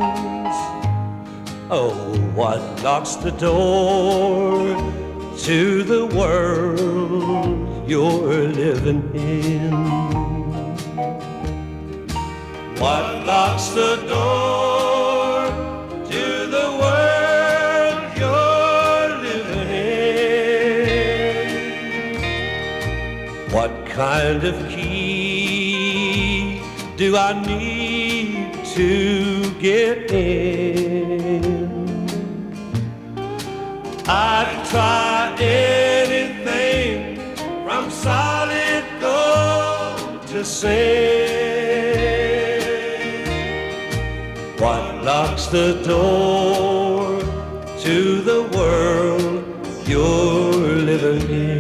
Oh, 1.71 1.93
what 2.35 2.59
locks 2.83 3.15
the 3.15 3.31
door 3.31 4.75
to 5.37 5.83
the 5.83 6.05
world 6.07 7.89
you're 7.89 8.49
living 8.49 9.09
in? 9.15 9.71
What 12.75 13.25
locks 13.25 13.69
the 13.69 14.05
door 14.09 15.12
kind 23.93 24.43
of 24.43 24.55
key 24.69 26.59
do 26.97 27.15
I 27.15 27.33
need 27.45 28.53
to 28.75 29.53
get 29.59 30.11
in? 30.11 31.43
I'd 34.07 34.65
try 34.69 35.35
anything 35.39 37.19
from 37.65 37.89
solid 37.91 38.83
gold 38.99 40.27
to 40.27 40.43
sin. 40.43 41.33
What 44.57 45.03
locks 45.03 45.47
the 45.47 45.81
door 45.85 47.19
to 47.81 48.21
the 48.21 48.43
world 48.57 49.43
you're 49.87 50.77
living 50.91 51.29
in? 51.29 51.52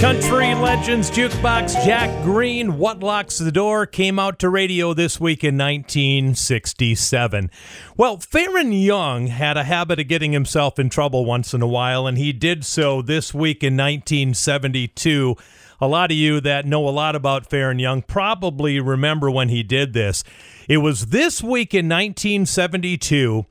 Country 0.00 0.54
Legends 0.54 1.10
Jukebox 1.10 1.72
Jack 1.86 2.10
Greene, 2.22 2.76
What 2.76 3.00
Locks 3.00 3.38
the 3.38 3.50
Door, 3.50 3.86
came 3.86 4.18
out 4.18 4.38
to 4.40 4.50
radio 4.50 4.92
this 4.92 5.18
week 5.18 5.42
in 5.42 5.56
1967. 5.56 7.50
Well, 7.96 8.18
Faron 8.18 8.84
Young 8.84 9.28
had 9.28 9.56
a 9.56 9.64
habit 9.64 9.98
of 9.98 10.06
getting 10.06 10.32
himself 10.32 10.78
in 10.78 10.90
trouble 10.90 11.24
once 11.24 11.54
in 11.54 11.62
a 11.62 11.66
while, 11.66 12.06
and 12.06 12.18
he 12.18 12.34
did 12.34 12.62
so 12.66 13.00
this 13.00 13.32
week 13.32 13.62
in 13.62 13.74
1972. 13.74 15.34
A 15.80 15.88
lot 15.88 16.10
of 16.10 16.16
you 16.18 16.42
that 16.42 16.66
know 16.66 16.86
a 16.86 16.90
lot 16.90 17.16
about 17.16 17.48
Faron 17.48 17.80
Young 17.80 18.02
probably 18.02 18.78
remember 18.78 19.30
when 19.30 19.48
he 19.48 19.62
did 19.62 19.94
this. 19.94 20.22
It 20.68 20.78
was 20.78 21.06
this 21.06 21.42
week 21.42 21.72
in 21.72 21.88
1972, 21.88 23.46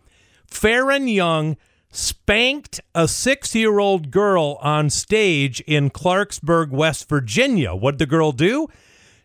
Faron 0.47 1.11
Young 1.11 1.57
spanked 1.95 2.81
a 2.93 3.07
six 3.07 3.55
year 3.55 3.79
old 3.79 4.11
girl 4.11 4.57
on 4.61 4.89
stage 4.89 5.61
in 5.61 5.89
Clarksburg, 5.89 6.69
West 6.69 7.07
Virginia. 7.07 7.73
What'd 7.73 7.99
the 7.99 8.05
girl 8.05 8.31
do? 8.31 8.67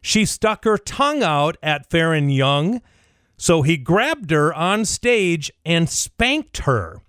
She 0.00 0.24
stuck 0.24 0.64
her 0.64 0.78
tongue 0.78 1.22
out 1.22 1.56
at 1.62 1.90
Faron 1.90 2.34
Young, 2.34 2.80
so 3.36 3.62
he 3.62 3.76
grabbed 3.76 4.30
her 4.30 4.54
on 4.54 4.84
stage 4.84 5.50
and 5.66 5.90
spanked 5.90 6.58
her. 6.58 7.02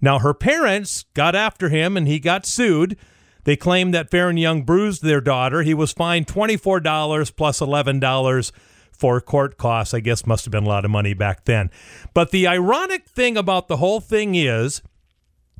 Now, 0.00 0.20
her 0.20 0.34
parents 0.34 1.04
got 1.14 1.34
after 1.34 1.68
him 1.68 1.96
and 1.96 2.06
he 2.06 2.18
got 2.18 2.46
sued. 2.46 2.96
They 3.44 3.56
claimed 3.56 3.92
that 3.94 4.10
Faron 4.10 4.40
Young 4.40 4.62
bruised 4.62 5.02
their 5.02 5.20
daughter. 5.20 5.62
He 5.62 5.74
was 5.74 5.92
fined 5.92 6.26
$24 6.26 7.36
plus 7.36 7.60
$11 7.60 8.52
for 8.96 9.20
court 9.20 9.56
costs. 9.58 9.92
I 9.92 10.00
guess 10.00 10.26
must 10.26 10.44
have 10.44 10.52
been 10.52 10.64
a 10.64 10.68
lot 10.68 10.84
of 10.84 10.90
money 10.90 11.14
back 11.14 11.44
then. 11.44 11.70
But 12.14 12.30
the 12.30 12.46
ironic 12.46 13.06
thing 13.06 13.36
about 13.36 13.68
the 13.68 13.78
whole 13.78 14.00
thing 14.00 14.34
is, 14.34 14.82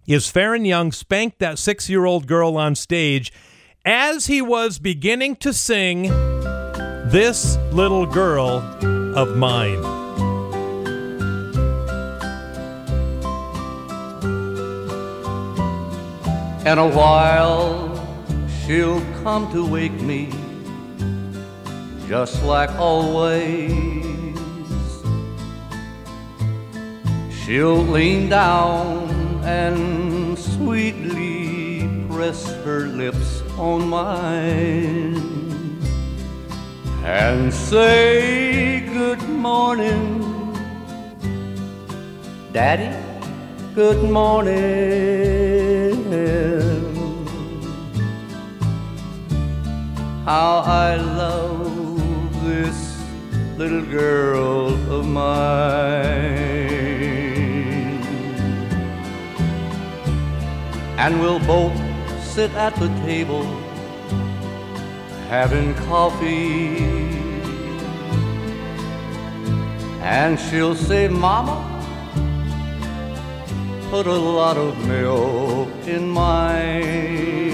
is 0.06 0.30
Faron 0.30 0.66
Young 0.66 0.92
spanked 0.92 1.38
that 1.38 1.58
six-year-old 1.58 2.26
girl 2.26 2.56
on 2.56 2.74
stage 2.74 3.32
as 3.84 4.26
he 4.26 4.40
was 4.42 4.78
beginning 4.78 5.36
to 5.36 5.52
sing 5.52 6.08
"This 7.10 7.56
Little 7.72 8.06
Girl 8.06 8.60
of 9.16 9.36
Mine." 9.36 9.82
In 16.66 16.78
a 16.78 16.88
while, 16.88 17.92
she'll 18.64 19.02
come 19.22 19.52
to 19.52 19.66
wake 19.66 20.00
me, 20.00 20.30
just 22.08 22.42
like 22.44 22.70
always. 22.78 23.82
She'll 27.30 27.82
lean 27.82 28.28
down 28.28 29.08
and 29.44 30.38
sweetly 30.38 31.88
press 32.08 32.46
her 32.64 32.86
lips 32.86 33.42
on 33.58 33.88
mine 33.88 35.34
and 37.04 37.52
say 37.52 38.80
good 38.92 39.22
morning, 39.28 40.56
Daddy. 42.52 42.96
Good 43.74 44.10
morning. 44.10 45.34
How 50.24 50.62
I 50.64 50.96
love 50.96 51.83
this 52.44 53.02
little 53.56 53.84
girl 53.86 54.68
of 54.92 55.06
mine. 55.06 56.44
And 60.98 61.20
we'll 61.20 61.40
both 61.40 61.76
sit 62.22 62.50
at 62.52 62.74
the 62.76 62.88
table 63.06 63.44
having 65.28 65.74
coffee. 65.74 66.78
And 70.00 70.38
she'll 70.38 70.74
say, 70.74 71.08
Mama, 71.08 71.56
put 73.90 74.06
a 74.06 74.12
lot 74.12 74.56
of 74.56 74.86
milk 74.86 75.68
in 75.86 76.08
mine. 76.08 77.44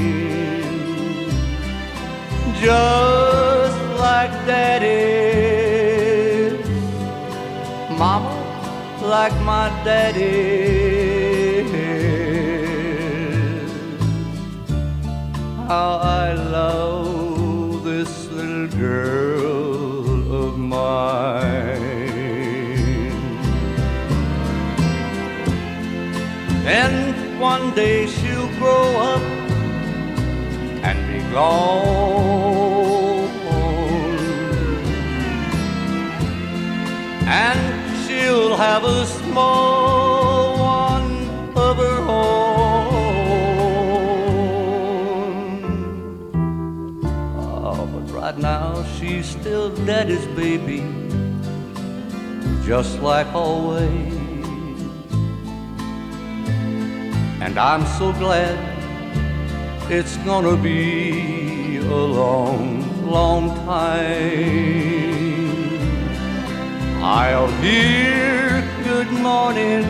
Just 2.61 3.90
like 4.01 4.33
daddy. 4.47 4.91
Mama, 8.01 8.33
like 9.03 9.37
my 9.43 9.69
daddy. 9.85 11.21
How 15.69 15.93
I 16.23 16.33
love 16.33 17.85
this 17.85 18.13
little 18.31 18.69
girl 18.79 20.33
of 20.45 20.59
mine. 20.59 22.01
And 26.83 27.41
one 27.41 27.75
day 27.75 28.07
she'll 28.07 28.49
grow 28.59 28.87
up 29.13 29.23
and 30.89 30.99
be 31.13 31.21
gone. 31.33 32.90
And 37.33 37.63
she'll 38.03 38.57
have 38.57 38.83
a 38.83 39.07
small 39.07 40.59
one 40.59 41.29
of 41.57 41.77
her 41.77 42.01
own. 42.09 42.41
Oh, 47.39 47.87
but 47.93 48.13
right 48.13 48.37
now 48.37 48.83
she's 48.99 49.27
still 49.27 49.71
daddy's 49.87 50.27
baby, 50.35 50.83
just 52.65 52.99
like 53.01 53.33
always. 53.33 54.19
And 57.41 57.57
I'm 57.57 57.87
so 57.99 58.13
glad 58.15 58.59
it's 59.89 60.17
gonna 60.19 60.57
be 60.57 61.77
a 61.77 61.81
long, 61.95 63.09
long 63.09 63.55
time. 63.67 65.30
I'll 67.03 67.49
hear 67.63 68.63
good 68.85 69.11
morning. 69.11 69.83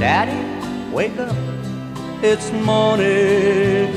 Daddy, 0.00 0.40
wake 0.90 1.18
up, 1.18 1.36
it's 2.22 2.50
morning. 2.52 3.94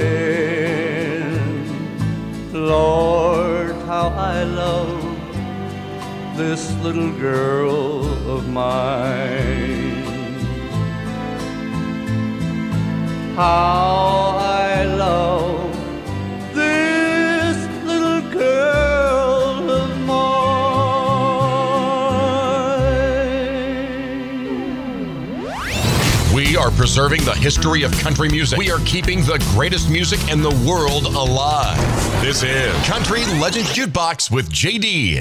Lord, 2.52 3.72
how 3.86 4.10
I 4.10 4.43
love 4.43 5.02
this 6.36 6.74
little 6.84 7.14
girl 7.14 8.06
of 8.30 8.49
mine. 8.49 10.04
How 13.38 14.11
are 26.72 26.78
preserving 26.78 27.24
the 27.24 27.34
history 27.34 27.84
of 27.84 27.91
country 27.99 28.30
music. 28.30 28.57
We 28.57 28.72
are 28.72 28.80
keeping 28.86 29.22
the 29.22 29.43
greatest 29.53 29.89
music 29.89 30.19
in 30.32 30.41
the 30.41 30.51
world 30.67 31.05
alive. 31.05 31.78
This 32.22 32.43
is 32.43 32.74
Country 32.86 33.26
Legends 33.39 33.69
Jukebox 33.69 34.32
with 34.32 34.49
J.D. 34.51 35.17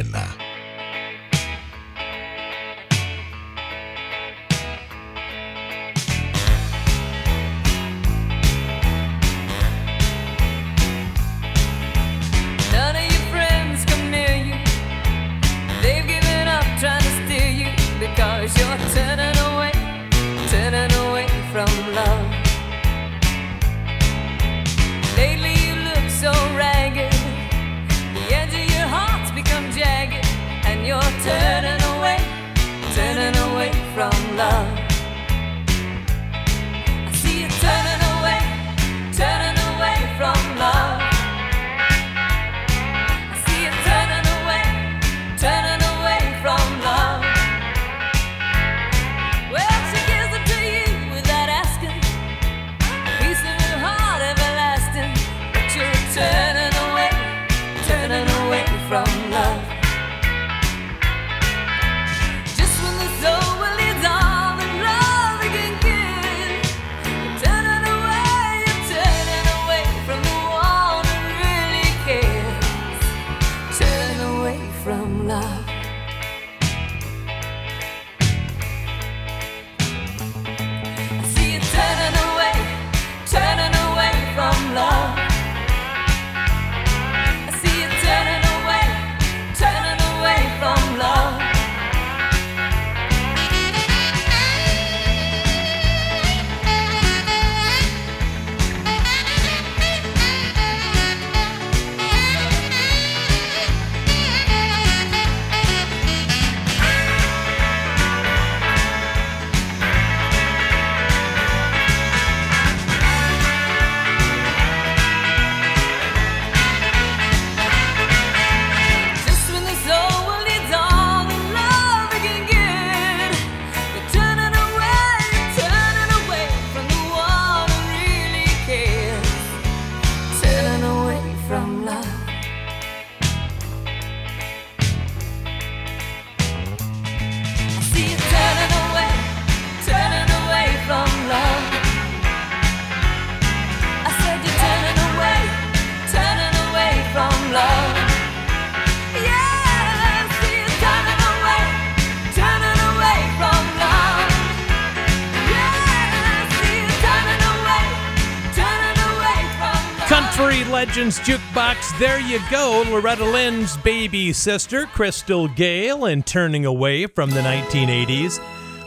Lynn's 161.11 161.29
Jukebox, 161.29 161.99
there 161.99 162.21
you 162.21 162.39
go. 162.53 162.85
Loretta 162.89 163.25
Lynn's 163.25 163.77
baby 163.79 164.33
sister, 164.33 164.87
Crystal 164.87 165.49
Gayle, 165.49 166.05
and 166.05 166.25
Turning 166.25 166.67
Away 166.67 167.07
from 167.07 167.31
the 167.31 167.41
1980s. 167.41 168.39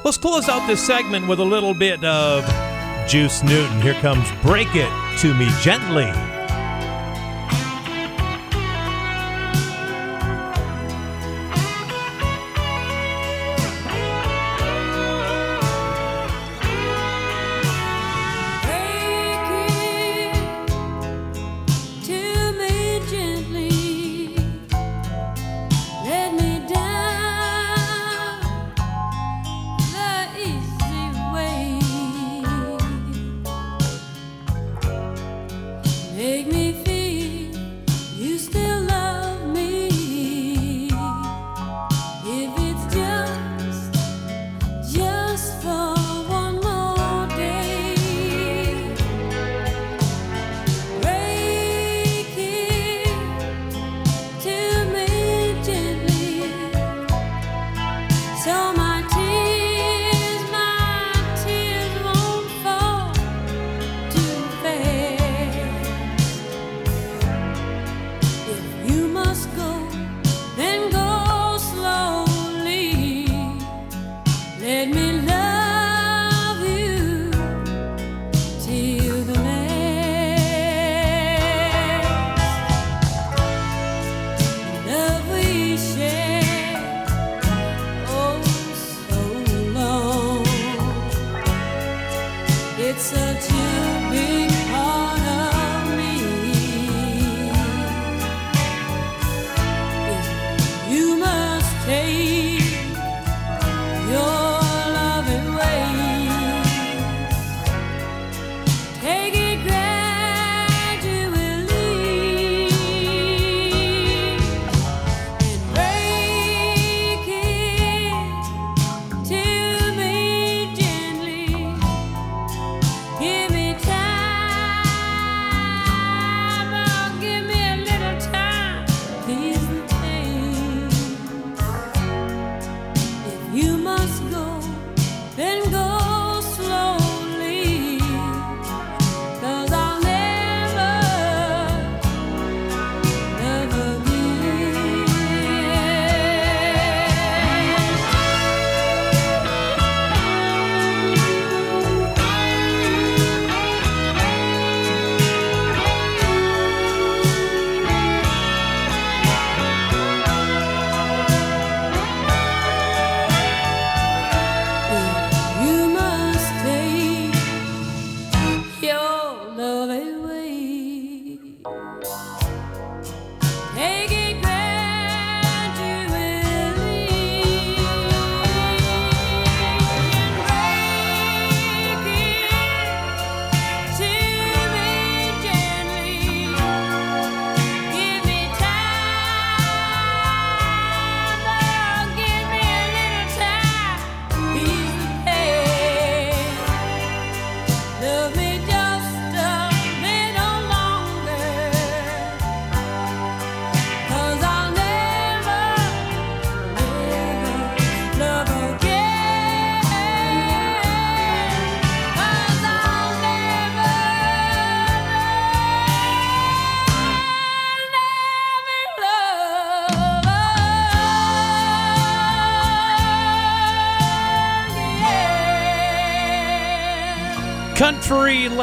Let's 0.06 0.18
close 0.18 0.48
out 0.48 0.66
this 0.66 0.82
segment 0.82 1.28
with 1.28 1.42
a 1.42 1.44
little 1.44 1.74
bit 1.74 2.02
of 2.06 2.46
Juice 3.10 3.44
Newton. 3.44 3.82
Here 3.82 3.96
comes 3.96 4.26
Break 4.42 4.70
It 4.74 5.20
to 5.20 5.34
Me 5.34 5.50
Gently. 5.60 6.33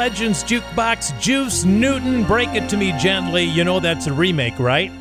Legends 0.01 0.43
Jukebox, 0.43 1.21
Juice 1.21 1.63
Newton, 1.63 2.23
Break 2.23 2.49
It 2.55 2.67
To 2.69 2.75
Me 2.75 2.91
Gently. 2.97 3.43
You 3.43 3.63
know 3.63 3.79
that's 3.79 4.07
a 4.07 4.11
remake, 4.11 4.57
right? 4.57 4.91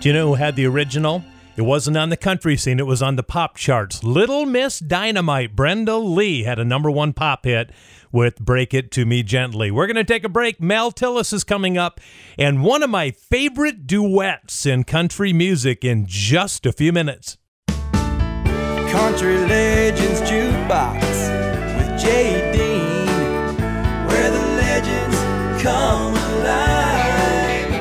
Do 0.00 0.08
you 0.08 0.14
know 0.14 0.28
who 0.28 0.34
had 0.34 0.56
the 0.56 0.64
original? 0.64 1.22
It 1.56 1.60
wasn't 1.60 1.98
on 1.98 2.08
the 2.08 2.16
country 2.16 2.56
scene, 2.56 2.80
it 2.80 2.86
was 2.86 3.02
on 3.02 3.16
the 3.16 3.22
pop 3.22 3.58
charts. 3.58 4.02
Little 4.02 4.46
Miss 4.46 4.78
Dynamite, 4.78 5.54
Brenda 5.54 5.98
Lee, 5.98 6.44
had 6.44 6.58
a 6.58 6.64
number 6.64 6.90
one 6.90 7.12
pop 7.12 7.44
hit 7.44 7.70
with 8.10 8.38
Break 8.38 8.72
It 8.72 8.90
To 8.92 9.04
Me 9.04 9.22
Gently. 9.22 9.70
We're 9.70 9.86
going 9.86 9.96
to 9.96 10.04
take 10.04 10.24
a 10.24 10.28
break. 10.30 10.58
Mel 10.58 10.90
Tillis 10.90 11.34
is 11.34 11.44
coming 11.44 11.76
up, 11.76 12.00
and 12.38 12.64
one 12.64 12.82
of 12.82 12.88
my 12.88 13.10
favorite 13.10 13.86
duets 13.86 14.64
in 14.64 14.84
country 14.84 15.34
music 15.34 15.84
in 15.84 16.06
just 16.06 16.64
a 16.64 16.72
few 16.72 16.94
minutes. 16.94 17.36
Country 17.68 19.36
Legends 19.36 20.22
Jukebox 20.22 21.02
with 21.76 22.00
Jay 22.00 22.65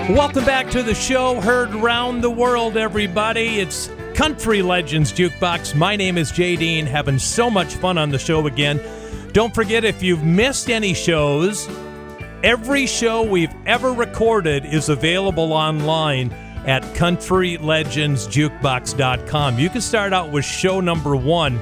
Welcome 0.10 0.46
back 0.46 0.72
to 0.72 0.82
the 0.82 0.96
show, 0.96 1.40
heard 1.40 1.72
round 1.76 2.24
the 2.24 2.32
world, 2.32 2.78
everybody. 2.78 3.60
It's 3.60 3.92
Country 4.16 4.64
Legends 4.64 5.14
Jukebox. 5.14 5.76
My 5.76 5.96
name 5.96 6.18
is 6.18 6.32
Jay 6.32 6.56
Dean, 6.56 6.88
having 6.88 7.20
so 7.20 7.52
much 7.52 7.76
fun 7.76 8.00
on 8.00 8.10
the 8.10 8.18
show 8.18 8.48
again. 8.48 8.82
Don't 9.34 9.54
forget, 9.54 9.84
if 9.84 10.02
you've 10.02 10.24
missed 10.24 10.72
any 10.72 10.96
shows, 10.96 11.70
every 12.44 12.88
show 12.88 13.22
we've 13.22 13.54
ever 13.68 13.94
recorded 13.94 14.66
is 14.66 14.90
available 14.90 15.54
online 15.54 16.32
at 16.66 16.82
countrylegendsjukebox.com. 16.96 19.60
You 19.60 19.70
can 19.70 19.82
start 19.82 20.12
out 20.12 20.32
with 20.32 20.44
show 20.44 20.82
number 20.82 21.16
one. 21.16 21.60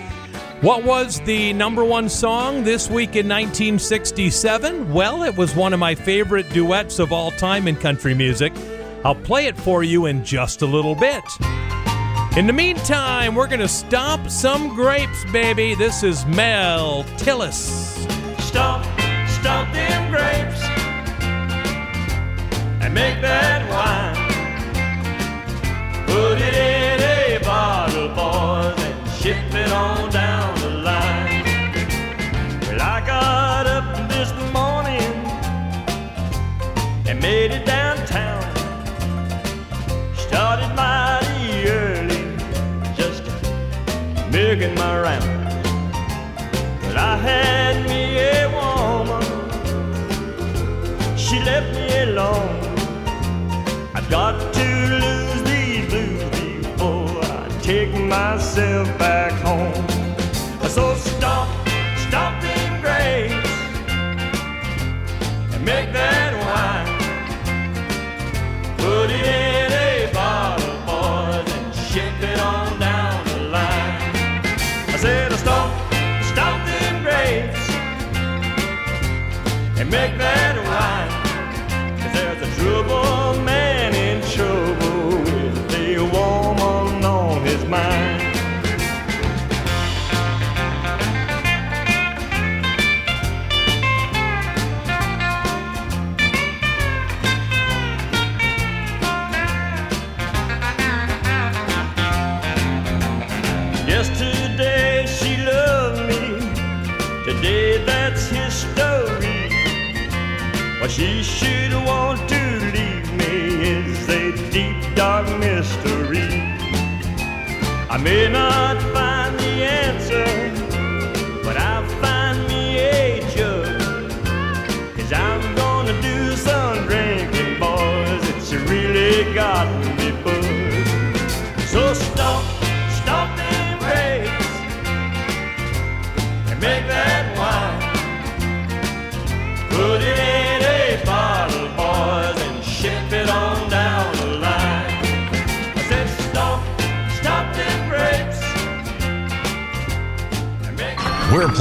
What 0.60 0.82
was 0.82 1.20
the 1.20 1.52
number 1.52 1.84
one 1.84 2.08
song 2.08 2.64
this 2.64 2.90
week 2.90 3.10
in 3.10 3.28
1967? 3.28 4.92
Well, 4.92 5.22
it 5.22 5.36
was 5.36 5.54
one 5.54 5.72
of 5.72 5.78
my 5.78 5.94
favorite 5.94 6.50
duets 6.50 6.98
of 6.98 7.12
all 7.12 7.30
time 7.30 7.68
in 7.68 7.76
country 7.76 8.12
music. 8.12 8.52
I'll 9.04 9.14
play 9.14 9.46
it 9.46 9.56
for 9.56 9.84
you 9.84 10.06
in 10.06 10.24
just 10.24 10.62
a 10.62 10.66
little 10.66 10.96
bit. 10.96 11.22
In 12.36 12.48
the 12.48 12.52
meantime, 12.52 13.36
we're 13.36 13.46
going 13.46 13.60
to 13.60 13.68
stomp 13.68 14.30
some 14.30 14.74
grapes, 14.74 15.24
baby. 15.32 15.76
This 15.76 16.02
is 16.02 16.26
Mel 16.26 17.04
Tillis. 17.18 17.94
Stomp, 18.40 18.84
stomp 19.28 19.72
them 19.72 20.10
grapes 20.10 20.60
and 22.82 22.92
make 22.92 23.20
that 23.20 23.70
wine. 23.70 24.27
Put 26.18 26.40
it 26.40 26.54
in 26.54 27.00
a 27.00 27.38
bottle, 27.44 28.08
boys, 28.08 28.76
and 28.86 29.08
ship 29.20 29.54
it 29.54 29.70
on 29.70 30.10
down 30.10 30.52
the 30.58 30.70
line. 30.88 31.44
Well, 32.62 32.82
I 32.82 32.98
got 33.06 33.68
up 33.68 34.08
this 34.08 34.32
morning 34.52 35.12
and 37.06 37.22
made 37.22 37.52
it 37.52 37.64
downtown. 37.64 38.42
Started 40.16 40.74
mighty 40.74 41.68
early, 41.68 42.22
just 42.96 43.22
making 44.32 44.74
my 44.74 44.98
round. 44.98 45.30
But 46.82 46.96
I 46.96 47.16
had 47.28 47.74
me 47.88 48.02
a 48.18 48.48
woman, 48.58 49.22
she 51.16 51.38
left 51.44 51.70
me 51.76 51.86
alone. 52.10 52.58
I've 53.94 54.10
got 54.10 54.34
to 54.54 54.64
lose 55.02 55.17
take 57.68 57.92
myself 57.92 58.88
back 58.98 59.30
home. 59.42 59.86
So 60.70 60.94
stomp, 60.94 61.50
stomp 62.08 62.40
them 62.40 62.80
grapes 62.80 63.50
and 65.52 65.62
make 65.66 65.92
that 65.92 66.32
wine. 66.44 66.88
Put 68.78 69.10
it 69.10 69.22
in 69.22 69.70
a 69.70 70.10
bottle, 70.14 70.78
boys, 70.88 71.52
and 71.58 71.74
ship 71.74 72.16
it 72.22 72.40
on 72.40 72.80
down 72.80 73.22
the 73.26 73.38
line. 73.56 74.00
I 74.94 74.96
said, 74.96 75.30
stomp, 75.34 75.70
stomp 76.24 76.64
them 76.64 77.02
grapes 77.02 77.68
and 79.78 79.90
make 79.90 80.16
that 80.16 80.37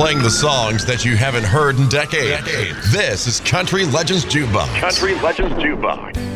playing 0.07 0.23
the 0.23 0.31
songs 0.31 0.85
that 0.85 1.03
you 1.03 1.17
haven't 1.17 1.43
heard 1.43 1.77
in 1.77 1.89
decades. 1.89 2.93
This 2.93 3.27
is 3.27 3.41
Country 3.41 3.83
Legends 3.83 4.23
Jukebox. 4.23 4.79
Country 4.79 5.15
Legends 5.15 5.53
Jukebox. 5.55 6.26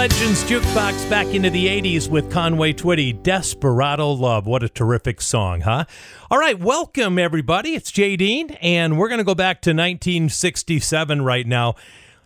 Legends 0.00 0.42
Jukebox 0.44 1.10
back 1.10 1.26
into 1.34 1.50
the 1.50 1.66
80s 1.66 2.08
with 2.08 2.32
Conway 2.32 2.72
Twitty. 2.72 3.22
Desperado 3.22 4.10
Love. 4.12 4.46
What 4.46 4.62
a 4.62 4.68
terrific 4.70 5.20
song, 5.20 5.60
huh? 5.60 5.84
All 6.30 6.38
right, 6.38 6.58
welcome 6.58 7.18
everybody. 7.18 7.74
It's 7.74 7.90
Jay 7.90 8.16
Dean, 8.16 8.48
and 8.62 8.96
we're 8.96 9.10
going 9.10 9.18
to 9.18 9.24
go 9.24 9.34
back 9.34 9.60
to 9.60 9.72
1967 9.72 11.20
right 11.20 11.46
now. 11.46 11.74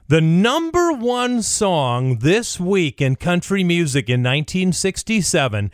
The 0.06 0.20
number 0.20 0.92
one 0.92 1.42
song 1.42 2.18
this 2.20 2.60
week 2.60 3.00
in 3.00 3.16
country 3.16 3.64
music 3.64 4.08
in 4.08 4.22
1967 4.22 5.72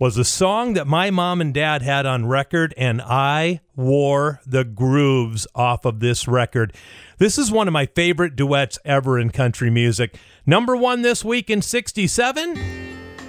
was 0.00 0.16
a 0.16 0.24
song 0.24 0.72
that 0.72 0.86
my 0.86 1.10
mom 1.10 1.42
and 1.42 1.52
dad 1.52 1.82
had 1.82 2.06
on 2.06 2.24
record, 2.24 2.72
and 2.78 3.02
I 3.02 3.60
wore 3.76 4.40
the 4.46 4.64
grooves 4.64 5.46
off 5.54 5.84
of 5.84 6.00
this 6.00 6.26
record. 6.26 6.72
This 7.18 7.36
is 7.36 7.52
one 7.52 7.68
of 7.68 7.72
my 7.72 7.84
favorite 7.84 8.34
duets 8.34 8.78
ever 8.82 9.18
in 9.18 9.28
country 9.28 9.68
music. 9.68 10.16
Number 10.46 10.74
one 10.74 11.02
this 11.02 11.22
week 11.22 11.50
in 11.50 11.60
67 11.60 12.58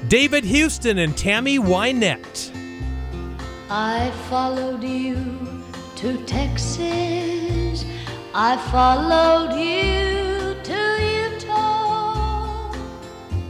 David 0.07 0.45
Houston 0.45 0.97
and 0.97 1.15
Tammy 1.17 1.59
Wynette. 1.59 2.51
I 3.69 4.09
followed 4.29 4.81
you 4.81 5.17
to 5.97 6.23
Texas. 6.25 7.85
I 8.33 8.55
followed 8.71 9.53
you 9.59 10.55
to 10.63 11.35
Utah. 11.35 12.71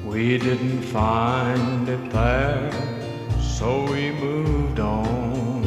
We 0.05 0.39
didn't 0.39 0.81
find 0.81 1.87
it 1.87 2.09
there, 2.11 3.00
so 3.61 3.71
we 3.91 4.03
moved 4.09 4.79
on. 4.79 5.61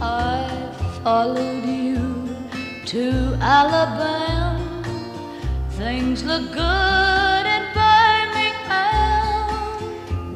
I 0.00 0.72
followed 1.02 1.64
you 1.64 2.28
to 2.92 3.04
Alabama. 3.40 4.84
Things 5.70 6.22
look 6.22 6.44
good 6.52 7.44
in 7.56 7.62
Birmingham. 7.80 8.86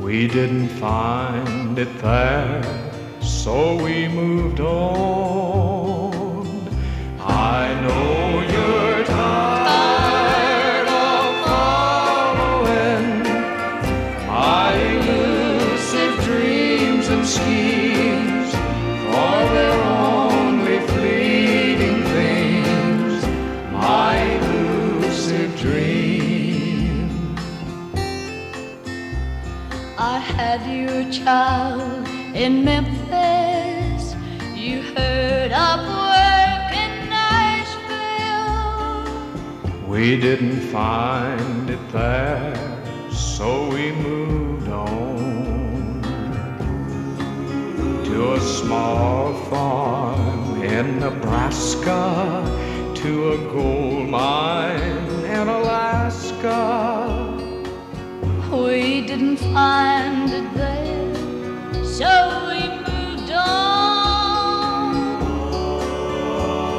We 0.03 0.27
didn't 0.27 0.71
find 0.87 1.79
it 1.79 1.93
there, 2.03 2.65
so 3.23 3.77
we 3.85 4.09
moved 4.09 4.59
on. 4.59 6.49
I 7.21 7.63
know 7.85 8.41
you're 8.55 9.05
tired 9.05 9.70
child 31.11 32.07
in 32.35 32.65
Memphis. 32.65 34.15
You 34.55 34.83
heard 34.95 35.51
of 35.51 35.81
work 36.15 36.73
in 36.85 37.09
Nashville. 37.11 38.63
We 39.89 40.21
didn't 40.21 40.61
find 40.71 41.69
it 41.69 41.93
there, 41.93 42.55
so 43.11 43.69
we 43.69 43.91
moved 43.91 44.69
on 44.69 46.01
to 48.05 48.33
a 48.35 48.41
small 48.41 49.35
farm 49.51 50.63
in 50.63 51.01
Nebraska, 51.01 52.45
to 52.95 53.33
a 53.33 53.37
gold 53.53 54.09
mine 54.09 55.09
in 55.25 55.49
Alaska. 55.49 56.59
We 58.53 59.07
didn't 59.07 59.39
find 59.39 60.29
it 60.31 60.55
there, 60.55 60.90
so 62.01 62.49
we 62.49 62.61
moved 62.89 63.31
on. 63.31 64.95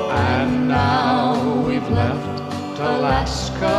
And 0.09 0.67
now 0.67 1.61
we've 1.67 1.89
left 1.91 2.79
Alaska 2.79 3.77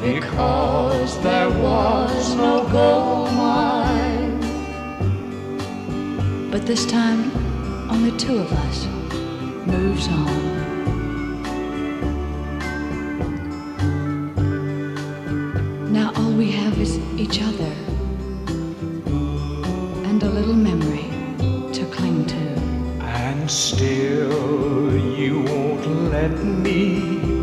because 0.00 1.16
there 1.22 1.48
was 1.48 2.34
no 2.34 2.66
gold 2.72 3.32
mine. 3.34 4.40
But 6.50 6.66
this 6.66 6.84
time, 6.86 7.30
only 7.88 8.10
two 8.18 8.38
of 8.38 8.52
us 8.52 8.86
moves 9.64 10.08
on. 10.08 10.40
Now 15.92 16.12
all 16.16 16.32
we 16.32 16.50
have 16.50 16.80
is 16.80 16.98
each 17.16 17.40
other 17.40 17.89
little 20.40 20.54
memory 20.54 21.04
to 21.70 21.84
cling 21.92 22.24
to. 22.24 22.36
And 23.02 23.50
still 23.50 24.96
you 24.96 25.40
won't 25.40 25.86
let 26.10 26.32
me 26.42 27.39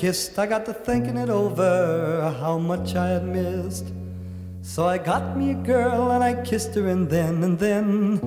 kissed, 0.00 0.38
I 0.38 0.46
got 0.46 0.64
to 0.64 0.72
thinking 0.72 1.18
it 1.18 1.28
over 1.28 2.34
how 2.40 2.56
much 2.56 2.96
I 2.96 3.08
had 3.08 3.26
missed. 3.26 3.84
So 4.62 4.86
I 4.86 4.96
got 4.96 5.36
me 5.36 5.50
a 5.50 5.54
girl 5.54 6.12
and 6.12 6.24
I 6.24 6.42
kissed 6.42 6.74
her, 6.76 6.88
and 6.88 7.06
then 7.10 7.44
and 7.44 7.58
then, 7.58 8.18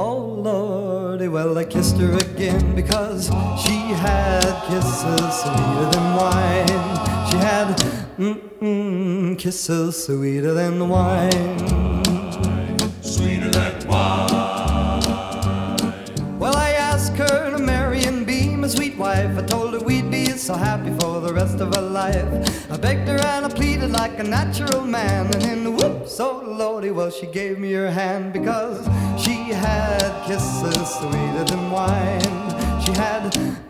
oh 0.00 0.18
lordy, 0.18 1.28
well 1.28 1.56
I 1.56 1.64
kissed 1.64 1.96
her 1.98 2.12
again 2.18 2.74
because 2.74 3.26
she 3.62 3.78
had 4.04 4.50
kisses 4.66 5.32
sweeter 5.42 5.86
than 5.94 6.06
wine. 6.20 6.86
She 7.28 7.36
had 7.36 7.68
mm-mm, 8.18 9.38
kisses 9.38 10.06
sweeter 10.06 10.54
than 10.54 10.88
wine. 10.88 11.89
So 20.50 20.56
happy 20.56 20.90
for 20.98 21.20
the 21.20 21.32
rest 21.32 21.60
of 21.60 21.72
her 21.76 21.80
life. 21.80 22.28
I 22.72 22.76
begged 22.76 23.06
her 23.06 23.20
and 23.34 23.46
I 23.46 23.48
pleaded 23.48 23.92
like 23.92 24.18
a 24.18 24.24
natural 24.24 24.84
man. 24.84 25.26
And 25.26 25.42
then 25.42 25.76
whoops, 25.76 26.18
oh 26.18 26.42
lordy, 26.44 26.90
well, 26.90 27.10
she 27.10 27.26
gave 27.26 27.60
me 27.60 27.70
her 27.72 27.88
hand 27.88 28.32
because 28.32 28.84
she 29.24 29.36
had 29.66 30.10
kisses 30.26 30.88
sweeter 30.98 31.44
than 31.44 31.70
wine. 31.70 32.34
She 32.82 32.92
had 33.04 33.22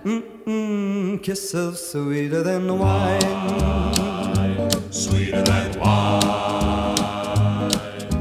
mm-mm, 0.05 1.23
kisses 1.23 1.91
sweeter 1.91 2.43
than 2.43 2.79
wine. 2.79 3.51
Sweeter 4.91 5.43
than 5.43 5.79
wine. 5.81 7.01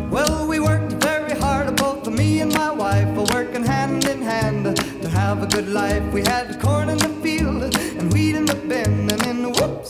Well, 0.09 0.45
we 0.47 0.59
worked 0.59 0.93
very 1.09 1.35
hard, 1.39 1.77
both 1.77 2.05
me 2.09 2.41
and 2.41 2.53
my 2.53 2.71
wife, 2.71 3.07
working 3.33 3.63
hand 3.63 4.05
in 4.05 4.21
hand 4.21 4.75
to 5.01 5.07
have 5.07 5.43
a 5.43 5.47
good 5.47 5.69
life. 5.69 6.03
We 6.11 6.23
had 6.23 6.59
corn 6.59 6.89
in 6.89 6.97
the 6.97 7.13
field 7.23 7.78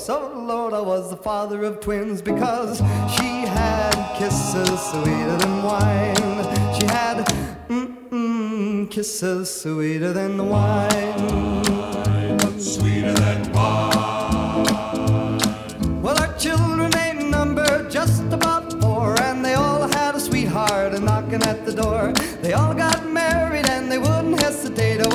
oh 0.09 0.43
Lord, 0.45 0.73
I 0.73 0.81
was 0.81 1.09
the 1.09 1.17
father 1.17 1.63
of 1.63 1.79
twins 1.79 2.21
because 2.21 2.77
she 3.15 3.45
had 3.45 4.15
kisses 4.17 4.79
sweeter 4.91 5.37
than 5.37 5.63
wine. 5.63 6.15
She 6.79 6.85
had 6.87 7.25
mm-mm, 7.67 8.89
kisses 8.89 9.61
sweeter 9.61 10.13
than 10.13 10.37
the 10.37 10.43
wine. 10.43 11.63
Sweeter 12.59 13.13
than 13.13 13.51
wine. 13.53 14.01
Well, 16.01 16.19
our 16.19 16.33
children 16.37 16.95
ain't 16.97 17.29
numbered 17.29 17.91
just 17.91 18.23
about 18.31 18.81
four, 18.81 19.19
and 19.21 19.45
they 19.45 19.53
all 19.53 19.87
had 19.87 20.15
a 20.15 20.19
sweetheart 20.19 20.99
knocking 21.01 21.43
at 21.43 21.65
the 21.65 21.73
door. 21.73 22.13
They 22.41 22.53
all 22.53 22.73
got 22.73 23.05
married 23.07 23.38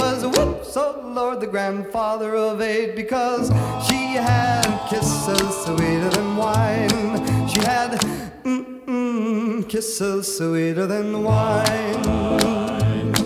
was 0.05 0.21
whoops, 0.37 0.77
oh 0.77 1.01
Lord, 1.19 1.41
the 1.41 1.47
grandfather 1.47 2.37
of 2.37 2.61
eight, 2.61 2.95
because 2.95 3.49
she 3.87 4.01
had 4.31 4.67
kisses 4.91 5.65
sweeter 5.65 6.11
than 6.11 6.37
wine. 6.37 6.91
She 7.49 7.61
had 7.61 7.93
mm-mm, 8.45 9.67
kisses 9.67 10.37
sweeter 10.37 10.87
than 10.87 11.23
wine. 11.23 12.05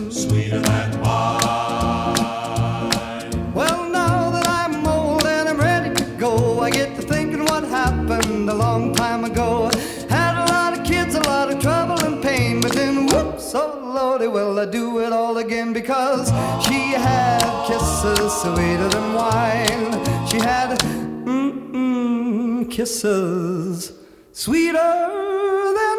Sweeter 0.09 0.61
than 0.61 1.01
wine. 1.01 2.15
Well, 3.55 3.91
now 3.91 4.31
that 4.31 4.47
I'm 4.47 4.87
old 4.87 5.27
and 5.27 5.49
I'm 5.49 5.59
ready 5.59 5.93
to 5.97 6.05
go, 6.17 6.61
I 6.61 6.71
get 6.71 6.95
to 6.95 7.03
thinking 7.03 7.45
what 7.45 7.65
happened 7.65 8.49
a 8.49 8.55
long 8.55 8.95
time 8.95 8.98
lordy, 14.19 14.33
will 14.33 14.59
I 14.59 14.67
do 14.67 14.99
it 15.01 15.13
all 15.13 15.39
again 15.39 15.73
because 15.73 16.29
she 16.67 16.93
had 16.93 17.67
kisses 17.67 18.33
sweeter 18.43 18.89
than 18.89 19.15
wine. 19.15 20.27
She 20.27 20.39
had 20.39 20.79
mm-mm, 21.25 22.71
kisses 22.71 23.93
sweeter 24.33 24.79
than 24.79 25.99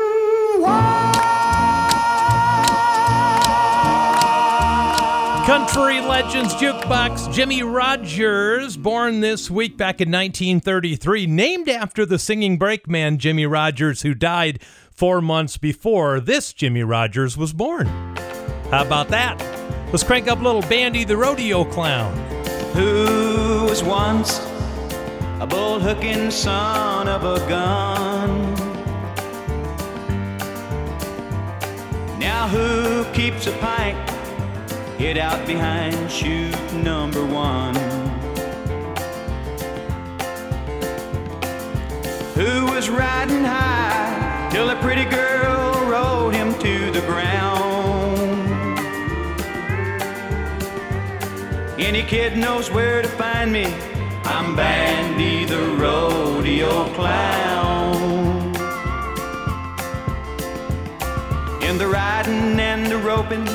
Country 5.46 6.00
Legends 6.00 6.54
Jukebox 6.56 7.34
Jimmie 7.34 7.64
Rodgers, 7.64 8.78
born 8.78 9.22
this 9.22 9.50
week 9.50 9.78
back 9.78 10.00
in 10.00 10.12
1933, 10.12 11.26
named 11.26 11.68
after 11.68 12.06
the 12.06 12.20
singing 12.20 12.60
brakeman 12.60 13.18
Jimmie 13.18 13.48
Rodgers, 13.48 14.04
who 14.04 14.14
died 14.14 14.62
four 14.91 15.22
months 15.22 15.58
before 15.58 16.20
this 16.20 16.54
Jimmie 16.54 16.84
Rodgers 16.84 17.36
was 17.36 17.54
born. 17.54 18.09
How 18.70 18.84
about 18.84 19.08
that? 19.08 19.36
Let's 19.91 20.04
crank 20.04 20.28
up 20.28 20.41
little 20.41 20.62
Bandy 20.62 21.04
the 21.04 21.18
Rodeo 21.18 21.66
Clown. 21.66 22.16
Who 22.74 23.66
was 23.68 23.84
once 23.84 24.38
a 25.40 25.48
bull 25.50 25.80
hooking 25.80 26.30
son 26.30 27.08
of 27.08 27.24
a 27.24 27.40
gun? 27.50 28.54
Now 32.20 32.48
who 32.48 33.12
keeps 33.12 33.48
a 33.48 33.54
pike 33.54 33.98
hid 35.00 35.18
out 35.18 35.48
behind 35.48 36.12
chute 36.12 36.74
number 36.74 37.26
one? 37.26 37.74
Who 42.36 42.68
was 42.68 42.88
riding 42.88 43.44
high 43.44 44.50
till 44.52 44.70
a 44.70 44.76
pretty 44.76 45.06
girl 45.06 45.88
rode 45.90 46.36
him 46.36 46.54
to 46.60 46.91
the 46.91 47.02
ground? 47.08 47.59
Any 51.82 52.04
kid 52.04 52.38
knows 52.38 52.70
where 52.70 53.02
to 53.02 53.08
find 53.08 53.54
me. 53.54 53.66
I'm 54.26 54.54
Bandy 54.54 55.46
the 55.46 55.62
rodeo 55.78 56.94
clown. 56.94 58.54
In 61.64 61.78
the 61.78 61.88
riding 61.88 62.60
and 62.60 62.86
the 62.86 62.98
roping, 62.98 63.48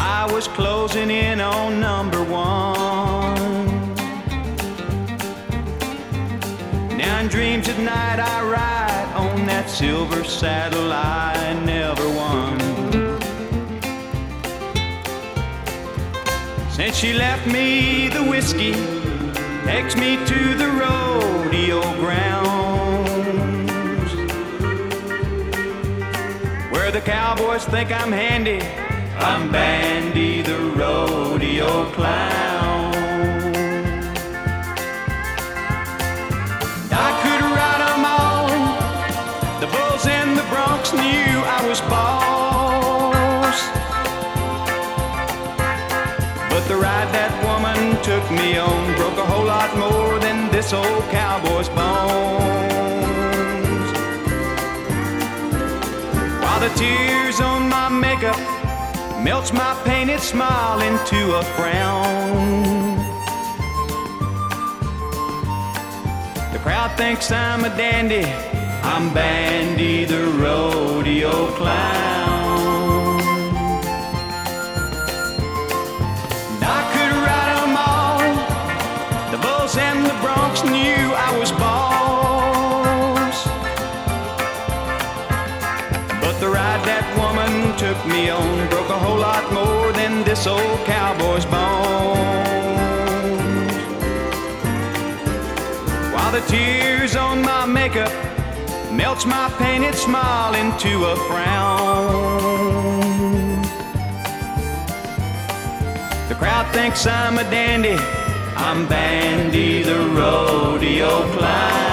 I 0.00 0.28
was 0.32 0.48
closing 0.48 1.10
in 1.10 1.40
on 1.40 1.78
number 1.78 2.24
one. 2.24 3.36
Now 6.98 7.20
in 7.20 7.28
dreams 7.28 7.68
at 7.68 7.78
night 7.78 8.18
I 8.18 8.42
ride 8.42 9.12
on 9.14 9.46
that 9.46 9.70
silver 9.70 10.24
saddle 10.24 10.92
I 10.92 11.54
never 11.64 12.08
won. 12.08 12.57
Since 16.78 16.96
she 16.96 17.12
left 17.12 17.44
me, 17.48 18.06
the 18.06 18.22
whiskey 18.22 18.72
takes 19.66 19.96
me 19.96 20.14
to 20.14 20.54
the 20.54 20.68
rodeo 20.80 21.80
grounds. 21.96 24.12
Where 26.70 26.92
the 26.92 27.00
cowboys 27.00 27.64
think 27.64 27.90
I'm 27.90 28.12
handy, 28.12 28.60
I'm 29.16 29.50
Bandy 29.50 30.42
the 30.42 30.56
rodeo 30.76 31.90
clown. 31.90 32.57
Me 48.30 48.58
on 48.58 48.96
broke 48.96 49.18
a 49.18 49.24
whole 49.24 49.44
lot 49.44 49.76
more 49.78 50.18
than 50.18 50.50
this 50.50 50.72
old 50.72 51.04
cowboy's 51.10 51.68
bones. 51.70 52.58
While 56.42 56.60
the 56.60 56.72
tears 56.76 57.40
on 57.40 57.68
my 57.68 57.88
makeup 57.88 58.38
melts 59.22 59.52
my 59.52 59.74
painted 59.84 60.20
smile 60.20 60.80
into 60.80 61.36
a 61.36 61.42
frown. 61.56 62.96
The 66.52 66.58
crowd 66.58 66.96
thinks 66.96 67.30
I'm 67.30 67.64
a 67.64 67.70
dandy. 67.76 68.24
I'm 68.82 69.12
Bandy 69.14 70.04
the 70.04 70.24
rodeo 70.42 71.52
clown. 71.52 72.37
Me 88.06 88.30
on 88.30 88.68
broke 88.68 88.88
a 88.88 88.98
whole 88.98 89.18
lot 89.18 89.52
more 89.52 89.92
than 89.92 90.24
this 90.24 90.46
old 90.46 90.78
cowboy's 90.86 91.46
bones. 91.46 92.28
While 96.12 96.32
the 96.32 96.40
tears 96.48 97.16
on 97.16 97.42
my 97.42 97.66
makeup 97.66 98.12
melts 98.92 99.26
my 99.26 99.48
painted 99.58 99.94
smile 99.94 100.54
into 100.54 101.04
a 101.06 101.16
frown. 101.28 102.38
The 106.28 106.34
crowd 106.34 106.66
thinks 106.72 107.06
I'm 107.06 107.38
a 107.38 107.44
dandy. 107.44 107.96
I'm 108.56 108.86
Bandy 108.88 109.82
the 109.82 109.98
rodeo 110.18 111.22
clown. 111.32 111.87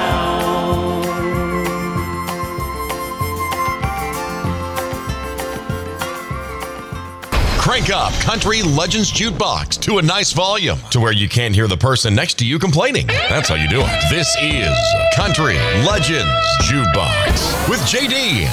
Crank 7.65 7.89
up 7.89 8.13
Country 8.21 8.61
Legends 8.61 9.11
Jukebox 9.11 9.81
to 9.81 9.97
a 9.97 10.01
nice 10.03 10.33
volume 10.33 10.77
to 10.91 10.99
where 10.99 11.11
you 11.11 11.27
can't 11.27 11.55
hear 11.55 11.67
the 11.67 11.75
person 11.75 12.13
next 12.13 12.35
to 12.35 12.45
you 12.45 12.59
complaining. 12.59 13.07
That's 13.07 13.49
how 13.49 13.55
you 13.55 13.67
do 13.67 13.81
it. 13.81 14.03
This 14.07 14.35
is 14.39 14.69
Country 15.15 15.55
Legends 15.83 16.29
Jukebox 16.61 17.67
with 17.67 17.79
JD. 17.79 18.45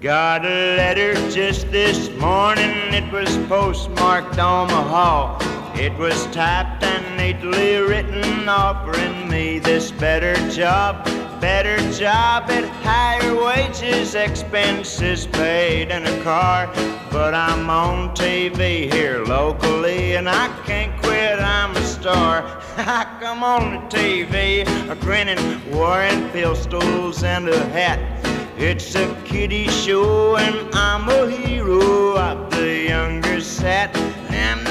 Got 0.00 0.46
a 0.46 0.76
letter 0.78 1.12
just 1.30 1.70
this 1.70 2.08
morning, 2.12 2.94
it 2.94 3.12
was 3.12 3.36
postmarked 3.46 4.38
Omaha. 4.38 5.38
It 5.78 5.92
was 5.98 6.24
typed 6.28 6.82
and 6.82 7.16
neatly 7.18 7.76
written, 7.76 8.48
offering 8.48 9.28
me 9.28 9.58
this 9.58 9.92
better 9.92 10.34
job. 10.48 11.04
Better 11.40 11.76
job 11.92 12.50
at 12.50 12.64
higher 12.82 13.37
wages, 13.58 14.14
expenses 14.14 15.26
paid, 15.26 15.90
and 15.90 16.06
a 16.06 16.22
car. 16.22 16.70
But 17.10 17.34
I'm 17.34 17.68
on 17.68 18.14
TV 18.14 18.92
here 18.92 19.24
locally, 19.24 20.16
and 20.16 20.28
I 20.28 20.46
can't 20.64 20.94
quit, 21.02 21.38
I'm 21.40 21.76
a 21.76 21.82
star. 21.82 22.44
I 22.76 23.04
come 23.20 23.42
on 23.42 23.62
the 23.72 23.96
TV, 23.96 24.64
a 24.88 24.94
grinning, 24.96 25.38
wearing 25.70 26.28
pistols 26.30 27.24
and 27.24 27.48
a 27.48 27.64
hat. 27.70 27.98
It's 28.56 28.94
a 28.94 29.06
kiddie 29.24 29.68
show, 29.68 30.36
and 30.36 30.72
I'm 30.74 31.08
a 31.08 31.28
hero 31.30 32.16
of 32.16 32.50
the 32.50 32.86
younger 32.88 33.40
set. 33.40 33.94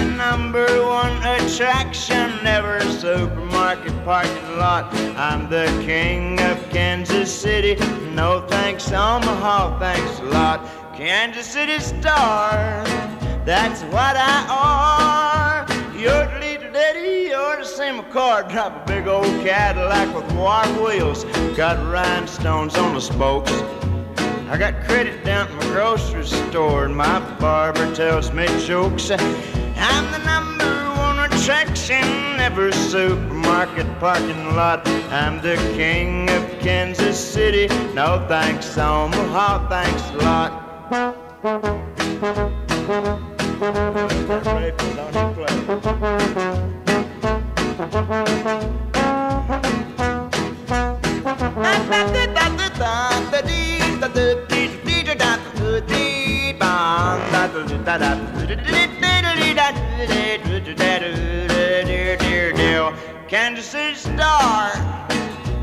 Number 0.05 0.67
one 0.85 1.15
attraction, 1.23 2.43
never 2.43 2.79
supermarket 2.81 3.93
parking 4.03 4.57
lot. 4.57 4.93
I'm 5.17 5.49
the 5.49 5.65
king 5.85 6.39
of 6.41 6.57
Kansas 6.69 7.33
City. 7.33 7.75
No 8.13 8.45
thanks, 8.47 8.87
Omaha, 8.91 9.79
thanks 9.79 10.19
a 10.19 10.23
lot. 10.25 10.65
Kansas 10.95 11.45
City 11.45 11.79
star, 11.79 12.83
that's 13.45 13.81
what 13.93 14.15
I 14.15 14.45
are. 14.49 15.97
You're 15.97 16.27
the 16.27 16.39
little 16.39 16.71
daddy, 16.71 17.29
you're 17.29 17.57
the 17.57 17.65
same 17.65 18.03
car. 18.11 18.43
Drive 18.43 18.75
a 18.75 18.83
big 18.85 19.07
old 19.07 19.25
Cadillac 19.45 20.13
with 20.15 20.31
wide 20.33 20.75
wheels. 20.81 21.23
Got 21.55 21.77
rhinestones 21.91 22.75
on 22.75 22.93
the 22.93 23.01
spokes. 23.01 23.51
I 24.49 24.57
got 24.57 24.83
credit 24.85 25.23
down 25.25 25.47
at 25.47 25.53
my 25.55 25.63
grocery 25.73 26.25
store, 26.25 26.85
and 26.85 26.95
my 26.95 27.19
barber 27.37 27.93
tells 27.93 28.31
me 28.31 28.47
jokes. 28.65 29.11
I'm 29.79 30.11
the 30.11 30.19
number 30.19 30.73
one 30.97 31.19
attraction 31.31 32.03
every 32.39 32.71
supermarket 32.71 33.87
parking 33.99 34.55
lot. 34.55 34.87
I'm 35.11 35.41
the 35.41 35.55
king 35.75 36.29
of 36.29 36.43
Kansas 36.59 37.19
City. 37.19 37.67
No 37.93 38.25
thanks, 38.27 38.77
Omaha, 38.77 39.69
thanks 39.69 40.09
a 40.11 40.17
lot. 40.17 40.67
Kansas 63.30 63.65
City 63.65 63.95
Star, 63.95 64.72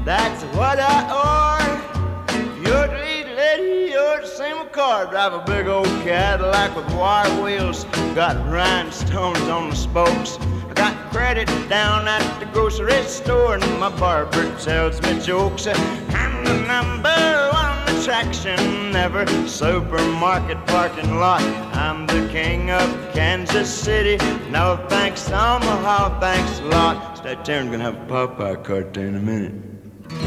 that's 0.04 0.42
what 0.56 0.78
I 0.78 1.02
are. 1.10 2.34
You're 2.56 2.88
the 2.88 2.98
lead 2.98 3.36
lady, 3.36 3.92
you're 3.92 4.20
the 4.20 4.26
same 4.26 4.68
car. 4.68 5.06
Drive 5.06 5.32
a 5.32 5.44
big 5.44 5.66
old 5.66 5.86
Cadillac 6.04 6.76
with 6.76 6.86
wire 6.94 7.42
wheels, 7.42 7.84
got 8.14 8.36
rhinestones 8.50 9.40
on 9.48 9.70
the 9.70 9.76
spokes. 9.76 10.38
Got 10.74 11.10
credit 11.12 11.46
down 11.68 12.08
at 12.08 12.38
the 12.40 12.46
grocery 12.46 13.02
store, 13.04 13.54
and 13.54 13.80
my 13.80 13.90
barber 13.98 14.56
tells 14.58 15.00
me 15.02 15.20
jokes. 15.20 15.66
I'm 15.66 16.44
the 16.44 16.54
number 16.66 17.50
one 17.52 17.96
attraction 17.96 18.94
ever, 18.96 19.26
supermarket 19.46 20.64
parking 20.66 21.16
lot. 21.16 21.42
I'm 21.74 22.06
the 22.06 22.28
king 22.30 22.70
of 22.70 22.88
Kansas 23.12 23.72
City. 23.72 24.16
No 24.50 24.84
thanks, 24.88 25.28
Omaha, 25.28 26.20
thanks 26.20 26.60
a 26.60 26.64
lot. 26.64 27.18
Stay 27.18 27.36
tuned, 27.44 27.70
gonna 27.70 27.84
have 27.84 27.94
a 27.94 28.06
Popeye 28.06 28.62
cartoon 28.64 29.08
in 29.08 29.16
a 29.16 29.20
minute. 29.20 29.73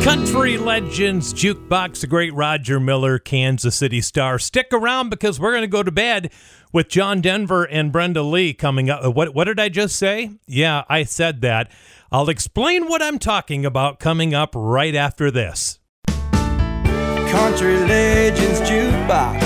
Country 0.04 0.58
Legends 0.58 1.34
Jukebox, 1.34 2.00
the 2.02 2.08
great 2.08 2.34
Roger 2.34 2.80
Miller, 2.80 3.20
Kansas 3.20 3.76
City 3.76 4.00
star. 4.00 4.40
Stick 4.40 4.68
around 4.72 5.10
because 5.10 5.40
we're 5.40 5.52
going 5.52 5.64
to 5.64 5.68
go 5.68 5.84
to 5.84 5.92
bed 5.92 6.32
with 6.72 6.88
John 6.88 7.20
Denver 7.20 7.64
and 7.66 7.92
Brenda 7.92 8.22
Lee 8.22 8.54
coming 8.54 8.90
up. 8.90 9.14
What, 9.14 9.36
what 9.36 9.46
did 9.46 9.60
I 9.60 9.68
just 9.70 9.98
say? 9.98 10.32
Yeah, 10.48 10.84
I 10.88 11.04
said 11.04 11.42
that. 11.42 11.70
I'll 12.12 12.30
explain 12.30 12.88
what 12.88 13.02
I'm 13.02 13.20
talking 13.20 13.66
about 13.66 14.00
coming 14.00 14.34
up 14.34 14.52
right 14.56 14.96
after 14.96 15.30
this. 15.30 15.80
Country 16.08 17.78
Legends 17.78 18.62
Jukebox 18.62 19.42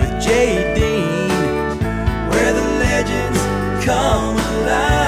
with 0.00 0.22
Jay 0.22 0.74
Dean, 0.74 1.80
where 2.30 2.52
the 2.52 2.62
legends 2.78 3.84
come 3.84 4.36
alive. 4.36 4.99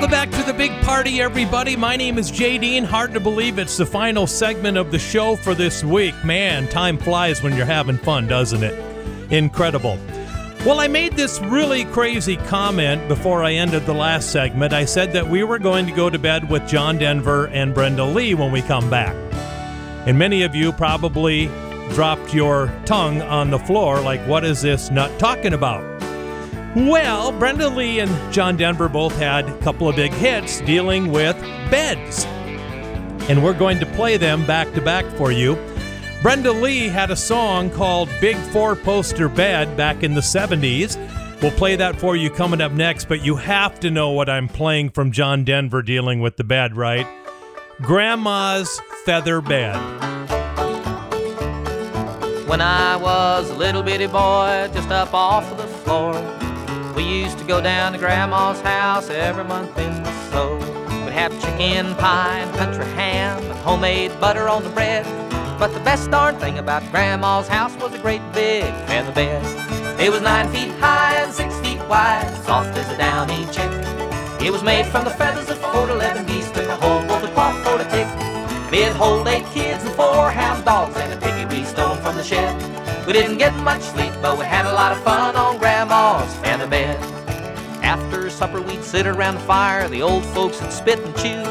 Welcome 0.00 0.30
back 0.30 0.30
to 0.30 0.50
the 0.50 0.56
big 0.56 0.72
party, 0.80 1.20
everybody. 1.20 1.76
My 1.76 1.94
name 1.94 2.16
is 2.16 2.30
Jay 2.30 2.56
Dean. 2.56 2.84
Hard 2.84 3.12
to 3.12 3.20
believe 3.20 3.58
it's 3.58 3.76
the 3.76 3.84
final 3.84 4.26
segment 4.26 4.78
of 4.78 4.90
the 4.90 4.98
show 4.98 5.36
for 5.36 5.54
this 5.54 5.84
week. 5.84 6.14
Man, 6.24 6.66
time 6.68 6.96
flies 6.96 7.42
when 7.42 7.54
you're 7.54 7.66
having 7.66 7.98
fun, 7.98 8.26
doesn't 8.26 8.62
it? 8.62 9.30
Incredible. 9.30 9.98
Well, 10.64 10.80
I 10.80 10.88
made 10.88 11.16
this 11.16 11.38
really 11.40 11.84
crazy 11.84 12.38
comment 12.38 13.08
before 13.08 13.44
I 13.44 13.52
ended 13.52 13.84
the 13.84 13.92
last 13.92 14.32
segment. 14.32 14.72
I 14.72 14.86
said 14.86 15.12
that 15.12 15.28
we 15.28 15.44
were 15.44 15.58
going 15.58 15.84
to 15.84 15.92
go 15.92 16.08
to 16.08 16.18
bed 16.18 16.48
with 16.48 16.66
John 16.66 16.96
Denver 16.96 17.48
and 17.48 17.74
Brenda 17.74 18.06
Lee 18.06 18.32
when 18.32 18.52
we 18.52 18.62
come 18.62 18.88
back. 18.88 19.14
And 20.06 20.18
many 20.18 20.44
of 20.44 20.54
you 20.54 20.72
probably 20.72 21.48
dropped 21.90 22.32
your 22.32 22.72
tongue 22.86 23.20
on 23.20 23.50
the 23.50 23.58
floor 23.58 24.00
like, 24.00 24.26
what 24.26 24.46
is 24.46 24.62
this 24.62 24.90
nut 24.90 25.18
talking 25.18 25.52
about? 25.52 25.99
Well, 26.76 27.32
Brenda 27.32 27.68
Lee 27.68 27.98
and 27.98 28.32
John 28.32 28.56
Denver 28.56 28.88
both 28.88 29.16
had 29.16 29.48
a 29.48 29.58
couple 29.58 29.88
of 29.88 29.96
big 29.96 30.12
hits 30.12 30.60
dealing 30.60 31.10
with 31.10 31.36
beds. 31.68 32.24
And 33.28 33.42
we're 33.42 33.58
going 33.58 33.80
to 33.80 33.86
play 33.86 34.16
them 34.16 34.46
back 34.46 34.72
to 34.74 34.80
back 34.80 35.04
for 35.16 35.32
you. 35.32 35.58
Brenda 36.22 36.52
Lee 36.52 36.86
had 36.86 37.10
a 37.10 37.16
song 37.16 37.70
called 37.70 38.08
Big 38.20 38.36
Four 38.36 38.76
Poster 38.76 39.28
Bed 39.28 39.76
back 39.76 40.04
in 40.04 40.14
the 40.14 40.20
70s. 40.20 40.96
We'll 41.42 41.50
play 41.52 41.74
that 41.74 41.98
for 41.98 42.14
you 42.14 42.30
coming 42.30 42.60
up 42.60 42.70
next, 42.70 43.08
but 43.08 43.24
you 43.24 43.34
have 43.34 43.80
to 43.80 43.90
know 43.90 44.10
what 44.10 44.28
I'm 44.28 44.46
playing 44.46 44.90
from 44.90 45.10
John 45.10 45.42
Denver 45.42 45.82
dealing 45.82 46.20
with 46.20 46.36
the 46.36 46.44
bed, 46.44 46.76
right? 46.76 47.06
Grandma's 47.80 48.80
Feather 49.04 49.40
Bed. 49.40 49.74
When 52.46 52.60
I 52.60 52.96
was 52.96 53.50
a 53.50 53.54
little 53.54 53.82
bitty 53.82 54.06
boy, 54.06 54.70
just 54.72 54.90
up 54.90 55.14
off 55.14 55.50
of 55.50 55.58
the 55.58 55.66
floor, 55.66 56.39
we 57.00 57.06
used 57.22 57.38
to 57.38 57.44
go 57.44 57.62
down 57.62 57.92
to 57.92 57.98
Grandma's 57.98 58.60
house 58.60 59.08
every 59.08 59.44
month 59.44 59.76
in 59.78 60.02
the 60.02 60.12
snow. 60.28 60.56
We'd 61.02 61.14
have 61.14 61.32
chicken 61.40 61.94
pie 61.94 62.40
and 62.40 62.54
country 62.58 62.84
ham 62.92 63.42
and 63.42 63.58
homemade 63.60 64.12
butter 64.20 64.50
on 64.50 64.62
the 64.64 64.68
bread. 64.68 65.06
But 65.58 65.72
the 65.72 65.80
best 65.80 66.10
darn 66.10 66.36
thing 66.36 66.58
about 66.58 66.82
Grandma's 66.90 67.48
house 67.48 67.74
was 67.76 67.94
a 67.94 67.98
great 67.98 68.20
big 68.34 68.64
feather 68.86 69.12
bed. 69.12 69.40
It 69.98 70.10
was 70.10 70.20
nine 70.20 70.48
feet 70.50 70.72
high 70.72 71.14
and 71.22 71.32
six 71.32 71.58
feet 71.60 71.80
wide, 71.88 72.30
soft 72.44 72.76
as 72.76 72.90
a 72.90 72.98
downy 72.98 73.46
chick. 73.46 73.72
It 74.46 74.52
was 74.52 74.62
made 74.62 74.84
from 74.84 75.04
the 75.04 75.10
feathers 75.10 75.48
of 75.48 75.56
four 75.56 75.86
to 75.86 75.94
eleven 75.94 76.26
geese, 76.26 76.50
took 76.50 76.68
a 76.68 76.76
whole 76.76 77.00
bolt 77.08 77.24
of 77.24 77.32
cloth 77.32 77.56
for 77.64 77.80
a 77.80 77.84
tick. 77.88 78.08
It'd 78.78 78.94
hold 78.94 79.26
eight 79.26 79.46
kids 79.54 79.82
and 79.84 79.94
four 79.94 80.30
hound 80.30 80.66
dogs 80.66 80.96
and 80.98 81.14
a 81.14 81.16
piggy 81.16 81.46
we 81.46 81.64
stole 81.64 81.94
from 81.94 82.16
the 82.16 82.22
shed. 82.22 82.79
We 83.06 83.12
didn't 83.14 83.38
get 83.38 83.54
much 83.64 83.82
sleep, 83.82 84.12
but 84.22 84.38
we 84.38 84.44
had 84.44 84.66
a 84.66 84.72
lot 84.72 84.92
of 84.92 85.02
fun 85.02 85.34
on 85.34 85.58
Grandma's 85.58 86.34
feather 86.36 86.66
bed. 86.66 86.96
After 87.82 88.30
supper, 88.30 88.60
we'd 88.60 88.84
sit 88.84 89.06
around 89.06 89.34
the 89.34 89.40
fire, 89.40 89.88
the 89.88 90.02
old 90.02 90.24
folks 90.26 90.60
would 90.60 90.72
spit 90.72 91.00
and 91.00 91.16
chew. 91.16 91.42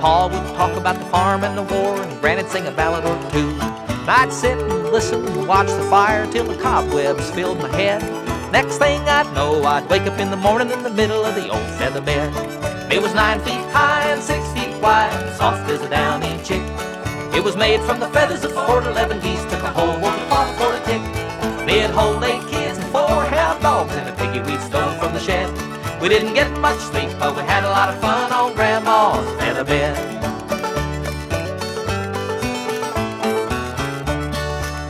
Pa 0.00 0.28
would 0.28 0.56
talk 0.56 0.76
about 0.76 0.98
the 0.98 1.04
farm 1.06 1.44
and 1.44 1.58
the 1.58 1.62
war, 1.74 2.00
and 2.00 2.20
Granny'd 2.20 2.48
sing 2.48 2.66
a 2.66 2.70
ballad 2.70 3.04
or 3.04 3.30
two. 3.30 3.50
And 3.50 4.08
I'd 4.08 4.32
sit 4.32 4.56
and 4.56 4.84
listen 4.90 5.26
and 5.26 5.46
watch 5.46 5.66
the 5.66 5.84
fire 5.90 6.30
till 6.30 6.44
the 6.44 6.56
cobwebs 6.62 7.30
filled 7.32 7.58
my 7.58 7.68
head. 7.76 8.00
Next 8.52 8.78
thing 8.78 9.00
I'd 9.02 9.30
know, 9.34 9.62
I'd 9.64 9.90
wake 9.90 10.02
up 10.02 10.18
in 10.18 10.30
the 10.30 10.36
morning 10.36 10.70
in 10.70 10.82
the 10.82 10.90
middle 10.90 11.24
of 11.24 11.34
the 11.34 11.50
old 11.50 11.70
feather 11.78 12.00
bed. 12.00 12.32
It 12.90 13.02
was 13.02 13.12
nine 13.14 13.40
feet 13.40 13.60
high 13.70 14.08
and 14.08 14.22
six 14.22 14.46
feet 14.52 14.74
wide, 14.80 15.34
soft 15.36 15.68
as 15.68 15.82
a 15.82 15.90
downy 15.90 16.42
chick. 16.44 16.62
It 17.34 17.44
was 17.44 17.56
made 17.56 17.80
from 17.82 18.00
the 18.00 18.08
feathers 18.08 18.44
of 18.44 18.52
four 18.52 18.80
to 18.80 18.90
eleven 18.90 19.20
geese, 19.20 19.42
took 19.44 19.62
a 19.62 19.70
whole 19.70 19.98
wolf 20.00 20.16
cloth 20.28 20.56
for 20.58 20.74
a 20.74 20.80
tick. 20.84 21.02
We 21.66 21.78
had 21.78 21.90
whole 21.90 22.22
eight 22.24 22.46
kids 22.48 22.78
and 22.78 22.86
four 22.88 23.24
hound 23.24 23.62
dogs 23.62 23.92
and 23.94 24.08
a 24.08 24.12
piggy 24.12 24.40
we'd 24.40 24.60
stole 24.60 24.90
from 25.00 25.12
the 25.12 25.20
shed. 25.20 25.48
We 26.00 26.08
didn't 26.08 26.34
get 26.34 26.50
much 26.60 26.78
sleep, 26.78 27.10
but 27.18 27.36
we 27.36 27.42
had 27.42 27.64
a 27.64 27.70
lot 27.70 27.88
of 27.90 28.00
fun 28.00 28.32
on 28.32 28.54
Grandma's 28.54 29.26
feather 29.38 29.64
bed. 29.64 29.96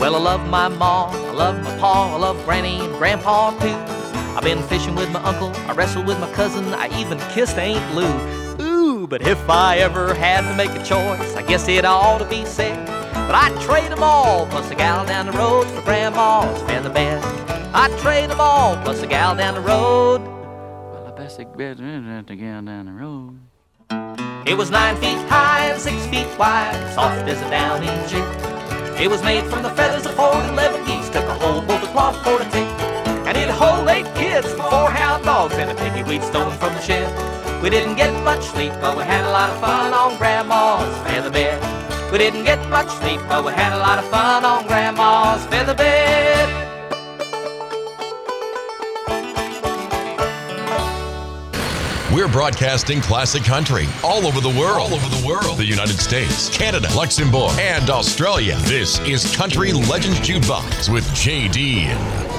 Well, 0.00 0.14
I 0.14 0.18
love 0.18 0.48
my 0.48 0.68
ma, 0.68 1.10
I 1.10 1.32
love 1.32 1.62
my 1.62 1.76
pa, 1.78 2.14
I 2.14 2.18
love 2.18 2.42
Granny 2.44 2.80
and 2.80 2.94
Grandpa 2.94 3.50
too. 3.58 3.74
I've 4.36 4.44
been 4.44 4.62
fishing 4.62 4.94
with 4.94 5.10
my 5.10 5.20
uncle, 5.22 5.52
I 5.68 5.72
wrestled 5.72 6.06
with 6.06 6.18
my 6.20 6.30
cousin, 6.32 6.72
I 6.72 6.88
even 6.98 7.18
kissed 7.34 7.58
Aunt 7.58 7.94
Lou. 7.94 8.47
But 9.06 9.22
if 9.22 9.48
I 9.48 9.78
ever 9.78 10.12
had 10.12 10.42
to 10.42 10.54
make 10.56 10.70
a 10.70 10.82
choice, 10.84 11.36
I 11.36 11.42
guess 11.42 11.68
it 11.68 11.84
ought 11.84 12.18
to 12.18 12.24
be 12.24 12.44
said. 12.44 12.86
But 13.26 13.34
I'd 13.34 13.60
trade 13.60 13.92
'em 13.92 14.02
all, 14.02 14.46
plus 14.46 14.70
a 14.70 14.74
gal 14.74 15.06
down 15.06 15.26
the 15.26 15.32
road 15.32 15.66
for 15.68 15.82
Grandma's 15.82 16.62
feather 16.62 16.90
bed. 16.90 17.22
I'd 17.74 17.96
trade 17.98 18.30
'em 18.30 18.40
all, 18.40 18.76
plus 18.78 19.02
a 19.02 19.06
gal 19.06 19.36
down 19.36 19.54
the 19.54 19.60
road. 19.60 20.20
Well, 20.22 21.06
I 21.06 21.10
best 21.12 21.38
bed 21.56 21.78
the 21.78 22.36
gal 22.36 22.62
down 22.62 22.86
the 22.86 22.92
road. 22.92 23.38
It 24.46 24.56
was 24.56 24.70
nine 24.70 24.96
feet 24.96 25.18
high 25.28 25.66
and 25.70 25.80
six 25.80 26.06
feet 26.06 26.26
wide, 26.38 26.74
soft 26.94 27.28
as 27.28 27.40
a 27.40 27.50
downy 27.50 27.88
chick. 28.08 28.24
It 29.00 29.08
was 29.08 29.22
made 29.22 29.44
from 29.44 29.62
the 29.62 29.70
feathers 29.70 30.06
of 30.06 30.14
four 30.14 30.32
to 30.32 30.48
eleven 30.52 30.84
geese, 30.86 31.08
took 31.10 31.24
a 31.24 31.34
whole 31.34 31.60
bolt 31.62 31.82
of 31.82 31.92
cloth 31.92 32.16
for 32.24 32.40
a 32.42 32.44
tick. 32.50 32.68
And 33.26 33.36
it'd 33.36 33.54
hold 33.54 33.88
eight 33.88 34.12
kids, 34.14 34.52
four 34.54 34.90
hound 34.90 35.24
dogs, 35.24 35.54
and 35.54 35.70
a 35.70 35.74
piggy 35.74 36.20
stolen 36.20 36.56
from 36.58 36.72
the 36.74 36.80
shed. 36.80 37.37
We 37.62 37.70
didn't 37.70 37.96
get 37.96 38.12
much 38.22 38.44
sleep, 38.44 38.72
but 38.80 38.96
we 38.96 39.02
had 39.02 39.24
a 39.24 39.30
lot 39.30 39.50
of 39.50 39.60
fun 39.60 39.92
on 39.92 40.16
Grandma's 40.16 40.96
feather 41.08 41.28
bed. 41.28 41.60
We 42.12 42.18
didn't 42.18 42.44
get 42.44 42.68
much 42.70 42.88
sleep, 42.88 43.20
but 43.28 43.44
we 43.44 43.50
had 43.50 43.72
a 43.72 43.78
lot 43.78 43.98
of 43.98 44.08
fun 44.10 44.44
on 44.44 44.64
Grandma's 44.68 45.44
feather 45.46 45.74
bed. 45.74 46.68
We're 52.14 52.28
broadcasting 52.28 53.00
classic 53.00 53.42
country 53.42 53.86
all 54.04 54.24
over 54.24 54.40
the 54.40 54.56
world. 54.56 54.78
All 54.78 54.94
over 54.94 55.08
the 55.08 55.26
world. 55.26 55.58
The 55.58 55.64
United 55.64 55.98
States, 55.98 56.56
Canada, 56.56 56.88
Luxembourg, 56.94 57.50
and 57.58 57.90
Australia. 57.90 58.56
This 58.62 59.00
is 59.00 59.34
Country 59.36 59.72
Legends 59.72 60.20
Jukebox 60.20 60.92
with 60.92 61.04
JD. 61.08 62.37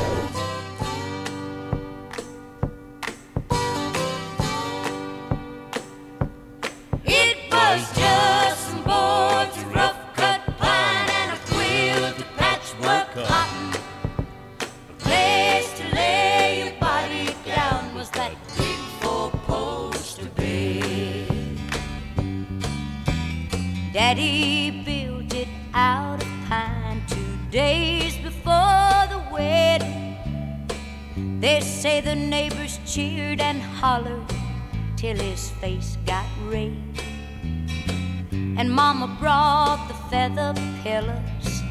Cheered 32.90 33.40
and 33.40 33.62
hollered 33.62 34.34
till 34.98 35.16
his 35.16 35.52
face 35.62 35.96
got 36.08 36.26
red. 36.48 36.74
And 38.32 38.72
Mama 38.72 39.16
brought 39.20 39.88
the 39.88 39.94
feather 40.10 40.56
pillows 40.82 41.62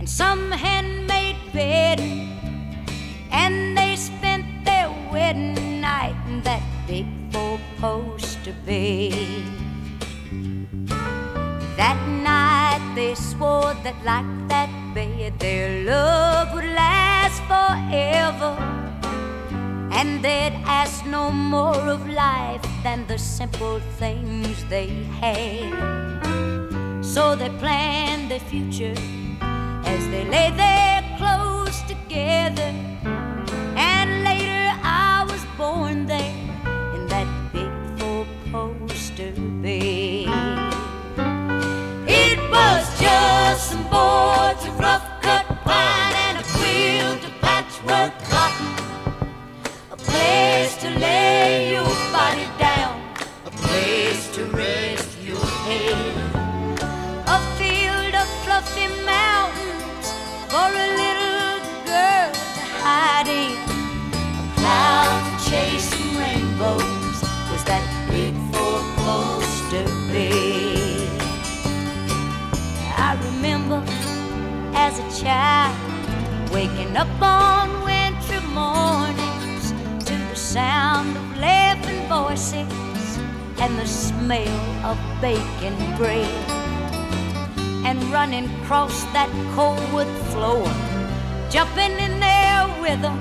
and 0.00 0.08
some 0.08 0.50
handmade 0.50 1.36
bedding. 1.52 2.26
And 3.30 3.78
they 3.78 3.94
spent 3.94 4.64
their 4.64 4.90
wedding 5.12 5.80
night 5.80 6.16
in 6.26 6.42
that 6.42 6.62
big 6.88 7.06
four 7.30 7.60
poster 7.78 8.54
bed. 8.66 9.44
That 11.76 11.98
night 12.08 12.82
they 12.96 13.14
swore 13.14 13.74
that, 13.84 13.94
like 14.04 14.26
that 14.48 14.70
bed, 14.92 15.38
their 15.38 15.84
love 15.84 16.52
would 16.52 16.64
last 16.64 17.38
forever. 17.46 18.83
And 19.96 20.22
they'd 20.22 20.60
ask 20.66 21.06
no 21.06 21.30
more 21.30 21.88
of 21.88 22.08
life 22.08 22.64
than 22.82 23.06
the 23.06 23.18
simple 23.18 23.80
things 23.98 24.64
they 24.66 24.88
had. 25.20 26.24
So 27.04 27.36
they 27.36 27.50
planned 27.58 28.30
their 28.30 28.40
future 28.40 28.94
as 29.84 30.08
they 30.10 30.24
lay 30.24 30.50
there 30.50 31.02
close 31.16 31.80
together. 31.82 32.93
Waking 76.64 76.96
up 76.96 77.20
on 77.20 77.68
wintry 77.84 78.40
mornings 78.54 79.72
to 80.06 80.14
the 80.30 80.34
sound 80.34 81.14
of 81.14 81.38
laughing 81.38 82.00
voices 82.08 83.18
and 83.58 83.78
the 83.78 83.86
smell 83.86 84.86
of 84.90 84.96
baking 85.20 85.76
bread 85.98 86.26
and 87.84 88.02
running 88.04 88.46
across 88.62 89.04
that 89.12 89.30
cold 89.54 89.84
wood 89.92 90.08
floor, 90.32 90.64
jumping 91.50 91.92
in 92.06 92.18
there 92.18 92.66
with 92.80 93.00
them. 93.02 93.18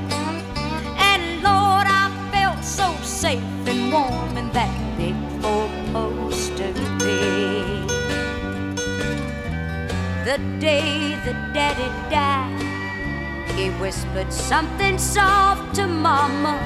And 1.11 1.43
Lord, 1.43 1.87
I 2.01 2.07
felt 2.31 2.63
so 2.63 2.95
safe 3.03 3.43
and 3.67 3.91
warm 3.91 4.37
in 4.37 4.49
that 4.53 4.73
big 4.95 5.17
four 5.41 5.67
poster 5.91 6.71
bed. 6.99 7.89
The 10.27 10.37
day 10.59 11.19
that 11.25 11.53
Daddy 11.53 11.89
died, 12.09 12.62
he 13.55 13.69
whispered 13.79 14.33
something 14.33 14.97
soft 14.97 15.75
to 15.75 15.85
Mama. 15.85 16.57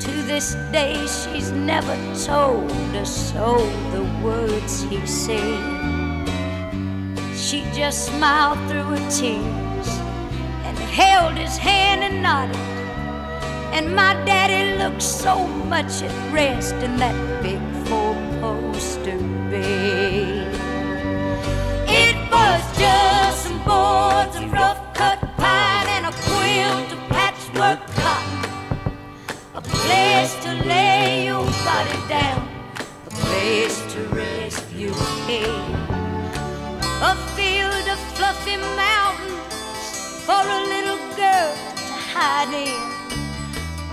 To 0.00 0.10
this 0.22 0.54
day, 0.72 0.94
she's 1.06 1.52
never 1.52 1.94
told 2.24 2.70
a 2.94 3.04
soul 3.04 3.66
the 3.92 4.04
words 4.24 4.82
he 4.84 5.04
said. 5.06 6.28
She 7.36 7.62
just 7.74 8.06
smiled 8.06 8.58
through 8.70 8.84
her 8.94 9.10
tears 9.10 9.88
and 10.64 10.78
held 10.78 11.34
his 11.36 11.56
hand 11.58 12.02
and 12.02 12.22
nodded. 12.22 12.56
And 13.74 13.94
my 13.94 14.14
daddy 14.24 14.78
looked 14.82 15.02
so 15.02 15.46
much 15.46 16.02
at 16.02 16.32
rest 16.32 16.74
in 16.76 16.96
that 16.96 17.42
big 17.42 17.59
down, 32.08 32.48
a 33.06 33.10
place 33.10 33.80
to 33.92 34.00
rest 34.08 34.64
your. 34.74 34.94
A 37.02 37.14
field 37.36 37.88
of 37.88 37.98
fluffy 38.14 38.56
mountains 38.56 40.24
for 40.26 40.42
a 40.58 40.60
little 40.74 40.98
girl 41.16 41.54
to 41.88 41.94
hide 42.12 42.52
in. 42.52 42.80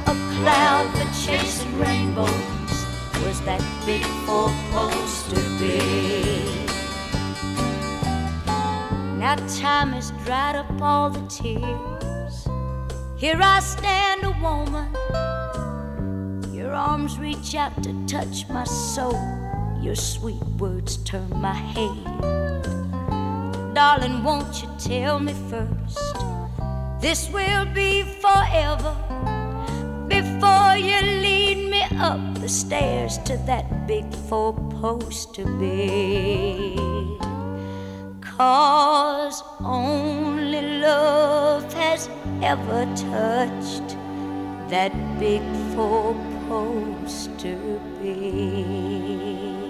A 0.06 0.16
cloud 0.36 0.90
for 0.98 1.26
chasing 1.26 1.78
rainbows 1.80 2.78
was 3.26 3.42
that 3.42 3.62
big 3.86 4.04
four 4.26 4.50
poster 4.72 5.36
bed. 5.60 6.70
Now 9.20 9.36
time 9.60 9.92
has 9.94 10.12
dried 10.26 10.56
up 10.56 10.82
all 10.82 11.10
the 11.10 11.26
tears. 11.28 12.48
Here 13.16 13.40
I 13.42 13.60
stand 13.60 14.24
a 14.24 14.32
woman. 14.42 15.27
Arms 16.78 17.18
reach 17.18 17.56
out 17.56 17.82
to 17.82 17.92
touch 18.06 18.48
my 18.50 18.64
soul. 18.64 19.20
Your 19.82 19.96
sweet 19.96 20.44
words 20.60 20.98
turn 20.98 21.28
my 21.32 21.54
head. 21.54 22.04
Darling, 23.74 24.24
won't 24.24 24.62
you 24.62 24.70
tell 24.78 25.20
me 25.20 25.34
first? 25.50 26.16
This 27.02 27.30
will 27.32 27.66
be 27.74 28.04
forever 28.22 28.96
before 30.08 30.78
you 30.78 31.02
lead 31.02 31.68
me 31.72 31.82
up 31.98 32.20
the 32.36 32.48
stairs 32.48 33.18
to 33.26 33.38
that 33.48 33.88
big 33.88 34.06
four 34.30 34.54
poster 34.80 35.46
bed. 35.46 36.78
Cause 38.22 39.42
only 39.62 40.62
love 40.80 41.74
has 41.74 42.08
ever 42.44 42.86
touched 42.96 43.98
that 44.70 44.94
big 45.20 45.42
four 45.74 46.14
poster 46.48 47.58
bed. 48.00 49.67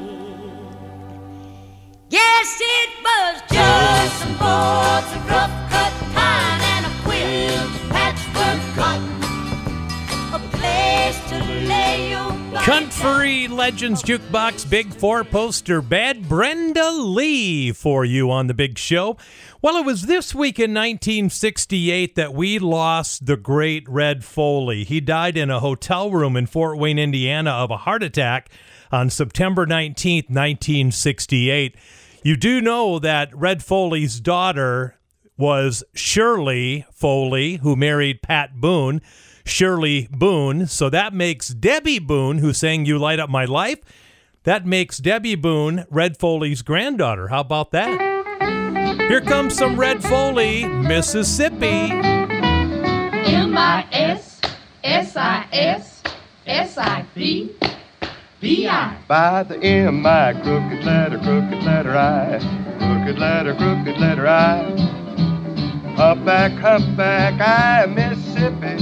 Country 12.78 13.48
Legends 13.48 14.04
Jukebox 14.04 14.70
Big 14.70 14.94
Four 14.94 15.24
poster 15.24 15.82
bed. 15.82 16.30
Brenda 16.30 16.92
Lee 16.92 17.72
for 17.72 18.06
you 18.06 18.30
on 18.30 18.46
the 18.46 18.54
big 18.54 18.78
show. 18.78 19.18
Well, 19.64 19.78
it 19.78 19.84
was 19.84 20.04
this 20.04 20.36
week 20.36 20.60
in 20.60 20.76
1968 20.76 22.14
that 22.14 22.36
we 22.36 22.60
lost 22.60 23.26
the 23.26 23.36
great 23.36 23.90
Red 23.90 24.24
Foley. 24.24 24.84
He 24.84 25.02
died 25.02 25.38
in 25.38 25.50
a 25.50 25.60
hotel 25.60 26.12
room 26.12 26.38
in 26.38 26.46
Fort 26.46 26.78
Wayne, 26.78 27.00
Indiana, 27.00 27.50
of 27.50 27.72
a 27.72 27.78
heart 27.78 28.04
attack 28.04 28.52
on 28.92 29.10
September 29.10 29.66
19th, 29.66 30.30
1968. 30.30 31.76
You 32.22 32.38
do 32.38 32.62
know 32.62 33.00
that 33.00 33.36
Red 33.36 33.64
Foley's 33.64 34.20
daughter 34.20 35.00
was 35.36 35.84
Shirley 35.96 36.86
Foley, 36.94 37.56
who 37.56 37.76
married 37.76 38.22
Pat 38.22 38.62
Boone. 38.62 39.02
Shirley 39.48 40.08
Boone. 40.12 40.68
So 40.68 40.90
that 40.90 41.14
makes 41.14 41.50
Debby 41.50 42.00
Boone, 42.00 42.38
who 42.40 42.54
sang 42.54 42.86
You 42.86 42.98
Light 42.98 43.20
Up 43.20 43.30
My 43.30 43.46
Life, 43.46 43.80
that 44.44 44.66
makes 44.66 44.98
Debby 44.98 45.36
Boone 45.36 45.86
Red 45.90 46.18
Foley's 46.18 46.62
granddaughter. 46.62 47.28
How 47.30 47.42
about 47.42 47.72
that? 47.72 48.16
Here 49.10 49.22
comes 49.22 49.56
some 49.56 49.80
Red 49.80 50.04
Foley, 50.04 50.66
Mississippi. 50.66 51.92
M 53.28 53.58
I 53.58 53.86
S 53.92 54.40
S 54.84 55.16
I 55.16 55.46
S 55.52 56.04
S 56.46 56.78
I 56.78 57.06
P 57.16 57.56
P 58.40 58.68
I. 58.68 58.98
By 59.08 59.44
the 59.44 59.58
M-I, 59.64 60.34
crooked 60.44 60.84
letter, 60.84 61.18
crooked 61.18 61.64
letter 61.64 61.96
I, 61.98 62.40
crooked 62.78 63.20
letter, 63.20 63.56
crooked 63.56 63.98
letter 64.00 64.28
I. 64.28 64.64
Humpback, 65.96 66.52
humpback, 66.54 67.42
I, 67.42 67.88
Mississippi, 67.88 68.78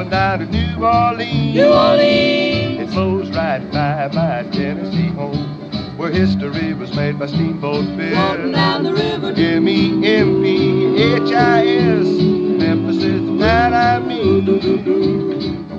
flowing 0.00 0.10
down 0.10 0.38
to 0.38 0.46
New 0.46 0.84
Orleans. 0.84 1.54
New 1.54 1.66
Orleans. 1.66 2.80
It 2.80 2.90
flows 2.90 3.28
right 3.30 3.60
by 3.70 4.08
my 4.12 4.42
Tennessee 4.50 5.08
home, 5.08 5.96
where 5.96 6.10
history 6.10 6.72
was 6.74 6.94
made 6.94 7.18
by 7.18 7.26
Steamboat 7.26 7.84
Bill. 7.96 8.14
Walking 8.14 8.52
down 8.52 8.84
the 8.84 8.92
river. 8.94 9.34
M-E-M-P-H-I-S, 9.36 10.06
Memphis 12.06 12.96
is 12.96 13.26
the 13.26 13.38
town 13.38 13.74
I 13.74 13.98
mean. 14.00 14.46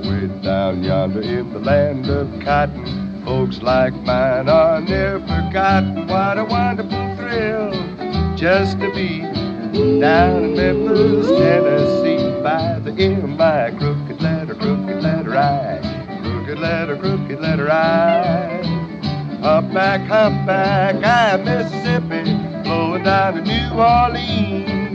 Way 0.04 0.28
down 0.42 0.84
yonder 0.84 1.22
in 1.22 1.52
the 1.52 1.60
land 1.60 2.08
of 2.10 2.28
cotton, 2.42 3.24
folks 3.26 3.62
like 3.62 3.94
mine 3.94 4.50
are 4.50 4.82
never 4.82 5.20
forgotten. 5.20 6.08
What 6.08 6.38
a 6.38 6.46
wonderful 6.46 7.16
thrill 7.16 7.72
just 8.36 8.80
to 8.80 8.92
be 8.94 9.22
down 10.00 10.44
in 10.44 10.56
Memphis, 10.56 11.28
Tennessee, 11.28 12.21
by 12.44 12.80
the 12.80 12.92
M-I, 12.92 13.72
crooked 13.78 14.22
letter, 14.22 14.56
crooked 14.56 15.04
letter 15.04 15.38
I, 15.38 15.80
crooked 16.24 16.58
letter, 16.58 16.98
crooked 16.98 17.40
letter 17.40 17.72
I. 17.72 18.64
Humpback, 19.42 20.02
humpback, 20.08 21.04
I, 21.04 21.38
Mississippi, 21.38 22.24
flowing 22.64 23.04
down 23.04 23.36
to 23.36 23.42
New 23.42 23.80
Orleans. 23.80 24.91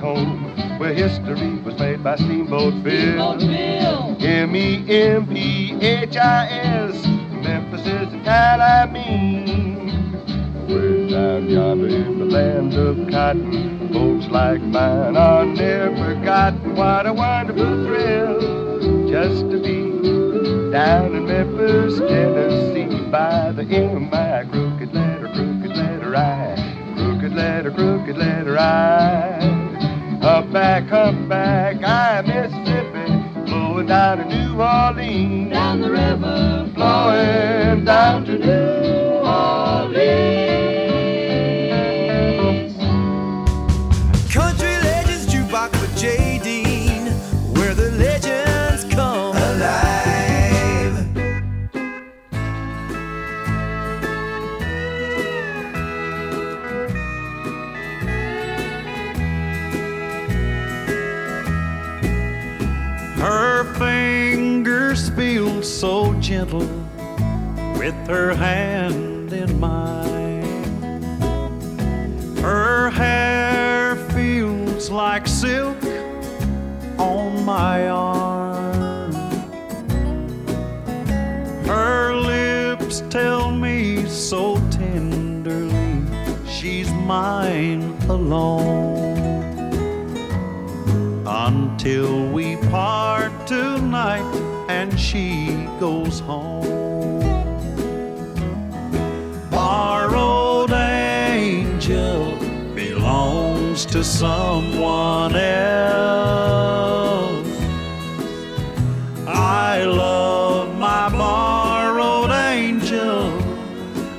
Home, 0.00 0.78
where 0.78 0.94
history 0.94 1.58
was 1.60 1.78
made 1.78 2.02
by 2.02 2.16
Steamboat 2.16 2.82
Bill. 2.82 3.38
Steamboat 3.38 4.20
M-E-M-P-H-I-S, 4.22 5.06
Memphis 7.44 7.86
is 7.86 8.10
the 8.10 8.18
town 8.24 8.60
I 8.60 8.86
mean. 8.86 10.12
Way 10.66 11.10
down 11.10 11.48
yonder 11.48 11.88
in 11.88 12.18
the 12.18 12.24
land 12.24 12.74
of 12.74 13.08
cotton, 13.10 13.92
folks 13.92 14.26
like 14.28 14.62
mine 14.62 15.16
are 15.16 15.44
never 15.44 16.14
forgotten. 16.14 16.74
What 16.74 17.06
a 17.06 17.12
wonderful 17.12 17.84
thrill 17.84 18.40
just 19.08 19.50
to 19.50 19.60
be 19.60 19.90
down 20.70 21.14
in 21.14 21.26
Memphis, 21.26 21.98
Tennessee, 21.98 23.10
by 23.10 23.52
the 23.52 23.64
M-I, 23.64 24.44
crooked 24.50 24.94
letter, 24.94 25.28
crooked 25.34 25.76
letter 25.76 26.16
I, 26.16 26.56
crooked 26.96 27.32
letter, 27.34 27.70
crooked 27.70 28.16
letter 28.16 28.58
I. 28.58 29.59
Humpback, 30.20 30.86
humpback, 30.88 31.82
I, 31.82 32.20
Mississippi, 32.20 33.50
flowing 33.50 33.86
down 33.86 34.18
to 34.18 34.24
New 34.26 34.60
Orleans. 34.60 35.50
Down 35.50 35.80
the 35.80 35.90
river, 35.90 36.70
flowing 36.74 37.84
down 37.86 38.26
to 38.26 38.38
New 38.38 39.26
Orleans. 39.26 40.69
Her 68.10 68.34
hand 68.34 69.32
in 69.32 69.60
mine. 69.60 70.42
Her 72.38 72.90
hair 72.90 73.94
feels 74.10 74.90
like 74.90 75.28
silk 75.28 75.78
on 76.98 77.44
my 77.44 77.88
arm. 77.88 79.12
Her 81.66 82.16
lips 82.16 83.04
tell 83.10 83.52
me 83.52 84.08
so 84.08 84.56
tenderly 84.72 86.02
she's 86.48 86.90
mine 86.90 87.96
alone 88.08 89.18
until 91.26 92.28
we 92.32 92.56
part 92.72 93.30
tonight 93.46 94.26
and 94.68 94.98
she 94.98 95.68
goes 95.78 96.18
home. 96.18 96.49
To 103.90 104.04
someone 104.04 105.34
else. 105.34 105.90
I 109.26 109.82
love 109.84 110.78
my 110.78 111.08
borrowed 111.08 112.30
angel. 112.30 113.32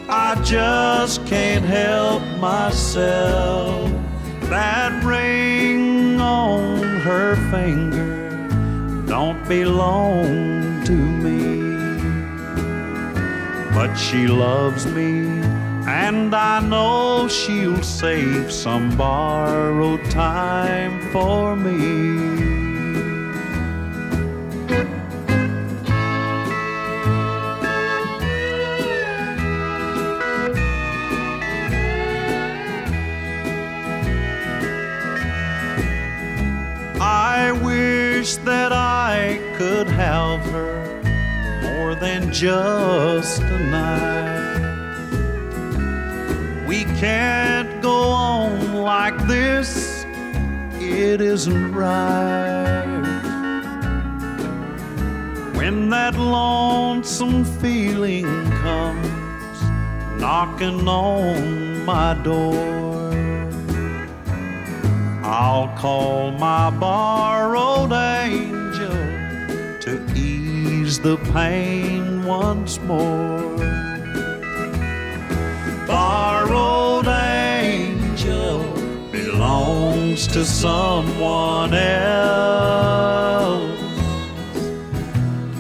I 0.10 0.36
just 0.44 1.26
can't 1.26 1.64
help 1.64 2.22
myself. 2.40 3.90
That 4.50 5.02
ring 5.06 6.20
on 6.20 6.84
her 7.00 7.38
finger 7.50 8.48
don't 9.08 9.42
belong 9.48 10.84
to 10.84 10.92
me. 10.92 11.62
But 13.74 13.96
she 13.96 14.28
loves 14.28 14.86
me, 14.86 15.31
and 16.14 16.36
I 16.36 16.60
know 16.60 17.30
she'll 17.30 17.82
save 17.82 18.52
some 18.52 18.98
borrowed 18.98 20.04
time 20.12 21.00
for 21.14 21.56
me. 21.56 21.80
I 37.00 37.54
wish 37.64 38.36
that 38.48 38.74
I 38.74 39.40
could 39.58 39.88
have 39.88 40.42
her 40.52 41.02
more 41.64 41.96
than 41.96 42.34
just 42.34 43.42
a 43.44 43.60
night. 43.60 44.31
Can't 47.02 47.82
go 47.82 48.12
on 48.12 48.76
like 48.76 49.18
this, 49.26 50.06
it 50.80 51.20
isn't 51.20 51.74
right. 51.74 52.86
When 55.56 55.90
that 55.90 56.16
lonesome 56.16 57.44
feeling 57.44 58.26
comes 58.52 60.22
knocking 60.22 60.88
on 60.88 61.84
my 61.86 62.14
door. 62.24 63.12
I'll 65.24 65.76
call 65.80 66.30
my 66.34 66.70
borrowed 66.70 67.94
angel 67.94 68.92
to 69.86 70.14
ease 70.16 71.00
the 71.00 71.18
pain 71.34 72.24
once 72.26 72.80
more. 72.82 73.61
Borrowed 75.92 77.08
angel 77.08 78.64
belongs 79.12 80.26
to 80.28 80.46
someone 80.46 81.74
else. 81.74 82.12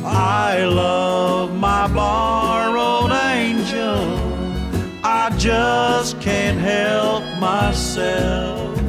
I 0.05 0.63
love 0.63 1.53
my 1.53 1.87
borrowed 1.87 3.11
angel. 3.11 4.05
I 5.03 5.29
just 5.37 6.21
can't 6.21 6.59
help 6.59 7.23
myself. 7.39 8.79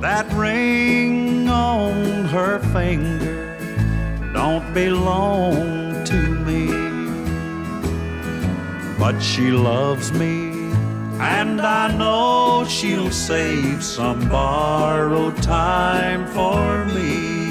That 0.00 0.32
ring 0.34 1.48
on 1.48 2.26
her 2.26 2.60
finger 2.72 3.58
don't 4.32 4.72
belong 4.72 6.04
to 6.04 6.16
me. 6.46 6.68
But 8.98 9.18
she 9.20 9.50
loves 9.50 10.12
me, 10.12 10.49
And 11.22 11.60
I 11.60 11.94
know 11.98 12.64
she'll 12.66 13.10
save 13.10 13.84
some 13.84 14.26
borrowed 14.30 15.36
time 15.42 16.26
for 16.28 16.86
me. 16.86 17.50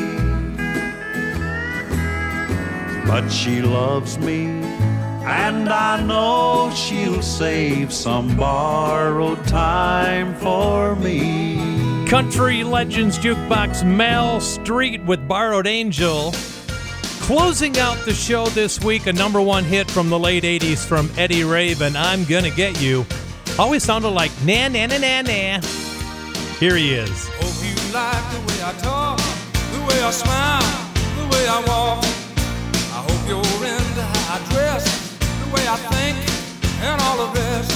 But 3.06 3.30
she 3.30 3.62
loves 3.62 4.18
me, 4.18 4.46
and 5.24 5.70
I 5.70 6.02
know 6.04 6.72
she'll 6.76 7.22
save 7.22 7.94
some 7.94 8.36
borrowed 8.36 9.46
time 9.46 10.34
for 10.38 10.96
me. 10.96 12.06
Country 12.08 12.64
Legends 12.64 13.20
Jukebox 13.20 13.86
Mel 13.86 14.42
Street 14.42 15.04
with 15.04 15.28
Borrowed 15.28 15.68
Angel. 15.68 16.32
Closing 17.22 17.78
out 17.78 18.04
the 18.06 18.16
show 18.16 18.48
this 18.48 18.84
week, 18.84 19.06
a 19.06 19.14
number 19.14 19.40
one 19.40 19.64
hit 19.64 19.92
from 19.92 20.10
the 20.10 20.18
late 20.18 20.44
80s 20.44 20.84
from 20.84 21.12
Eddy 21.18 21.44
Raven, 21.44 21.96
I'm 21.96 22.26
Gonna 22.26 22.50
Get 22.50 22.82
You. 22.82 23.06
Always 23.60 23.84
sounded 23.84 24.12
like 24.12 24.32
na 24.46 24.70
na 24.70 24.86
na 24.88 24.98
na 24.98 25.22
na. 25.22 25.60
Here 26.64 26.78
he 26.78 26.94
is. 26.94 27.12
Oh, 27.12 27.44
hope 27.44 27.60
you 27.60 27.76
like 27.92 28.24
the 28.32 28.40
way 28.48 28.60
I 28.64 28.72
talk, 28.80 29.20
the 29.76 29.82
way 29.84 30.00
I 30.00 30.12
smile, 30.12 30.64
the 31.20 31.28
way 31.28 31.44
I 31.44 31.60
walk. 31.68 32.00
I 32.96 33.04
hope 33.04 33.20
you're 33.28 33.44
into 33.68 34.04
how 34.14 34.36
I 34.36 34.40
dress, 34.56 34.88
the 35.20 35.50
way 35.52 35.68
I 35.68 35.76
think, 35.92 36.16
and 36.88 37.02
all 37.04 37.20
rest. 37.36 37.76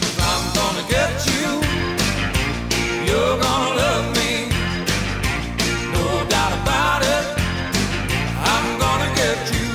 Cause 0.00 0.18
I'm 0.24 0.44
gonna 0.56 0.88
get 0.88 1.12
you, 1.36 1.52
you're 3.04 3.36
gonna 3.44 3.76
love 3.76 4.08
me. 4.16 4.48
No 5.92 6.04
doubt 6.32 6.54
about 6.64 7.04
it, 7.04 7.26
I'm 8.40 8.66
gonna 8.80 9.10
get 9.20 9.52
you. 9.52 9.68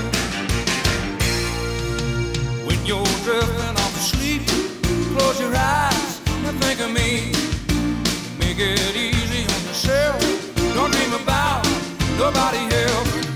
When 2.66 2.80
you're 2.84 3.14
drifting 3.22 3.59
close 5.32 5.42
your 5.42 5.56
eyes 5.56 6.22
and 6.28 6.60
think 6.64 6.80
of 6.80 6.90
me. 6.90 7.32
Make 8.40 8.58
it 8.58 8.96
easy 8.96 9.44
on 9.44 9.62
yourself. 9.68 10.20
Don't 10.74 10.92
dream 10.92 11.14
about 11.14 11.64
nobody 12.18 12.64
else. 12.76 13.29